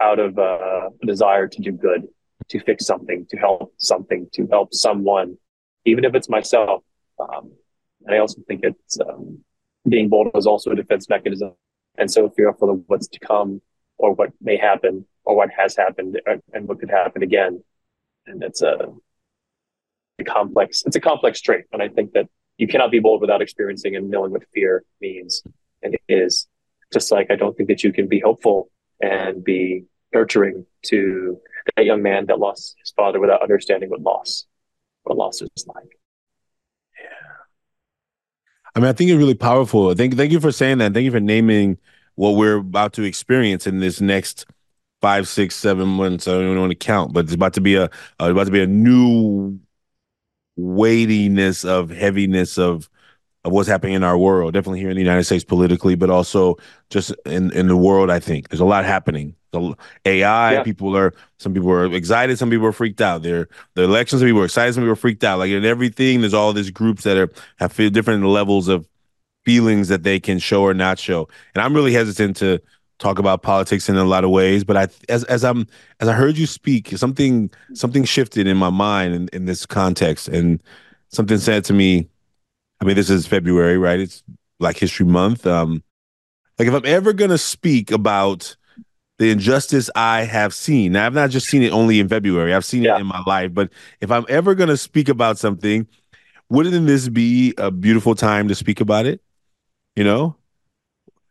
out 0.00 0.18
of 0.18 0.38
uh, 0.38 0.90
a 1.02 1.06
desire 1.06 1.46
to 1.48 1.62
do 1.62 1.72
good, 1.72 2.08
to 2.48 2.60
fix 2.60 2.84
something, 2.84 3.26
to 3.30 3.36
help 3.36 3.72
something, 3.78 4.28
to 4.32 4.46
help 4.48 4.74
someone, 4.74 5.38
even 5.84 6.04
if 6.04 6.14
it's 6.14 6.28
myself. 6.28 6.82
Um, 7.18 7.52
and 8.04 8.14
I 8.14 8.18
also 8.18 8.42
think 8.48 8.64
it's 8.64 8.98
um, 9.00 9.44
being 9.88 10.08
bold 10.08 10.30
is 10.34 10.46
also 10.46 10.72
a 10.72 10.74
defense 10.74 11.08
mechanism 11.08 11.52
and 11.96 12.10
so 12.10 12.28
fearful 12.30 12.70
of 12.70 12.82
what's 12.86 13.08
to 13.08 13.18
come 13.20 13.60
or 13.98 14.12
what 14.14 14.30
may 14.40 14.56
happen 14.56 15.06
or 15.24 15.36
what 15.36 15.50
has 15.56 15.76
happened 15.76 16.20
and 16.52 16.68
what 16.68 16.80
could 16.80 16.90
happen 16.90 17.22
again. 17.22 17.62
And 18.26 18.42
it's 18.42 18.62
a, 18.62 18.92
a 20.18 20.24
complex, 20.24 20.82
it's 20.86 20.96
a 20.96 21.00
complex 21.00 21.40
trait. 21.40 21.64
And 21.72 21.82
I 21.82 21.88
think 21.88 22.12
that 22.12 22.28
you 22.58 22.66
cannot 22.66 22.90
be 22.90 23.00
bold 23.00 23.20
without 23.20 23.42
experiencing 23.42 23.96
and 23.96 24.10
knowing 24.10 24.32
what 24.32 24.44
fear 24.52 24.84
means 25.00 25.42
and 25.82 25.96
is. 26.08 26.46
Just 26.92 27.10
like 27.10 27.30
I 27.30 27.36
don't 27.36 27.56
think 27.56 27.68
that 27.68 27.82
you 27.82 27.92
can 27.92 28.06
be 28.06 28.20
hopeful 28.20 28.70
and 29.00 29.42
be 29.42 29.84
nurturing 30.12 30.66
to 30.86 31.40
that 31.76 31.84
young 31.84 32.02
man 32.02 32.26
that 32.26 32.38
lost 32.38 32.76
his 32.78 32.92
father 32.92 33.18
without 33.18 33.42
understanding 33.42 33.88
what 33.88 34.02
loss, 34.02 34.44
what 35.04 35.16
loss 35.16 35.40
is 35.40 35.66
like. 35.66 35.98
I 38.74 38.80
mean, 38.80 38.88
I 38.88 38.92
think 38.92 39.10
it's 39.10 39.18
really 39.18 39.34
powerful. 39.34 39.94
Thank, 39.94 40.16
thank 40.16 40.32
you 40.32 40.40
for 40.40 40.52
saying 40.52 40.78
that. 40.78 40.94
Thank 40.94 41.04
you 41.04 41.10
for 41.10 41.20
naming 41.20 41.78
what 42.14 42.30
we're 42.30 42.56
about 42.56 42.94
to 42.94 43.02
experience 43.02 43.66
in 43.66 43.80
this 43.80 44.00
next 44.00 44.46
five, 45.00 45.28
six, 45.28 45.56
seven 45.56 45.88
months. 45.88 46.26
I 46.26 46.32
don't 46.32 46.44
even 46.44 46.60
want 46.60 46.70
to 46.70 46.76
count, 46.76 47.12
but 47.12 47.24
it's 47.24 47.34
about 47.34 47.54
to 47.54 47.60
be 47.60 47.74
a, 47.74 47.84
uh, 47.84 47.88
about 48.30 48.46
to 48.46 48.52
be 48.52 48.62
a 48.62 48.66
new 48.66 49.58
weightiness 50.56 51.64
of 51.64 51.90
heaviness 51.90 52.58
of 52.58 52.88
of 53.44 53.52
what's 53.52 53.68
happening 53.68 53.94
in 53.94 54.04
our 54.04 54.16
world. 54.16 54.54
Definitely 54.54 54.80
here 54.80 54.90
in 54.90 54.96
the 54.96 55.02
United 55.02 55.24
States 55.24 55.44
politically, 55.44 55.94
but 55.94 56.10
also 56.10 56.56
just 56.90 57.14
in 57.26 57.50
in 57.52 57.68
the 57.68 57.76
world. 57.76 58.10
I 58.10 58.20
think 58.20 58.48
there's 58.48 58.60
a 58.60 58.64
lot 58.64 58.84
happening. 58.84 59.34
The 59.52 59.74
AI, 60.06 60.52
yeah. 60.52 60.62
people 60.62 60.96
are 60.96 61.12
some 61.38 61.52
people 61.52 61.70
are 61.70 61.92
excited, 61.92 62.38
some 62.38 62.50
people 62.50 62.66
are 62.66 62.72
freaked 62.72 63.00
out. 63.00 63.22
There, 63.22 63.48
the 63.74 63.82
elections, 63.82 64.20
some 64.20 64.28
people 64.28 64.42
are 64.42 64.46
excited, 64.46 64.74
some 64.74 64.82
people 64.82 64.92
are 64.92 64.96
freaked 64.96 65.24
out. 65.24 65.38
Like 65.38 65.50
in 65.50 65.64
everything, 65.64 66.20
there's 66.20 66.34
all 66.34 66.52
these 66.52 66.70
groups 66.70 67.04
that 67.04 67.16
are 67.16 67.30
have 67.58 67.74
different 67.92 68.24
levels 68.24 68.68
of 68.68 68.88
feelings 69.44 69.88
that 69.88 70.04
they 70.04 70.20
can 70.20 70.38
show 70.38 70.62
or 70.62 70.74
not 70.74 70.98
show. 70.98 71.28
And 71.54 71.62
I'm 71.62 71.74
really 71.74 71.92
hesitant 71.92 72.36
to 72.36 72.60
talk 72.98 73.18
about 73.18 73.42
politics 73.42 73.88
in 73.88 73.96
a 73.96 74.04
lot 74.04 74.24
of 74.24 74.30
ways. 74.30 74.64
But 74.64 74.76
I, 74.76 74.88
as 75.08 75.24
as 75.24 75.44
I'm 75.44 75.66
as 76.00 76.08
I 76.08 76.14
heard 76.14 76.38
you 76.38 76.46
speak, 76.46 76.96
something 76.96 77.50
something 77.74 78.04
shifted 78.04 78.46
in 78.46 78.56
my 78.56 78.70
mind 78.70 79.14
in, 79.14 79.28
in 79.32 79.44
this 79.44 79.66
context, 79.66 80.28
and 80.28 80.62
something 81.08 81.38
said 81.38 81.64
to 81.66 81.72
me. 81.72 82.08
I 82.82 82.84
mean, 82.84 82.96
this 82.96 83.10
is 83.10 83.28
February, 83.28 83.78
right? 83.78 84.00
It's 84.00 84.24
Black 84.58 84.76
History 84.76 85.06
Month. 85.06 85.46
Um, 85.46 85.84
like 86.58 86.66
if 86.66 86.74
I'm 86.74 86.84
ever 86.84 87.12
gonna 87.12 87.38
speak 87.38 87.92
about 87.92 88.56
the 89.18 89.30
injustice 89.30 89.88
I 89.94 90.24
have 90.24 90.52
seen. 90.52 90.92
Now, 90.92 91.06
I've 91.06 91.14
not 91.14 91.30
just 91.30 91.46
seen 91.46 91.62
it 91.62 91.72
only 91.72 92.00
in 92.00 92.08
February, 92.08 92.52
I've 92.52 92.64
seen 92.64 92.82
yeah. 92.82 92.96
it 92.96 93.02
in 93.02 93.06
my 93.06 93.22
life. 93.24 93.54
But 93.54 93.70
if 94.00 94.10
I'm 94.10 94.26
ever 94.28 94.56
going 94.56 94.68
to 94.68 94.76
speak 94.76 95.08
about 95.08 95.38
something, 95.38 95.86
wouldn't 96.48 96.88
this 96.88 97.08
be 97.08 97.54
a 97.56 97.70
beautiful 97.70 98.16
time 98.16 98.48
to 98.48 98.56
speak 98.56 98.80
about 98.80 99.06
it? 99.06 99.22
You 99.94 100.02
know? 100.02 100.36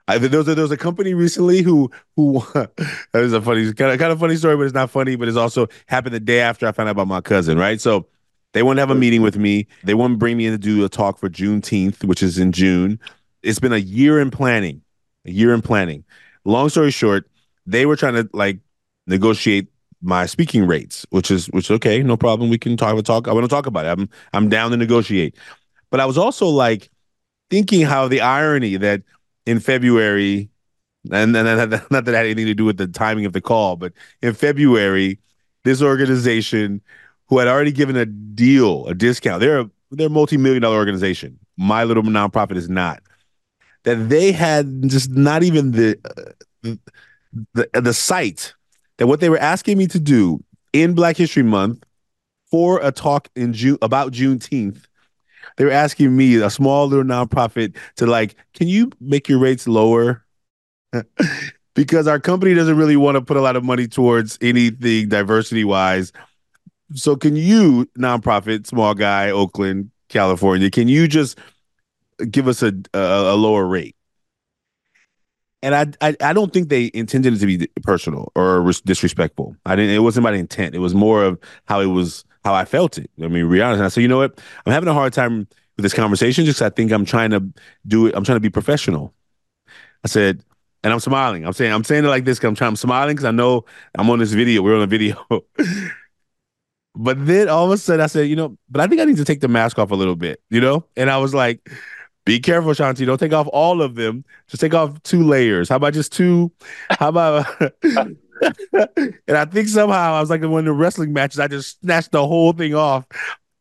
I, 0.07 0.19
there 0.19 0.39
was 0.39 0.47
a, 0.47 0.55
there 0.55 0.63
was 0.63 0.71
a 0.71 0.77
company 0.77 1.13
recently 1.13 1.63
who 1.63 1.91
who 2.15 2.41
that 2.53 2.71
is 3.15 3.33
a 3.33 3.41
funny 3.41 3.73
kind 3.73 3.91
of 3.91 3.99
kind 3.99 4.13
of 4.13 4.19
funny 4.19 4.37
story, 4.37 4.55
but 4.55 4.63
it's 4.63 4.73
not 4.73 4.89
funny. 4.89 5.17
But 5.17 5.27
it's 5.27 5.37
also 5.37 5.67
happened 5.87 6.15
the 6.15 6.21
day 6.21 6.39
after 6.39 6.67
I 6.67 6.71
found 6.71 6.87
out 6.87 6.93
about 6.93 7.07
my 7.09 7.19
cousin. 7.19 7.57
Right, 7.57 7.81
so 7.81 8.07
they 8.53 8.63
want 8.63 8.77
to 8.77 8.81
have 8.81 8.91
a 8.91 8.95
meeting 8.95 9.21
with 9.21 9.37
me. 9.37 9.67
They 9.83 9.93
want 9.93 10.13
to 10.13 10.17
bring 10.17 10.37
me 10.37 10.45
in 10.45 10.51
to 10.53 10.57
do 10.57 10.83
a 10.83 10.89
talk 10.89 11.17
for 11.17 11.29
Juneteenth, 11.29 12.03
which 12.03 12.21
is 12.21 12.37
in 12.37 12.51
June. 12.51 12.99
It's 13.43 13.59
been 13.59 13.73
a 13.73 13.77
year 13.77 14.19
in 14.19 14.29
planning, 14.31 14.81
a 15.25 15.31
year 15.31 15.53
in 15.53 15.61
planning. 15.61 16.03
Long 16.43 16.69
story 16.69 16.91
short, 16.91 17.29
they 17.65 17.85
were 17.85 17.95
trying 17.95 18.15
to 18.15 18.29
like 18.33 18.59
negotiate 19.07 19.67
my 20.01 20.25
speaking 20.25 20.65
rates, 20.65 21.05
which 21.11 21.31
is 21.31 21.47
which 21.47 21.71
okay, 21.71 22.01
no 22.03 22.17
problem. 22.17 22.49
We 22.49 22.57
can 22.57 22.75
talk 22.75 23.01
talk. 23.03 23.27
I 23.27 23.33
want 23.33 23.43
to 23.43 23.49
talk 23.49 23.67
about 23.67 23.85
it. 23.85 23.89
I'm 23.89 24.09
I'm 24.33 24.49
down 24.49 24.71
to 24.71 24.77
negotiate. 24.77 25.35
But 25.89 25.99
I 25.99 26.05
was 26.05 26.17
also 26.17 26.47
like 26.47 26.89
thinking 27.49 27.81
how 27.81 28.07
the 28.07 28.21
irony 28.21 28.77
that 28.77 29.03
in 29.45 29.59
February, 29.59 30.49
and, 31.11 31.35
and 31.35 31.59
not 31.69 31.69
that 31.69 31.89
that 32.05 32.07
had 32.07 32.25
anything 32.25 32.47
to 32.47 32.53
do 32.53 32.65
with 32.65 32.77
the 32.77 32.87
timing 32.87 33.25
of 33.25 33.33
the 33.33 33.41
call, 33.41 33.75
but 33.75 33.93
in 34.21 34.33
February, 34.33 35.19
this 35.63 35.81
organization 35.81 36.81
who 37.31 37.39
had 37.39 37.47
already 37.47 37.71
given 37.71 37.95
a 37.95 38.05
deal, 38.05 38.85
a 38.87 38.93
discount, 38.93 39.39
they're 39.39 39.61
a, 39.61 39.69
they're 39.89 40.07
a 40.07 40.09
multi-million 40.11 40.61
dollar 40.61 40.75
organization. 40.75 41.39
My 41.57 41.85
little 41.85 42.03
nonprofit 42.03 42.57
is 42.57 42.69
not. 42.69 43.01
That 43.83 44.09
they 44.09 44.33
had 44.33 44.89
just 44.89 45.11
not 45.11 45.41
even 45.41 45.71
the 45.71 45.97
uh, 46.03 46.75
the 47.53 47.69
the 47.73 47.93
site 47.93 48.53
that 48.97 49.07
what 49.07 49.21
they 49.21 49.29
were 49.29 49.39
asking 49.39 49.77
me 49.77 49.87
to 49.87 49.99
do 49.99 50.43
in 50.73 50.93
Black 50.93 51.15
History 51.15 51.41
Month 51.41 51.83
for 52.51 52.81
a 52.81 52.91
talk 52.91 53.29
in 53.35 53.53
June 53.53 53.77
about 53.81 54.11
Juneteenth. 54.11 54.83
They 55.57 55.65
were 55.65 55.71
asking 55.71 56.15
me, 56.15 56.35
a 56.35 56.49
small 56.49 56.87
little 56.87 57.05
nonprofit, 57.05 57.75
to 57.95 58.05
like, 58.05 58.35
can 58.53 58.67
you 58.67 58.91
make 58.99 59.29
your 59.29 59.39
rates 59.39 59.67
lower? 59.67 60.23
because 61.75 62.07
our 62.07 62.19
company 62.19 62.53
doesn't 62.53 62.77
really 62.77 62.97
want 62.97 63.15
to 63.15 63.21
put 63.21 63.37
a 63.37 63.41
lot 63.41 63.55
of 63.55 63.63
money 63.63 63.87
towards 63.87 64.37
anything 64.41 65.07
diversity 65.07 65.63
wise. 65.63 66.11
So 66.93 67.15
can 67.15 67.35
you, 67.35 67.89
nonprofit, 67.97 68.67
small 68.67 68.93
guy, 68.93 69.29
Oakland, 69.29 69.91
California, 70.09 70.69
can 70.69 70.87
you 70.87 71.07
just 71.07 71.37
give 72.29 72.47
us 72.47 72.61
a, 72.61 72.73
a, 72.93 72.99
a 72.99 73.35
lower 73.35 73.65
rate? 73.65 73.95
and 75.63 75.75
I, 75.75 76.09
I, 76.09 76.15
I 76.21 76.33
don't 76.33 76.51
think 76.51 76.69
they 76.69 76.89
intended 76.93 77.33
it 77.33 77.39
to 77.39 77.45
be 77.45 77.67
personal 77.83 78.31
or 78.35 78.69
disrespectful. 78.85 79.55
I 79.65 79.75
didn't. 79.75 79.91
It 79.91 79.99
wasn't 79.99 80.25
about 80.25 80.33
intent. 80.33 80.75
It 80.75 80.79
was 80.79 80.95
more 80.95 81.23
of 81.23 81.39
how 81.65 81.81
it 81.81 81.87
was, 81.87 82.25
how 82.43 82.53
I 82.53 82.65
felt 82.65 82.97
it. 82.97 83.09
I 83.21 83.27
mean, 83.27 83.45
honest. 83.45 83.77
And 83.77 83.83
I 83.83 83.89
said, 83.89 84.01
you 84.01 84.07
know 84.07 84.17
what? 84.17 84.39
I'm 84.65 84.73
having 84.73 84.89
a 84.89 84.93
hard 84.93 85.13
time 85.13 85.47
with 85.77 85.83
this 85.83 85.93
conversation. 85.93 86.45
Just 86.45 86.61
I 86.61 86.69
think 86.69 86.91
I'm 86.91 87.05
trying 87.05 87.29
to 87.31 87.43
do 87.85 88.07
it. 88.07 88.15
I'm 88.15 88.23
trying 88.23 88.37
to 88.37 88.41
be 88.41 88.49
professional. 88.49 89.13
I 90.03 90.07
said, 90.07 90.43
and 90.83 90.91
I'm 90.91 90.99
smiling. 90.99 91.45
I'm 91.45 91.53
saying 91.53 91.71
I'm 91.71 91.83
saying 91.83 92.05
it 92.05 92.09
like 92.09 92.25
this 92.25 92.39
because 92.39 92.49
I'm 92.49 92.55
trying. 92.55 92.69
I'm 92.69 92.75
smiling 92.75 93.15
because 93.15 93.25
I 93.25 93.31
know 93.31 93.65
I'm 93.95 94.09
on 94.09 94.17
this 94.17 94.33
video. 94.33 94.63
We're 94.63 94.75
on 94.75 94.81
a 94.81 94.87
video. 94.87 95.23
but 96.95 97.25
then 97.25 97.49
all 97.49 97.65
of 97.65 97.71
a 97.71 97.77
sudden 97.77 98.01
I 98.01 98.07
said, 98.07 98.27
you 98.27 98.35
know, 98.35 98.57
but 98.69 98.81
I 98.81 98.87
think 98.87 99.01
I 99.01 99.05
need 99.05 99.17
to 99.17 99.25
take 99.25 99.41
the 99.41 99.47
mask 99.47 99.79
off 99.79 99.91
a 99.91 99.95
little 99.95 100.15
bit, 100.15 100.41
you 100.49 100.61
know. 100.61 100.85
And 100.95 101.09
I 101.09 101.17
was 101.17 101.33
like 101.33 101.61
be 102.25 102.39
careful, 102.39 102.71
Shanti. 102.71 103.05
Don't 103.05 103.17
take 103.17 103.33
off 103.33 103.47
all 103.51 103.81
of 103.81 103.95
them. 103.95 104.23
Just 104.47 104.61
take 104.61 104.73
off 104.73 105.01
two 105.03 105.23
layers. 105.23 105.69
How 105.69 105.77
about 105.77 105.93
just 105.93 106.11
two? 106.11 106.51
How 106.89 107.09
about? 107.09 107.47
and 107.61 108.17
I 109.27 109.45
think 109.45 109.67
somehow 109.67 110.13
I 110.13 110.19
was 110.19 110.29
like 110.29 110.41
in 110.41 110.51
one 110.51 110.59
of 110.59 110.65
the 110.65 110.73
wrestling 110.73 111.13
matches. 111.13 111.39
I 111.39 111.47
just 111.47 111.81
snatched 111.81 112.11
the 112.11 112.25
whole 112.25 112.53
thing 112.53 112.75
off, 112.75 113.05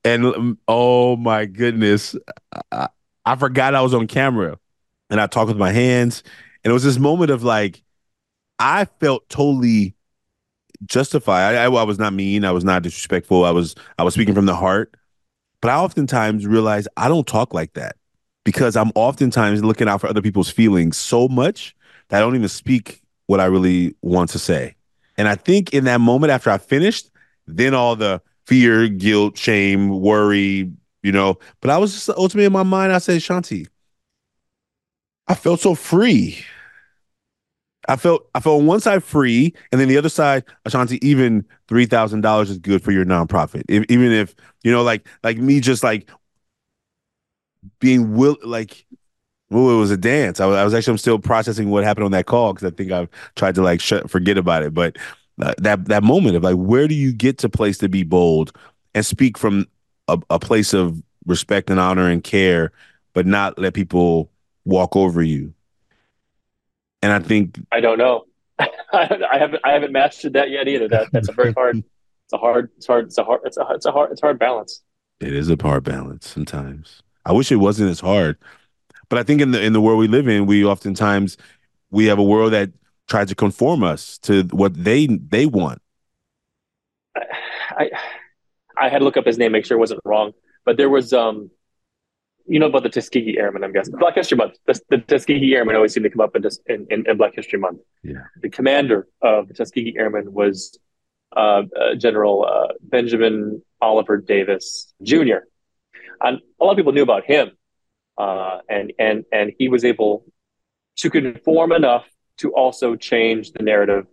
and 0.04 0.26
um, 0.26 0.58
oh 0.68 1.16
my 1.16 1.46
goodness, 1.46 2.14
I, 2.70 2.88
I 3.24 3.36
forgot 3.36 3.74
I 3.74 3.80
was 3.80 3.94
on 3.94 4.06
camera, 4.06 4.58
and 5.08 5.20
I 5.20 5.26
talked 5.26 5.48
with 5.48 5.58
my 5.58 5.72
hands, 5.72 6.22
and 6.62 6.70
it 6.70 6.74
was 6.74 6.84
this 6.84 6.98
moment 6.98 7.30
of 7.30 7.42
like, 7.42 7.82
I 8.58 8.84
felt 8.84 9.28
totally 9.30 9.94
justified. 10.86 11.54
I, 11.54 11.64
I, 11.64 11.70
I 11.70 11.82
was 11.82 11.98
not 11.98 12.12
mean. 12.12 12.44
I 12.44 12.52
was 12.52 12.64
not 12.64 12.82
disrespectful. 12.82 13.44
I 13.44 13.50
was 13.50 13.74
I 13.98 14.04
was 14.04 14.14
speaking 14.14 14.34
from 14.34 14.46
the 14.46 14.56
heart. 14.56 14.94
But 15.60 15.70
I 15.70 15.76
oftentimes 15.76 16.46
realize 16.46 16.88
I 16.96 17.08
don't 17.08 17.26
talk 17.26 17.52
like 17.52 17.74
that 17.74 17.96
because 18.44 18.76
I'm 18.76 18.92
oftentimes 18.94 19.62
looking 19.62 19.88
out 19.88 20.00
for 20.00 20.06
other 20.06 20.22
people's 20.22 20.50
feelings 20.50 20.96
so 20.96 21.28
much 21.28 21.74
that 22.08 22.18
I 22.18 22.20
don't 22.20 22.34
even 22.34 22.48
speak 22.48 23.02
what 23.26 23.40
I 23.40 23.44
really 23.44 23.94
want 24.02 24.30
to 24.30 24.38
say. 24.38 24.74
And 25.16 25.28
I 25.28 25.34
think 25.34 25.74
in 25.74 25.84
that 25.84 26.00
moment 26.00 26.30
after 26.30 26.50
I 26.50 26.58
finished, 26.58 27.10
then 27.46 27.74
all 27.74 27.94
the 27.94 28.22
fear, 28.46 28.88
guilt, 28.88 29.36
shame, 29.36 30.00
worry, 30.00 30.72
you 31.02 31.12
know, 31.12 31.38
but 31.60 31.70
I 31.70 31.78
was 31.78 31.92
just 31.92 32.08
ultimately 32.08 32.46
in 32.46 32.52
my 32.52 32.62
mind, 32.62 32.92
I 32.92 32.98
said, 32.98 33.20
Shanti, 33.20 33.68
I 35.28 35.34
felt 35.34 35.60
so 35.60 35.74
free. 35.74 36.38
I 37.88 37.96
felt 37.96 38.28
I 38.34 38.40
felt 38.40 38.60
on 38.60 38.66
one 38.66 38.80
side 38.80 39.02
free, 39.02 39.54
and 39.72 39.80
then 39.80 39.88
the 39.88 39.96
other 39.96 40.08
side, 40.08 40.44
Ashanti, 40.64 41.04
even 41.06 41.44
three 41.68 41.86
thousand 41.86 42.20
dollars 42.20 42.50
is 42.50 42.58
good 42.58 42.82
for 42.82 42.92
your 42.92 43.04
nonprofit. 43.04 43.62
If, 43.68 43.84
even 43.88 44.12
if 44.12 44.34
you 44.62 44.70
know, 44.70 44.82
like 44.82 45.06
like 45.22 45.38
me, 45.38 45.60
just 45.60 45.82
like 45.82 46.08
being 47.80 48.14
will 48.14 48.36
like, 48.44 48.86
well, 49.50 49.70
it 49.70 49.78
was 49.78 49.90
a 49.90 49.96
dance. 49.96 50.40
I 50.40 50.46
was, 50.46 50.56
I 50.56 50.64
was 50.64 50.74
actually 50.74 50.92
I'm 50.92 50.98
still 50.98 51.18
processing 51.18 51.70
what 51.70 51.84
happened 51.84 52.04
on 52.04 52.12
that 52.12 52.26
call 52.26 52.54
because 52.54 52.72
I 52.72 52.76
think 52.76 52.92
I've 52.92 53.08
tried 53.36 53.54
to 53.56 53.62
like 53.62 53.80
shut, 53.80 54.10
forget 54.10 54.38
about 54.38 54.62
it. 54.62 54.74
But 54.74 54.96
uh, 55.42 55.54
that 55.58 55.86
that 55.86 56.02
moment 56.04 56.36
of 56.36 56.42
like, 56.44 56.56
where 56.56 56.88
do 56.88 56.94
you 56.94 57.12
get 57.12 57.38
to 57.38 57.48
place 57.48 57.78
to 57.78 57.88
be 57.88 58.02
bold 58.02 58.52
and 58.94 59.04
speak 59.06 59.38
from 59.38 59.66
a, 60.08 60.18
a 60.30 60.38
place 60.38 60.74
of 60.74 61.02
respect 61.26 61.70
and 61.70 61.80
honor 61.80 62.08
and 62.08 62.24
care, 62.24 62.72
but 63.14 63.26
not 63.26 63.58
let 63.58 63.74
people 63.74 64.30
walk 64.64 64.96
over 64.96 65.22
you? 65.22 65.54
And 67.02 67.12
I 67.12 67.18
think 67.20 67.58
I 67.72 67.80
don't 67.80 67.98
know. 67.98 68.24
I 68.58 69.06
haven't 69.38 69.60
I 69.64 69.72
haven't 69.72 69.92
mastered 69.92 70.34
that 70.34 70.50
yet 70.50 70.68
either. 70.68 70.88
That 70.88 71.08
that's 71.12 71.28
a 71.28 71.32
very 71.32 71.52
hard. 71.52 71.78
It's 71.78 72.32
a 72.32 72.38
hard. 72.38 72.70
It's 72.76 72.86
hard. 72.86 73.06
It's 73.06 73.18
a 73.18 73.24
hard. 73.24 73.40
It's 73.44 73.56
a. 73.56 73.66
It's 73.70 73.86
a 73.86 73.92
hard. 73.92 74.12
It's 74.12 74.22
a 74.22 74.26
hard 74.26 74.38
balance. 74.38 74.82
It 75.20 75.34
is 75.34 75.50
a 75.50 75.56
hard 75.60 75.84
balance 75.84 76.28
sometimes. 76.28 77.02
I 77.24 77.32
wish 77.32 77.52
it 77.52 77.56
wasn't 77.56 77.90
as 77.90 78.00
hard, 78.00 78.38
but 79.08 79.18
I 79.18 79.22
think 79.22 79.40
in 79.40 79.50
the 79.50 79.62
in 79.62 79.72
the 79.72 79.80
world 79.80 79.98
we 79.98 80.08
live 80.08 80.28
in, 80.28 80.46
we 80.46 80.64
oftentimes 80.64 81.36
we 81.90 82.06
have 82.06 82.18
a 82.18 82.22
world 82.22 82.52
that 82.52 82.70
tries 83.08 83.28
to 83.28 83.34
conform 83.34 83.82
us 83.82 84.18
to 84.18 84.44
what 84.44 84.72
they 84.74 85.06
they 85.06 85.46
want. 85.46 85.82
I 87.16 87.90
I 88.78 88.88
had 88.88 88.98
to 88.98 89.04
look 89.04 89.16
up 89.16 89.26
his 89.26 89.38
name, 89.38 89.52
make 89.52 89.66
sure 89.66 89.76
it 89.76 89.80
wasn't 89.80 90.00
wrong. 90.04 90.32
But 90.64 90.76
there 90.76 90.88
was 90.90 91.12
um 91.12 91.50
you 92.50 92.58
know 92.58 92.66
about 92.66 92.82
the 92.82 92.88
Tuskegee 92.88 93.38
Airmen, 93.38 93.62
I'm 93.62 93.72
guessing. 93.72 93.94
Black 93.96 94.16
History 94.16 94.36
Month. 94.36 94.56
The, 94.66 94.80
the 94.90 94.98
Tuskegee 94.98 95.54
Airmen 95.54 95.76
always 95.76 95.94
seem 95.94 96.02
to 96.02 96.10
come 96.10 96.20
up 96.20 96.34
in, 96.34 96.44
in, 96.66 96.86
in, 96.90 97.08
in, 97.08 97.16
Black 97.16 97.36
History 97.36 97.60
Month. 97.60 97.78
Yeah. 98.02 98.24
The 98.42 98.50
commander 98.50 99.06
of 99.22 99.46
the 99.46 99.54
Tuskegee 99.54 99.94
Airmen 99.96 100.32
was 100.32 100.76
uh, 101.36 101.62
uh, 101.80 101.94
General 101.94 102.44
uh, 102.44 102.72
Benjamin 102.82 103.62
Oliver 103.80 104.16
Davis 104.16 104.92
Jr. 105.00 105.46
And 106.20 106.40
a 106.60 106.64
lot 106.64 106.72
of 106.72 106.76
people 106.76 106.92
knew 106.92 107.04
about 107.04 107.24
him, 107.24 107.52
uh, 108.18 108.58
and 108.68 108.92
and 108.98 109.24
and 109.32 109.52
he 109.56 109.68
was 109.68 109.84
able 109.84 110.24
to 110.96 111.08
conform 111.08 111.70
enough 111.70 112.04
to 112.38 112.52
also 112.52 112.96
change 112.96 113.52
the 113.52 113.62
narrative 113.62 114.06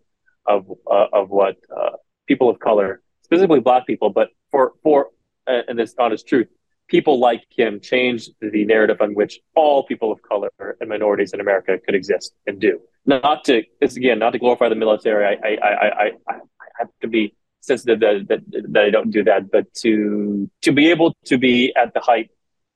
of 0.45 0.71
uh, 0.85 1.07
of 1.11 1.31
what 1.31 1.57
uh, 1.75 1.97
people 2.27 2.51
of 2.51 2.59
color, 2.59 3.01
specifically 3.23 3.61
Black 3.61 3.87
people, 3.87 4.11
but 4.11 4.29
for 4.51 4.73
for 4.83 5.07
and 5.47 5.79
this 5.79 5.95
honest 5.97 6.27
truth, 6.27 6.47
people 6.87 7.19
like 7.19 7.43
him 7.49 7.79
changed 7.79 8.31
the 8.39 8.65
narrative 8.65 9.01
on 9.01 9.13
which 9.13 9.39
all 9.55 9.83
people 9.83 10.11
of 10.11 10.21
color 10.21 10.49
and 10.79 10.89
minorities 10.89 11.33
in 11.33 11.39
America 11.39 11.77
could 11.83 11.95
exist 11.95 12.33
and 12.45 12.59
do. 12.59 12.79
Not 13.05 13.45
to, 13.45 13.63
again, 13.81 14.19
not 14.19 14.31
to 14.31 14.39
glorify 14.39 14.69
the 14.69 14.75
military. 14.75 15.25
I, 15.25 15.47
I, 15.47 15.67
I, 15.67 15.87
I, 15.87 16.11
I 16.29 16.35
have 16.79 16.89
to 17.01 17.07
be 17.07 17.33
sensitive 17.61 17.99
that, 17.99 18.27
that, 18.29 18.71
that 18.73 18.83
I 18.83 18.89
don't 18.89 19.11
do 19.11 19.23
that, 19.25 19.51
but 19.51 19.73
to, 19.75 20.49
to 20.61 20.71
be 20.71 20.89
able 20.89 21.15
to 21.25 21.37
be 21.37 21.73
at 21.75 21.93
the 21.93 21.99
height 21.99 22.29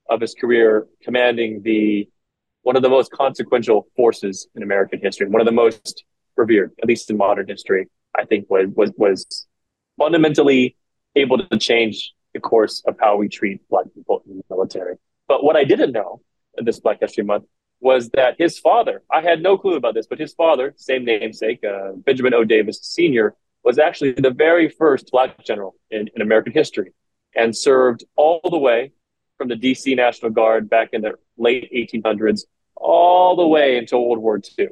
of 0.10 0.22
his 0.22 0.34
career, 0.34 0.88
commanding 1.04 1.62
the, 1.64 2.10
one 2.64 2.76
of 2.76 2.82
the 2.82 2.90
most 2.90 3.12
consequential 3.12 3.88
forces 3.96 4.48
in 4.56 4.64
American 4.64 5.00
history, 5.02 5.28
one 5.28 5.42
of 5.42 5.46
the 5.46 5.52
most 5.52 6.04
revered, 6.36 6.72
at 6.82 6.88
least 6.88 7.10
in 7.10 7.18
modern 7.18 7.48
history, 7.48 7.88
I 8.18 8.26
think 8.26 8.50
was, 8.50 8.68
was, 8.76 8.92
was 8.98 9.48
fundamentally 9.98 10.76
able 11.16 11.38
to 11.38 11.58
change 11.58 12.14
the 12.34 12.40
course 12.40 12.82
of 12.86 12.96
how 13.00 13.18
we 13.18 13.28
treat 13.28 13.68
Black 13.70 13.86
people 13.94 14.24
in 14.28 14.38
the 14.38 14.44
military. 14.50 14.96
But 15.28 15.44
what 15.44 15.56
I 15.56 15.64
didn't 15.64 15.92
know 15.92 16.22
this 16.58 16.80
Black 16.80 17.00
History 17.00 17.24
Month 17.24 17.46
was 17.80 18.10
that 18.10 18.36
his 18.38 18.60
father, 18.60 19.02
I 19.12 19.22
had 19.22 19.42
no 19.42 19.58
clue 19.58 19.76
about 19.76 19.96
this, 19.96 20.08
but 20.08 20.20
his 20.20 20.34
father, 20.34 20.74
same 20.78 21.04
namesake, 21.04 21.64
uh, 21.64 21.94
Benjamin 21.96 22.34
O. 22.34 22.44
Davis 22.44 22.80
Sr., 22.82 23.36
was 23.64 23.80
actually 23.80 24.14
the 24.14 24.32
very 24.32 24.70
first 24.70 25.12
Black 25.12 25.44
general 25.44 25.76
in, 25.90 26.10
in 26.16 26.22
American 26.22 26.54
history 26.54 26.94
and 27.36 27.56
served 27.56 28.04
all 28.16 28.42
the 28.50 28.58
way 28.58 28.92
from 29.38 29.48
the 29.48 29.56
DC 29.56 29.96
National 29.96 30.32
Guard 30.32 30.70
back 30.70 30.90
in 30.94 31.02
the 31.02 31.14
late 31.38 31.72
1800s 31.74 32.44
all 32.76 33.36
the 33.36 33.48
way 33.48 33.78
until 33.78 34.06
World 34.06 34.22
War 34.22 34.40
II, 34.60 34.68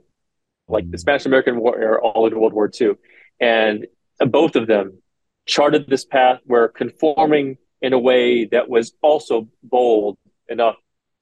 like 0.67 0.89
the 0.89 0.97
Spanish 0.97 1.25
American 1.25 1.59
War 1.59 1.79
era, 1.79 2.01
all 2.01 2.25
into 2.25 2.39
World 2.39 2.53
War 2.53 2.69
II. 2.79 2.91
And 3.39 3.87
both 4.19 4.55
of 4.55 4.67
them 4.67 5.01
charted 5.49 5.87
this 5.87 6.05
path 6.05 6.39
where 6.45 6.67
conforming 6.67 7.57
in 7.81 7.93
a 7.93 7.99
way 7.99 8.45
that 8.45 8.69
was 8.69 8.93
also 9.01 9.47
bold 9.63 10.17
enough 10.47 10.75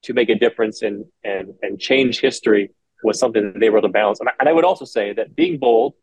to 0.03 0.13
make 0.13 0.30
a 0.30 0.36
difference 0.36 0.82
and 0.82 1.05
and 1.23 1.45
and 1.61 1.80
change 1.80 2.19
history 2.19 2.69
was 3.03 3.19
something 3.19 3.43
that 3.53 3.59
they 3.59 3.69
were 3.69 3.78
able 3.78 3.88
to 3.88 3.93
balance. 3.93 4.19
And 4.19 4.30
I, 4.30 4.34
and 4.39 4.49
I 4.49 4.53
would 4.53 4.65
also 4.65 4.86
say 4.86 5.13
that 5.13 5.36
being 5.36 5.59
bold 5.59 5.93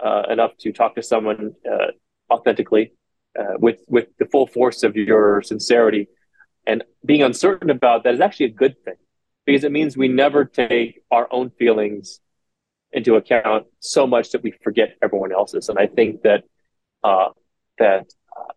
uh, 0.00 0.24
enough 0.28 0.52
to 0.58 0.72
talk 0.72 0.94
to 0.96 1.02
someone 1.02 1.54
uh, 1.72 1.90
authentically 2.30 2.92
uh, 3.38 3.54
with 3.58 3.80
with 3.86 4.08
the 4.18 4.26
full 4.26 4.46
force 4.46 4.82
of 4.82 4.96
your 4.96 5.42
sincerity 5.42 6.08
and 6.66 6.84
being 7.04 7.22
uncertain 7.22 7.70
about 7.70 8.04
that 8.04 8.14
is 8.14 8.20
actually 8.20 8.46
a 8.46 8.56
good 8.64 8.76
thing 8.84 9.00
because 9.46 9.64
it 9.64 9.72
means 9.72 9.96
we 9.96 10.08
never 10.08 10.44
take 10.44 11.02
our 11.10 11.26
own 11.30 11.50
feelings 11.50 12.20
into 12.92 13.16
account 13.16 13.66
so 13.80 14.06
much 14.06 14.30
that 14.30 14.42
we 14.42 14.52
forget 14.62 14.96
everyone 15.02 15.32
else's. 15.32 15.68
And 15.68 15.78
I 15.78 15.86
think 15.86 16.22
that 16.22 16.44
uh, 17.02 17.30
that 17.78 18.06
uh, 18.36 18.52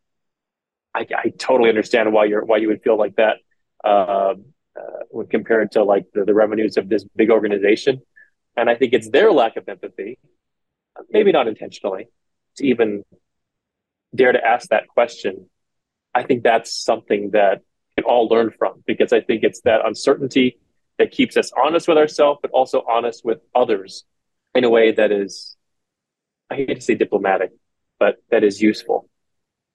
I, 0.93 1.05
I, 1.15 1.29
totally 1.37 1.69
understand 1.69 2.13
why 2.13 2.25
you're 2.25 2.45
why 2.45 2.57
you 2.57 2.67
would 2.69 2.81
feel 2.81 2.97
like 2.97 3.15
that 3.15 3.37
um, 3.83 4.45
uh, 4.77 5.03
when 5.09 5.27
compared 5.27 5.71
to 5.73 5.83
like 5.83 6.05
the, 6.13 6.25
the 6.25 6.33
revenues 6.33 6.77
of 6.77 6.89
this 6.89 7.03
big 7.15 7.31
organization. 7.31 8.01
And 8.55 8.69
I 8.69 8.75
think 8.75 8.93
it's 8.93 9.09
their 9.09 9.31
lack 9.31 9.55
of 9.55 9.67
empathy, 9.69 10.17
maybe 11.09 11.31
not 11.31 11.47
intentionally, 11.47 12.07
to 12.57 12.65
even 12.65 13.03
dare 14.15 14.31
to 14.31 14.43
ask 14.43 14.69
that 14.69 14.87
question. 14.87 15.49
I 16.13 16.23
think 16.23 16.43
that's 16.43 16.73
something 16.73 17.31
that 17.31 17.59
we 17.95 18.01
can 18.01 18.09
all 18.09 18.27
learn 18.27 18.51
from 18.57 18.83
because 18.85 19.13
I 19.13 19.21
think 19.21 19.43
it's 19.43 19.61
that 19.61 19.85
uncertainty 19.85 20.57
that 20.97 21.11
keeps 21.11 21.37
us 21.37 21.51
honest 21.55 21.87
with 21.87 21.97
ourselves, 21.97 22.39
but 22.41 22.51
also 22.51 22.83
honest 22.89 23.23
with 23.23 23.39
others 23.53 24.03
in 24.55 24.63
a 24.63 24.69
way 24.69 24.91
that 24.91 25.11
is, 25.11 25.55
I 26.49 26.55
hate 26.55 26.75
to 26.75 26.81
say 26.81 26.95
diplomatic, 26.95 27.51
but 27.99 28.15
that 28.31 28.43
is 28.43 28.61
useful 28.61 29.09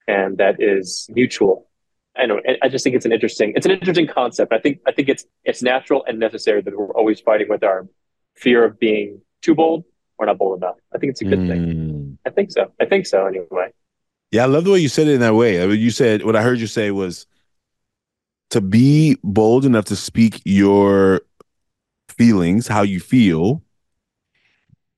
and 0.06 0.38
that 0.38 0.56
is 0.60 1.06
mutual. 1.10 1.68
I 2.16 2.26
know. 2.26 2.40
I 2.62 2.68
just 2.68 2.84
think 2.84 2.94
it's 2.94 3.06
an 3.06 3.12
interesting. 3.12 3.54
It's 3.56 3.64
an 3.64 3.72
interesting 3.72 4.06
concept. 4.06 4.52
I 4.52 4.58
think. 4.58 4.80
I 4.86 4.92
think 4.92 5.08
it's 5.08 5.24
it's 5.44 5.62
natural 5.62 6.04
and 6.06 6.18
necessary 6.18 6.60
that 6.60 6.76
we're 6.76 6.94
always 6.94 7.20
fighting 7.20 7.48
with 7.48 7.64
our 7.64 7.88
fear 8.34 8.64
of 8.64 8.78
being 8.78 9.22
too 9.40 9.54
bold 9.54 9.84
or 10.18 10.26
not 10.26 10.36
bold 10.36 10.58
enough. 10.58 10.76
I 10.94 10.98
think 10.98 11.10
it's 11.10 11.22
a 11.22 11.24
good 11.24 11.38
mm. 11.38 11.48
thing. 11.48 12.18
I 12.26 12.30
think 12.30 12.52
so. 12.52 12.70
I 12.80 12.84
think 12.84 13.06
so. 13.06 13.26
Anyway. 13.26 13.72
Yeah, 14.30 14.44
I 14.44 14.46
love 14.46 14.64
the 14.64 14.72
way 14.72 14.78
you 14.78 14.88
said 14.88 15.08
it 15.08 15.14
in 15.14 15.20
that 15.20 15.34
way. 15.34 15.62
I 15.62 15.66
mean, 15.66 15.80
you 15.80 15.90
said 15.90 16.24
what 16.24 16.36
I 16.36 16.42
heard 16.42 16.58
you 16.58 16.66
say 16.66 16.90
was 16.90 17.26
to 18.50 18.60
be 18.60 19.16
bold 19.24 19.64
enough 19.64 19.86
to 19.86 19.96
speak 19.96 20.42
your 20.44 21.22
feelings, 22.08 22.68
how 22.68 22.82
you 22.82 23.00
feel, 23.00 23.62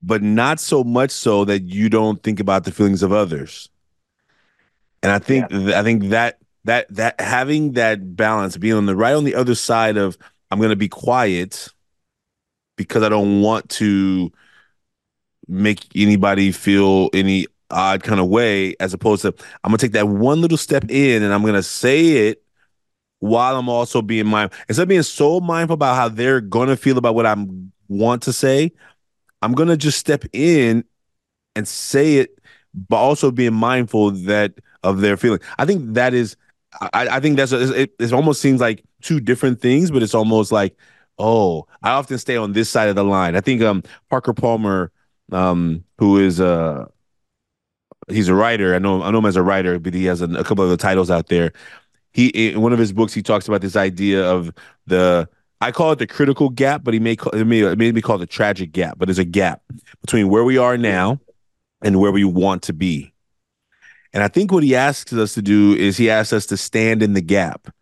but 0.04 0.22
not 0.22 0.60
so 0.60 0.84
much 0.84 1.10
so 1.10 1.44
that 1.46 1.62
you 1.62 1.88
don't 1.88 2.22
think 2.22 2.38
about 2.40 2.64
the 2.64 2.72
feelings 2.72 3.02
of 3.02 3.12
others. 3.12 3.70
And 5.02 5.10
I 5.10 5.18
think 5.18 5.46
yeah. 5.50 5.78
I 5.78 5.82
think 5.82 6.04
that 6.10 6.38
that 6.64 6.94
that 6.94 7.20
having 7.20 7.72
that 7.72 8.16
balance, 8.16 8.56
being 8.56 8.74
on 8.74 8.86
the 8.86 8.96
right 8.96 9.14
on 9.14 9.24
the 9.24 9.34
other 9.34 9.54
side 9.54 9.96
of 9.96 10.18
I'm 10.50 10.58
going 10.58 10.70
to 10.70 10.76
be 10.76 10.88
quiet 10.88 11.68
because 12.76 13.02
I 13.02 13.08
don't 13.08 13.40
want 13.40 13.68
to 13.70 14.30
make 15.48 15.86
anybody 15.94 16.52
feel 16.52 17.10
any 17.12 17.46
odd 17.70 18.02
kind 18.02 18.20
of 18.20 18.28
way, 18.28 18.74
as 18.80 18.94
opposed 18.94 19.22
to 19.22 19.28
I'm 19.62 19.70
gonna 19.70 19.78
take 19.78 19.92
that 19.92 20.08
one 20.08 20.40
little 20.40 20.58
step 20.58 20.84
in 20.90 21.22
and 21.22 21.32
I'm 21.32 21.44
gonna 21.44 21.62
say 21.62 22.28
it 22.28 22.42
while 23.20 23.56
I'm 23.56 23.68
also 23.68 24.02
being 24.02 24.26
mindful. 24.26 24.58
Instead 24.68 24.82
of 24.82 24.88
being 24.88 25.02
so 25.02 25.40
mindful 25.40 25.74
about 25.74 25.96
how 25.96 26.08
they're 26.08 26.40
gonna 26.40 26.76
feel 26.76 26.98
about 26.98 27.14
what 27.14 27.26
I 27.26 27.34
want 27.88 28.22
to 28.22 28.32
say, 28.32 28.72
I'm 29.44 29.52
gonna 29.54 29.76
just 29.76 29.98
step 29.98 30.24
in 30.32 30.84
and 31.56 31.68
say 31.68 32.16
it, 32.16 32.38
but 32.74 32.96
also 32.96 33.30
being 33.30 33.54
mindful 33.54 34.10
that 34.12 34.54
of 34.82 35.00
their 35.00 35.16
feeling. 35.16 35.40
I 35.58 35.66
think 35.66 35.94
that 35.94 36.14
is, 36.14 36.36
I, 36.80 37.08
I 37.08 37.20
think 37.20 37.36
that's 37.36 37.52
a, 37.52 37.82
it, 37.82 37.94
it 37.98 38.12
almost 38.12 38.40
seems 38.40 38.60
like 38.60 38.84
two 39.02 39.20
different 39.20 39.60
things, 39.60 39.90
but 39.90 40.02
it's 40.02 40.14
almost 40.14 40.52
like, 40.52 40.76
oh, 41.18 41.66
I 41.82 41.92
often 41.92 42.18
stay 42.18 42.36
on 42.36 42.52
this 42.52 42.70
side 42.70 42.88
of 42.88 42.96
the 42.96 43.04
line. 43.04 43.36
I 43.36 43.40
think 43.40 43.62
um 43.62 43.82
Parker 44.10 44.34
Palmer 44.34 44.92
um, 45.32 45.84
who 45.98 46.18
is 46.18 46.40
a 46.40 46.88
he's 48.08 48.28
a 48.28 48.34
writer. 48.34 48.74
I 48.74 48.78
know 48.78 49.02
I 49.02 49.10
know 49.10 49.18
him 49.18 49.26
as 49.26 49.36
a 49.36 49.42
writer, 49.42 49.78
but 49.78 49.94
he 49.94 50.04
has 50.06 50.20
a, 50.22 50.26
a 50.30 50.44
couple 50.44 50.64
of 50.64 50.70
the 50.70 50.76
titles 50.76 51.10
out 51.10 51.28
there. 51.28 51.52
He 52.12 52.28
in 52.28 52.60
one 52.62 52.72
of 52.72 52.78
his 52.78 52.92
books 52.92 53.14
he 53.14 53.22
talks 53.22 53.48
about 53.48 53.60
this 53.60 53.76
idea 53.76 54.24
of 54.24 54.52
the 54.86 55.28
I 55.64 55.72
call 55.72 55.92
it 55.92 55.98
the 55.98 56.06
critical 56.06 56.50
gap, 56.50 56.84
but 56.84 56.92
he 56.92 57.00
may 57.00 57.16
call, 57.16 57.32
it 57.32 57.46
may, 57.46 57.60
it 57.60 57.78
may 57.78 57.90
be 57.90 58.02
called 58.02 58.20
the 58.20 58.26
tragic 58.26 58.70
gap. 58.70 58.98
But 58.98 59.06
there's 59.06 59.18
a 59.18 59.24
gap 59.24 59.62
between 60.02 60.28
where 60.28 60.44
we 60.44 60.58
are 60.58 60.76
now 60.76 61.20
and 61.82 61.98
where 61.98 62.12
we 62.12 62.22
want 62.22 62.64
to 62.64 62.74
be. 62.74 63.14
And 64.12 64.22
I 64.22 64.28
think 64.28 64.52
what 64.52 64.62
he 64.62 64.76
asks 64.76 65.14
us 65.14 65.32
to 65.34 65.42
do 65.42 65.72
is 65.74 65.96
he 65.96 66.10
asks 66.10 66.34
us 66.34 66.44
to 66.46 66.58
stand 66.58 67.02
in 67.02 67.14
the 67.14 67.22
gap. 67.22 67.74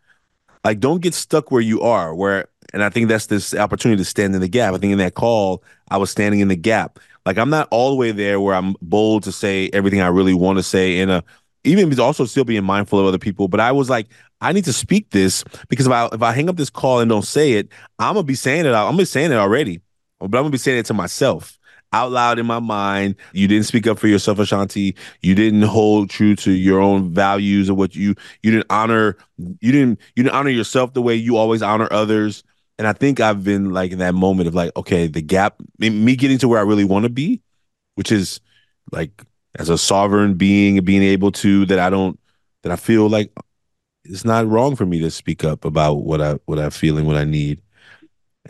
Like, 0.65 0.79
don't 0.79 1.03
get 1.03 1.13
stuck 1.13 1.51
where 1.51 1.61
you 1.61 1.81
are. 1.81 2.15
Where, 2.15 2.47
and 2.73 2.85
I 2.85 2.89
think 2.89 3.09
that's 3.09 3.27
this 3.27 3.53
opportunity 3.53 4.01
to 4.01 4.09
stand 4.09 4.37
in 4.37 4.41
the 4.41 4.49
gap. 4.49 4.75
I 4.75 4.79
think 4.79 4.93
in 4.93 4.99
that 4.99 5.15
call, 5.15 5.65
I 5.91 5.97
was 5.97 6.09
standing 6.09 6.39
in 6.39 6.47
the 6.47 6.57
gap. 6.57 7.01
Like, 7.27 7.37
I'm 7.37 7.51
not 7.51 7.67
all 7.73 7.91
the 7.91 7.97
way 7.97 8.13
there 8.13 8.41
where 8.41 8.55
I'm 8.55 8.77
bold 8.81 9.25
to 9.25 9.33
say 9.33 9.71
everything 9.73 10.01
I 10.01 10.07
really 10.07 10.35
want 10.35 10.59
to 10.59 10.63
say 10.63 11.01
in 11.01 11.11
a, 11.11 11.25
even 11.65 11.99
also 11.99 12.27
still 12.27 12.45
being 12.45 12.65
mindful 12.65 13.01
of 13.01 13.07
other 13.07 13.19
people. 13.19 13.49
But 13.49 13.59
I 13.59 13.73
was 13.73 13.91
like, 13.91 14.07
I 14.43 14.53
need 14.53 14.65
to 14.65 14.73
speak 14.73 15.11
this 15.11 15.45
because 15.69 15.87
if 15.87 15.93
I 15.93 16.09
if 16.13 16.23
I 16.23 16.33
hang 16.33 16.49
up 16.49 16.57
this 16.57 16.71
call 16.71 17.01
and 17.01 17.09
don't 17.09 17.25
say 17.25 17.53
it, 17.53 17.69
I'm 17.99 18.15
gonna 18.15 18.25
be 18.25 18.35
saying 18.35 18.67
it. 18.67 18.71
I'm 18.71 18.87
gonna 18.87 18.99
be 18.99 19.05
saying 19.05 19.33
it 19.33 19.37
already, 19.37 19.81
but 20.19 20.27
I'm 20.27 20.31
gonna 20.31 20.51
be 20.51 20.59
saying 20.59 20.79
it 20.79 20.87
to 20.87 20.95
myself 20.95 21.59
out 21.93 22.11
loud 22.11 22.39
in 22.39 22.47
my 22.47 22.59
mind. 22.59 23.17
You 23.33 23.47
didn't 23.47 23.67
speak 23.67 23.87
up 23.87 23.99
for 23.99 24.09
yourself, 24.09 24.39
Ashanti. 24.39 24.97
You 25.21 25.35
didn't 25.35 25.63
hold 25.63 26.11
true 26.11 26.35
to 26.37 26.51
your 26.51 26.81
own 26.81 27.13
values 27.13 27.71
or 27.71 27.75
what 27.75 27.95
you 27.95 28.15
you 28.43 28.51
didn't 28.51 28.67
honor. 28.71 29.17
You 29.39 29.73
didn't 29.73 30.01
you 30.17 30.25
didn't 30.25 30.35
honor 30.35 30.51
yourself 30.51 30.93
the 30.95 31.03
way 31.03 31.15
you 31.15 31.37
always 31.37 31.63
honor 31.63 31.89
others. 31.91 32.43
And 32.79 32.89
I 32.89 32.95
think 32.95 33.21
I've 33.21 33.45
been 33.45 33.71
like 33.71 33.93
in 33.93 33.99
that 33.99 34.15
moment 34.15 34.49
of 34.49 34.55
like, 34.55 34.75
okay, 34.77 35.07
the 35.07 35.23
gap, 35.23 35.57
me 35.79 36.17
getting 36.17 36.39
to 36.39 36.49
where 36.49 36.59
I 36.59 36.63
really 36.63 36.85
want 36.85 37.05
to 37.05 37.11
be, 37.11 37.41
which 37.95 38.11
is 38.11 38.41
like 38.91 39.23
as 39.55 39.69
a 39.69 39.79
sovereign 39.79 40.35
being, 40.35 40.83
being 40.83 41.03
able 41.03 41.31
to 41.33 41.67
that 41.67 41.79
I 41.79 41.91
don't 41.91 42.19
that 42.63 42.73
I 42.73 42.77
feel 42.77 43.09
like 43.09 43.31
it's 44.05 44.25
not 44.25 44.47
wrong 44.47 44.77
for 44.77 44.87
me 44.87 44.99
to 45.01 45.11
speak 45.11 45.45
up 45.45 45.65
about 45.65 46.05
what 46.05 46.21
I 46.21 46.33
what 46.47 46.59
I 46.59 46.71
feel 46.71 46.99
and 46.99 47.07
what 47.07 47.17
I 47.17 47.25
need 47.25 47.63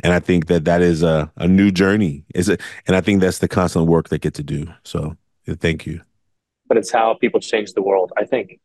and 0.02 0.12
I 0.12 0.20
think 0.20 0.46
that 0.46 0.64
that 0.64 0.80
is 0.80 1.02
a, 1.02 1.30
a 1.36 1.46
new 1.46 1.70
journey. 1.70 2.24
Is 2.34 2.48
it? 2.48 2.60
And 2.86 2.96
I 2.96 3.00
think 3.00 3.20
that's 3.20 3.38
the 3.38 3.48
constant 3.48 3.86
work 3.86 4.08
they 4.08 4.18
get 4.18 4.34
to 4.34 4.42
do. 4.42 4.66
So 4.84 5.16
thank 5.46 5.86
you. 5.86 6.00
But 6.66 6.78
it's 6.78 6.90
how 6.90 7.14
people 7.14 7.40
change 7.40 7.74
the 7.74 7.82
world. 7.82 8.12
I 8.16 8.24
think. 8.24 8.60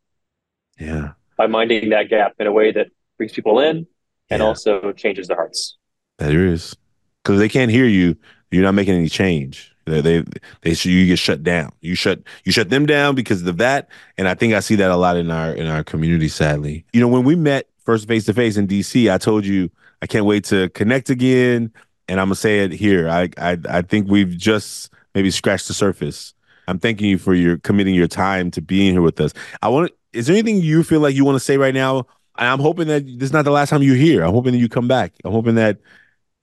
Yeah. 0.80 1.12
By 1.38 1.48
minding 1.48 1.90
that 1.90 2.10
gap 2.10 2.34
in 2.40 2.48
a 2.48 2.52
way 2.52 2.72
that 2.72 2.88
brings 3.18 3.34
people 3.34 3.60
in 3.60 3.88
and 4.30 4.42
yeah. 4.42 4.48
also 4.48 4.92
changes 4.94 5.28
their 5.28 5.38
hearts. 5.38 5.78
That 6.18 6.32
is 6.32 6.76
because 7.24 7.40
they 7.40 7.50
can't 7.50 7.72
hear 7.72 7.86
you. 7.86 8.16
You're 8.50 8.64
not 8.64 8.76
making 8.76 8.96
any 8.96 9.10
change. 9.10 9.76
They, 9.88 10.02
they, 10.02 10.24
they, 10.62 10.72
you 10.72 11.08
get 11.08 11.20
shut 11.20 11.44
down. 11.44 11.72
You 11.82 11.96
shut, 11.96 12.20
you 12.44 12.52
shut 12.52 12.70
them 12.70 12.86
down 12.86 13.16
because 13.16 13.42
of 13.46 13.58
that. 13.58 13.90
And 14.18 14.28
I 14.28 14.36
think 14.36 14.54
I 14.54 14.60
see 14.60 14.76
that 14.76 14.92
a 14.92 14.96
lot 14.96 15.18
in 15.18 15.32
our, 15.32 15.54
in 15.54 15.68
our 15.68 15.84
community, 15.84 16.28
sadly. 16.28 16.86
You 16.94 17.02
know, 17.02 17.08
when 17.08 17.24
we 17.24 17.36
met 17.36 17.68
first 17.80 18.08
face 18.08 18.26
to 18.26 18.34
face 18.34 18.58
in 18.58 18.68
DC, 18.68 19.12
I 19.12 19.18
told 19.18 19.46
you 19.46 19.72
I 20.02 20.08
can't 20.08 20.26
wait 20.26 20.44
to 20.46 20.70
connect 20.70 21.10
again. 21.10 21.72
And 22.08 22.20
I'm 22.20 22.28
gonna 22.28 22.36
say 22.36 22.60
it 22.60 22.72
here. 22.72 23.10
I 23.10 23.30
I 23.38 23.58
I 23.70 23.82
think 23.82 24.08
we've 24.10 24.38
just 24.38 24.90
maybe 25.14 25.32
scratched 25.32 25.68
the 25.68 25.74
surface. 25.74 26.34
I'm 26.68 26.80
thanking 26.80 27.10
you 27.10 27.18
for 27.18 27.34
your 27.34 27.58
committing 27.58 27.96
your 27.96 28.08
time 28.08 28.52
to 28.52 28.62
being 28.62 28.94
here 28.94 29.02
with 29.02 29.20
us. 29.20 29.34
I 29.62 29.70
want. 29.70 29.92
Is 30.14 30.28
there 30.28 30.36
anything 30.36 30.62
you 30.62 30.84
feel 30.84 31.00
like 31.00 31.16
you 31.16 31.26
want 31.26 31.36
to 31.36 31.44
say 31.44 31.58
right 31.58 31.74
now? 31.74 32.08
I'm 32.36 32.60
hoping 32.60 32.88
that 32.88 33.06
this 33.06 33.28
is 33.28 33.34
not 33.34 33.46
the 33.46 33.52
last 33.52 33.70
time 33.70 33.84
you're 33.84 33.96
here. 33.96 34.24
I'm 34.24 34.34
hoping 34.34 34.54
that 34.54 34.60
you 34.60 34.70
come 34.70 34.88
back. 34.88 35.14
I'm 35.26 35.32
hoping 35.32 35.56
that 35.56 35.80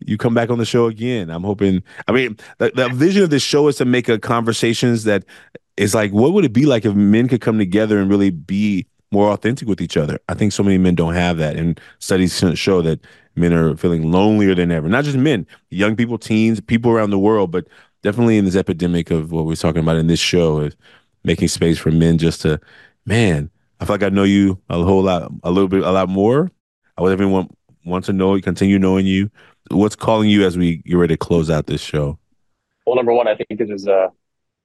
you 0.01 0.17
come 0.19 0.35
back 0.35 0.51
on 0.51 0.59
the 0.59 0.65
show 0.65 0.87
again. 0.87 1.31
I'm 1.31 1.45
hoping. 1.45 1.83
I 2.09 2.13
mean, 2.13 2.37
the, 2.59 2.71
the 2.75 2.89
vision 2.89 3.23
of 3.23 3.31
this 3.31 3.43
show 3.43 3.69
is 3.69 3.77
to 3.77 3.85
make 3.85 4.09
a 4.09 4.19
conversations 4.19 5.05
that 5.05 5.25
is 5.77 5.95
like, 5.95 6.13
what 6.13 6.33
would 6.33 6.45
it 6.45 6.53
be 6.53 6.67
like 6.67 6.85
if 6.85 6.95
men 6.95 7.29
could 7.29 7.41
come 7.41 7.59
together 7.59 7.99
and 7.99 8.11
really 8.11 8.31
be 8.31 8.87
more 9.11 9.31
authentic 9.31 9.69
with 9.69 9.81
each 9.81 9.97
other? 9.97 10.19
I 10.29 10.35
think 10.35 10.53
so 10.53 10.63
many 10.63 10.79
men 10.79 10.95
don't 10.95 11.15
have 11.15 11.39
that, 11.39 11.57
and 11.57 11.81
studies 11.99 12.43
show 12.55 12.83
that 12.83 13.05
men 13.37 13.53
are 13.53 13.77
feeling 13.77 14.11
lonelier 14.11 14.55
than 14.55 14.71
ever. 14.71 14.89
Not 14.89 15.05
just 15.05 15.17
men, 15.17 15.47
young 15.71 15.97
people, 15.97 16.19
teens, 16.19 16.61
people 16.61 16.91
around 16.91 17.11
the 17.11 17.19
world, 17.19 17.51
but 17.51 17.67
definitely 18.03 18.39
in 18.39 18.45
this 18.45 18.57
epidemic 18.57 19.11
of 19.11 19.33
what 19.33 19.47
we're 19.47 19.57
talking 19.57 19.83
about 19.83 19.97
in 19.97 20.07
this 20.07 20.21
show 20.21 20.61
is 20.61 20.77
making 21.25 21.49
space 21.49 21.79
for 21.79 21.91
men 21.91 22.19
just 22.19 22.43
to, 22.43 22.61
man, 23.07 23.51
I 23.81 23.87
feel 23.87 23.95
like 23.95 24.03
I 24.03 24.11
know 24.11 24.25
you 24.25 24.61
a 24.69 24.83
whole 24.83 25.03
lot, 25.03 25.33
a 25.43 25.51
little 25.51 25.69
bit, 25.69 25.83
a 25.83 25.91
lot 25.91 26.09
more. 26.09 26.51
I 26.97 27.03
would 27.03 27.13
everyone 27.13 27.49
want 27.85 28.05
to 28.05 28.13
know, 28.13 28.39
continue 28.41 28.79
knowing 28.79 29.07
you. 29.07 29.31
What's 29.71 29.97
calling 29.97 30.29
you 30.29 30.45
as 30.45 30.57
we 30.57 30.79
get 30.79 30.95
ready 30.95 31.15
to 31.15 31.19
close 31.19 31.51
out 31.51 31.67
this 31.67 31.81
show? 31.81 32.19
Well, 32.87 32.97
number 32.97 33.13
one, 33.13 33.29
I 33.29 33.35
think 33.35 33.47
it 33.51 33.69
was, 33.69 33.89
uh, 33.89 34.09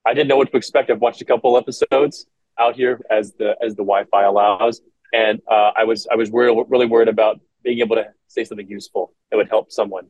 I 0.06 0.14
didn't 0.14 0.28
know 0.28 0.38
what 0.38 0.52
to 0.52 0.58
expect. 0.58 0.90
I've 0.90 1.00
watched 1.00 1.22
a 1.22 1.26
couple 1.26 1.58
episodes 1.58 2.26
out 2.60 2.76
here 2.76 3.00
as 3.10 3.34
the, 3.34 3.56
as 3.62 3.76
the 3.76 3.84
Wi-Fi 3.84 4.24
allows. 4.24 4.82
And 5.14 5.42
uh, 5.50 5.72
I 5.76 5.86
was, 5.86 6.08
I 6.12 6.16
was 6.16 6.30
really, 6.32 6.64
really 6.68 6.86
worried 6.86 7.08
about 7.08 7.40
being 7.64 7.80
able 7.80 7.96
to 7.96 8.08
say 8.28 8.44
something 8.44 8.68
useful 8.68 9.14
that 9.30 9.38
would 9.38 9.50
help 9.50 9.72
someone. 9.72 10.08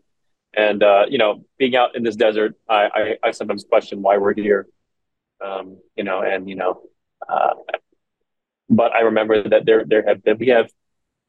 And 0.56 0.82
uh, 0.82 1.06
you 1.08 1.18
know, 1.18 1.46
being 1.58 1.76
out 1.76 1.96
in 1.96 2.04
this 2.04 2.16
desert, 2.16 2.56
I, 2.68 3.18
I, 3.24 3.28
I 3.28 3.32
sometimes 3.32 3.64
question 3.64 4.02
why 4.02 4.18
we're 4.18 4.34
here. 4.34 4.68
Um, 5.44 5.78
you 5.96 6.04
know, 6.04 6.22
and 6.22 6.50
you 6.50 6.56
know, 6.56 6.82
uh, 7.28 7.54
but 8.70 8.92
I 8.94 9.02
remember 9.02 9.48
that 9.48 9.66
there 9.66 9.86
there 9.86 10.04
have 10.08 10.24
been 10.24 10.38
we 10.38 10.48
have 10.48 10.70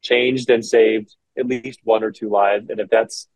changed 0.02 0.50
and 0.50 0.64
saved 0.64 1.14
at 1.38 1.46
least 1.46 1.80
one 1.84 2.02
or 2.02 2.10
two 2.10 2.28
lives, 2.28 2.70
and 2.70 2.80
if 2.80 2.88
that's 2.88 3.28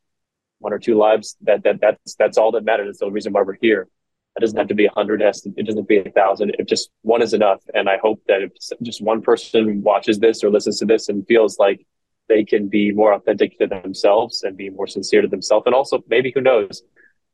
one 0.59 0.72
or 0.72 0.78
two 0.78 0.96
lives, 0.96 1.36
that 1.42 1.62
that 1.64 1.80
that's 1.80 2.14
that's 2.16 2.38
all 2.38 2.52
that 2.52 2.64
matters. 2.64 2.88
It's 2.88 2.98
the 3.00 3.11
reason 3.11 3.32
why 3.32 3.42
we're 3.42 3.59
here. 3.61 3.88
It 4.36 4.40
doesn't 4.40 4.59
have 4.59 4.68
to 4.68 4.74
be 4.74 4.86
a 4.86 4.90
hundred. 4.90 5.22
It 5.22 5.26
doesn't 5.26 5.57
have 5.57 5.76
to 5.76 5.82
be 5.82 5.98
a 5.98 6.11
thousand. 6.11 6.57
If 6.59 6.66
just 6.66 6.90
one 7.02 7.22
is 7.22 7.34
enough, 7.34 7.62
and 7.72 7.88
I 7.88 7.98
hope 7.98 8.20
that 8.26 8.42
if 8.42 8.52
just 8.82 9.00
one 9.00 9.22
person 9.22 9.82
watches 9.82 10.18
this 10.18 10.42
or 10.42 10.50
listens 10.50 10.78
to 10.80 10.86
this 10.86 11.09
and 11.09 11.26
feels 11.26 11.59
like 11.59 11.86
they 12.28 12.44
can 12.44 12.68
be 12.68 12.92
more 12.92 13.12
authentic 13.12 13.59
to 13.59 13.66
themselves 13.66 14.42
and 14.42 14.57
be 14.57 14.70
more 14.70 14.86
sincere 14.86 15.22
to 15.22 15.28
themselves. 15.28 15.66
And 15.66 15.74
also, 15.74 16.02
maybe 16.09 16.32
who 16.34 16.40
knows, 16.40 16.82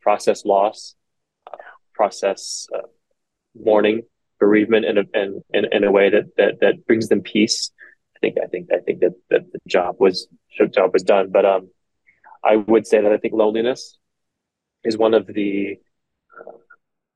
process 0.00 0.44
loss, 0.44 0.94
uh, 1.50 1.56
process 1.94 2.66
uh, 2.74 2.86
mourning, 3.54 4.02
bereavement 4.38 4.84
in 4.84 4.98
a, 4.98 5.02
in, 5.14 5.42
in, 5.52 5.64
in, 5.72 5.84
a 5.84 5.92
way 5.92 6.10
that, 6.10 6.24
that, 6.36 6.60
that 6.60 6.86
brings 6.86 7.08
them 7.08 7.22
peace. 7.22 7.70
I 8.16 8.18
think, 8.20 8.36
I 8.42 8.46
think, 8.46 8.68
I 8.72 8.78
think 8.80 9.00
that, 9.00 9.14
that 9.30 9.52
the 9.52 9.58
job 9.66 9.96
was, 9.98 10.26
the 10.58 10.66
job 10.66 10.92
was 10.92 11.02
done. 11.02 11.30
But, 11.30 11.44
um, 11.44 11.70
I 12.44 12.56
would 12.56 12.86
say 12.86 13.00
that 13.00 13.12
I 13.12 13.18
think 13.18 13.34
loneliness 13.34 13.98
is 14.84 14.96
one 14.96 15.14
of 15.14 15.26
the 15.26 15.78
uh, 16.38 16.52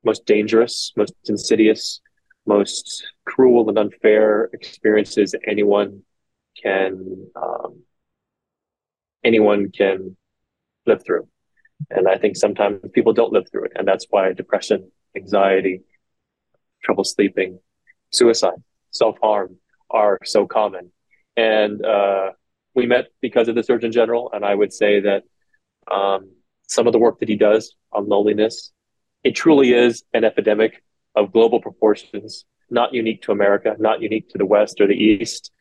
most 0.03 0.25
dangerous, 0.25 0.93
most 0.95 1.13
insidious, 1.27 2.01
most 2.45 3.07
cruel 3.25 3.67
and 3.69 3.77
unfair 3.77 4.49
experiences 4.53 5.33
anyone 5.47 6.03
can 6.61 7.27
um, 7.35 7.81
anyone 9.23 9.71
can 9.71 10.15
live 10.85 11.03
through. 11.03 11.27
And 11.89 12.07
I 12.07 12.17
think 12.17 12.37
sometimes 12.37 12.79
people 12.93 13.13
don't 13.13 13.33
live 13.33 13.49
through 13.51 13.65
it. 13.65 13.71
And 13.75 13.87
that's 13.87 14.05
why 14.09 14.31
depression, 14.33 14.91
anxiety, 15.15 15.81
trouble 16.83 17.03
sleeping, 17.03 17.59
suicide, 18.11 18.61
self 18.91 19.17
harm 19.21 19.57
are 19.89 20.19
so 20.23 20.45
common. 20.45 20.91
And 21.35 21.83
uh, 21.83 22.31
we 22.75 22.85
met 22.85 23.05
because 23.21 23.47
of 23.47 23.55
the 23.55 23.63
Surgeon 23.63 23.91
General. 23.91 24.29
And 24.33 24.45
I 24.45 24.53
would 24.53 24.73
say 24.73 25.01
that 25.01 25.23
um, 25.91 26.31
some 26.67 26.87
of 26.87 26.93
the 26.93 26.99
work 26.99 27.19
that 27.19 27.29
he 27.29 27.35
does 27.35 27.75
on 27.91 28.07
loneliness, 28.07 28.71
it 29.23 29.31
truly 29.31 29.73
is 29.73 30.03
an 30.13 30.23
epidemic 30.23 30.83
of 31.15 31.31
global 31.31 31.61
proportions, 31.61 32.45
not 32.69 32.93
unique 32.93 33.21
to 33.23 33.31
America, 33.31 33.75
not 33.79 34.01
unique 34.01 34.29
to 34.29 34.37
the 34.37 34.45
West 34.45 34.81
or 34.81 34.87
the 34.87 34.93
East. 34.93 35.51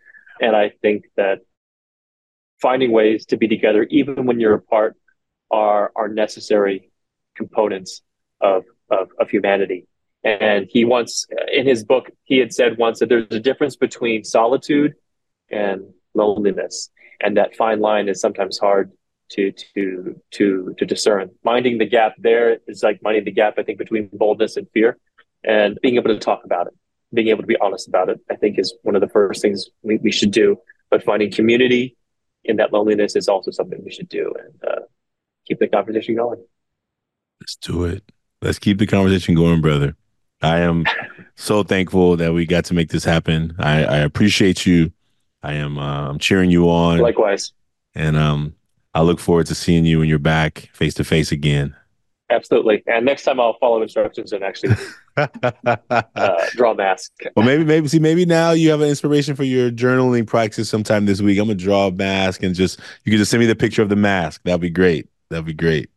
And 0.40 0.56
I 0.56 0.72
think 0.82 1.04
that 1.16 1.38
finding 2.60 2.92
ways 2.92 3.26
to 3.26 3.36
be 3.36 3.48
together, 3.48 3.84
even 3.90 4.26
when 4.26 4.40
you're 4.40 4.54
apart, 4.54 4.96
are 5.50 5.92
are 5.94 6.08
necessary 6.08 6.90
components 7.36 8.02
of, 8.40 8.64
of, 8.90 9.08
of 9.18 9.30
humanity. 9.30 9.86
And 10.22 10.66
he 10.70 10.84
once, 10.84 11.26
in 11.52 11.66
his 11.66 11.84
book, 11.84 12.10
he 12.24 12.38
had 12.38 12.52
said 12.52 12.78
once 12.78 13.00
that 13.00 13.08
there's 13.08 13.26
a 13.30 13.40
difference 13.40 13.76
between 13.76 14.24
solitude 14.24 14.94
and 15.50 15.82
loneliness, 16.14 16.90
and 17.24 17.36
that 17.36 17.56
fine 17.56 17.80
line 17.80 18.08
is 18.08 18.20
sometimes 18.20 18.58
hard 18.58 18.92
to 19.30 19.52
to 19.74 20.20
to 20.32 20.74
to 20.78 20.86
discern. 20.86 21.30
Minding 21.42 21.78
the 21.78 21.86
gap 21.86 22.14
there 22.18 22.58
is 22.68 22.82
like 22.82 23.02
minding 23.02 23.24
the 23.24 23.32
gap, 23.32 23.54
I 23.58 23.62
think, 23.62 23.78
between 23.78 24.10
boldness 24.12 24.56
and 24.56 24.68
fear, 24.74 24.98
and 25.42 25.78
being 25.82 25.96
able 25.96 26.10
to 26.10 26.18
talk 26.18 26.44
about 26.44 26.68
it 26.68 26.74
being 27.14 27.28
able 27.28 27.42
to 27.42 27.46
be 27.46 27.56
honest 27.60 27.88
about 27.88 28.08
it, 28.08 28.20
I 28.30 28.36
think 28.36 28.58
is 28.58 28.74
one 28.82 28.94
of 28.94 29.00
the 29.00 29.08
first 29.08 29.40
things 29.40 29.66
we, 29.82 29.96
we 29.98 30.12
should 30.12 30.32
do. 30.32 30.56
But 30.90 31.02
finding 31.02 31.30
community 31.30 31.96
in 32.44 32.56
that 32.56 32.72
loneliness 32.72 33.16
is 33.16 33.28
also 33.28 33.50
something 33.50 33.80
we 33.84 33.90
should 33.90 34.08
do 34.08 34.32
and 34.38 34.70
uh, 34.70 34.80
keep 35.46 35.58
the 35.58 35.68
conversation 35.68 36.16
going. 36.16 36.44
Let's 37.40 37.56
do 37.56 37.84
it. 37.84 38.02
Let's 38.42 38.58
keep 38.58 38.78
the 38.78 38.86
conversation 38.86 39.34
going, 39.34 39.60
brother. 39.60 39.96
I 40.42 40.60
am 40.60 40.84
so 41.36 41.62
thankful 41.62 42.16
that 42.18 42.34
we 42.34 42.44
got 42.44 42.66
to 42.66 42.74
make 42.74 42.90
this 42.90 43.04
happen. 43.04 43.54
I, 43.58 43.84
I 43.84 43.96
appreciate 43.98 44.66
you. 44.66 44.92
I 45.44 45.54
am 45.54 45.78
uh, 45.78 46.08
I'm 46.08 46.18
cheering 46.18 46.50
you 46.50 46.70
on. 46.70 46.98
Likewise. 46.98 47.52
And 47.94 48.16
um, 48.16 48.54
I 48.94 49.02
look 49.02 49.20
forward 49.20 49.46
to 49.46 49.54
seeing 49.54 49.84
you 49.84 49.98
when 49.98 50.08
you're 50.08 50.18
back 50.18 50.70
face 50.72 50.94
to 50.94 51.04
face 51.04 51.30
again. 51.30 51.76
Absolutely. 52.30 52.82
And 52.86 53.04
next 53.04 53.24
time 53.24 53.38
I'll 53.38 53.58
follow 53.58 53.82
instructions 53.82 54.32
and 54.32 54.42
actually 54.42 54.74
uh, 55.16 56.46
draw 56.52 56.72
a 56.72 56.74
mask. 56.74 57.12
well, 57.36 57.44
maybe, 57.44 57.64
maybe, 57.64 57.86
see, 57.86 57.98
maybe 57.98 58.24
now 58.24 58.52
you 58.52 58.70
have 58.70 58.80
an 58.80 58.88
inspiration 58.88 59.36
for 59.36 59.44
your 59.44 59.70
journaling 59.70 60.26
practice 60.26 60.68
sometime 60.70 61.04
this 61.04 61.20
week. 61.20 61.38
I'm 61.38 61.46
gonna 61.46 61.56
draw 61.56 61.88
a 61.88 61.92
mask 61.92 62.42
and 62.42 62.54
just 62.54 62.80
you 63.04 63.12
can 63.12 63.18
just 63.18 63.30
send 63.30 63.40
me 63.40 63.46
the 63.46 63.54
picture 63.54 63.82
of 63.82 63.90
the 63.90 63.96
mask. 63.96 64.40
That'd 64.44 64.62
be 64.62 64.70
great. 64.70 65.08
That'd 65.28 65.44
be 65.44 65.52
great. 65.52 65.90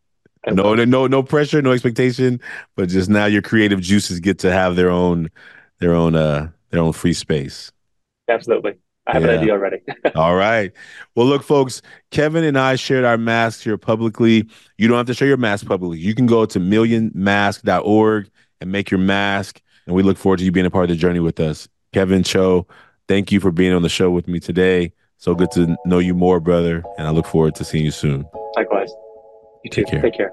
No, 0.52 0.76
no, 0.76 1.08
no 1.08 1.24
pressure, 1.24 1.62
no 1.62 1.72
expectation, 1.72 2.40
but 2.76 2.88
just 2.88 3.10
now 3.10 3.26
your 3.26 3.42
creative 3.42 3.82
juices 3.82 4.20
get 4.20 4.40
to 4.40 4.52
have 4.52 4.78
their 4.78 4.90
own, 4.90 5.30
their 5.80 5.94
own, 5.94 6.16
uh, 6.16 6.50
their 6.70 6.82
own 6.82 6.94
free 6.94 7.12
space. 7.14 7.72
Absolutely. 8.30 8.76
I 9.08 9.14
have 9.14 9.24
yeah. 9.24 9.30
an 9.30 9.40
idea 9.40 9.54
already. 9.54 9.78
All 10.16 10.36
right. 10.36 10.72
Well, 11.16 11.26
look, 11.26 11.44
folks, 11.44 11.82
Kevin 12.12 12.44
and 12.44 12.58
I 12.58 12.76
shared 12.76 13.06
our 13.06 13.18
masks 13.18 13.64
here 13.64 13.78
publicly. 13.78 14.48
You 14.78 14.88
don't 14.88 14.98
have 14.98 15.08
to 15.08 15.14
share 15.14 15.28
your 15.28 15.38
mask 15.38 15.66
publicly. 15.66 16.00
You 16.00 16.14
can 16.14 16.26
go 16.26 16.46
to 16.46 16.60
millionmask.org 16.60 18.30
and 18.60 18.72
make 18.72 18.92
your 18.92 19.00
mask. 19.00 19.62
And 19.86 19.96
we 19.96 20.04
look 20.04 20.18
forward 20.18 20.40
to 20.40 20.46
you 20.46 20.52
being 20.52 20.66
a 20.66 20.72
part 20.72 20.84
of 20.84 20.90
the 20.90 20.96
journey 20.96 21.20
with 21.20 21.40
us. 21.40 21.70
Kevin 21.94 22.24
Cho, 22.24 22.68
thank 23.08 23.32
you 23.32 23.40
for 23.40 23.52
being 23.52 23.74
on 23.74 23.82
the 23.82 23.90
show 23.90 24.12
with 24.12 24.28
me 24.28 24.40
today. 24.40 24.92
So 25.18 25.34
good 25.34 25.52
to 25.52 25.76
know 25.86 26.00
you 26.00 26.14
more, 26.14 26.40
brother. 26.40 26.84
And 26.98 27.08
I 27.08 27.12
look 27.12 27.26
forward 27.26 27.56
to 27.56 27.64
seeing 27.64 27.86
you 27.86 27.92
soon. 27.92 28.26
Likewise. 28.56 28.92
You 29.64 29.72
too. 29.72 29.84
Take 29.84 29.92
care. 29.92 30.02
Take 30.02 30.14
care. 30.16 30.32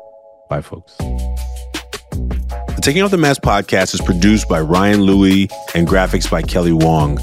Bye, 0.51 0.61
folks. 0.61 0.97
The 0.99 2.81
Taking 2.83 3.03
Off 3.03 3.11
the 3.11 3.17
Mask 3.17 3.41
podcast 3.43 3.95
is 3.95 4.01
produced 4.01 4.49
by 4.49 4.61
Ryan 4.61 5.01
Louie 5.03 5.49
and 5.75 5.87
graphics 5.87 6.31
by 6.31 6.43
Kelly 6.43 6.73
Wong. 6.73 7.19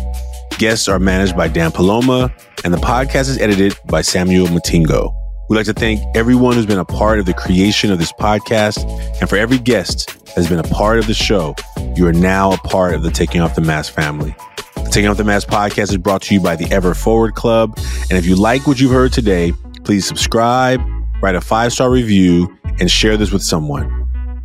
Guests 0.57 0.87
are 0.87 0.99
managed 0.99 1.35
by 1.35 1.47
Dan 1.47 1.71
Paloma, 1.71 2.33
and 2.63 2.73
the 2.73 2.77
podcast 2.77 3.29
is 3.29 3.39
edited 3.39 3.75
by 3.85 4.01
Samuel 4.01 4.47
Matingo. 4.47 5.13
We'd 5.49 5.57
like 5.57 5.65
to 5.65 5.73
thank 5.73 5.99
everyone 6.15 6.53
who's 6.53 6.65
been 6.65 6.77
a 6.79 6.85
part 6.85 7.19
of 7.19 7.25
the 7.25 7.33
creation 7.33 7.91
of 7.91 7.97
this 7.97 8.11
podcast, 8.13 8.83
and 9.19 9.29
for 9.29 9.37
every 9.37 9.57
guest 9.57 10.29
has 10.35 10.47
been 10.47 10.59
a 10.59 10.63
part 10.63 10.99
of 10.99 11.07
the 11.07 11.13
show, 11.13 11.55
you 11.95 12.07
are 12.07 12.13
now 12.13 12.53
a 12.53 12.57
part 12.57 12.93
of 12.93 13.01
the 13.03 13.09
Taking 13.09 13.41
Off 13.41 13.55
the 13.55 13.61
Mask 13.61 13.91
family. 13.91 14.35
The 14.75 14.89
Taking 14.91 15.09
Off 15.09 15.17
the 15.17 15.23
Mask 15.23 15.47
podcast 15.47 15.89
is 15.89 15.97
brought 15.97 16.21
to 16.23 16.35
you 16.35 16.39
by 16.39 16.55
the 16.55 16.71
Ever 16.71 16.93
Forward 16.93 17.33
Club, 17.33 17.73
and 18.09 18.11
if 18.11 18.25
you 18.25 18.35
like 18.35 18.67
what 18.67 18.79
you've 18.79 18.91
heard 18.91 19.11
today, 19.11 19.53
please 19.83 20.05
subscribe, 20.05 20.79
write 21.23 21.35
a 21.35 21.41
five 21.41 21.73
star 21.73 21.89
review, 21.89 22.55
and 22.79 22.89
share 22.89 23.17
this 23.17 23.31
with 23.31 23.43
someone. 23.43 23.89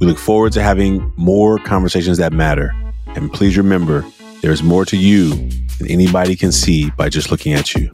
We 0.00 0.06
look 0.06 0.18
forward 0.18 0.52
to 0.52 0.62
having 0.62 1.12
more 1.16 1.58
conversations 1.58 2.18
that 2.18 2.32
matter. 2.32 2.72
And 3.08 3.32
please 3.32 3.56
remember, 3.56 4.04
there 4.42 4.52
is 4.52 4.62
more 4.62 4.84
to 4.86 4.96
you 4.96 5.48
than 5.78 5.88
anybody 5.88 6.36
can 6.36 6.52
see 6.52 6.90
by 6.90 7.08
just 7.08 7.30
looking 7.30 7.52
at 7.54 7.74
you. 7.74 7.90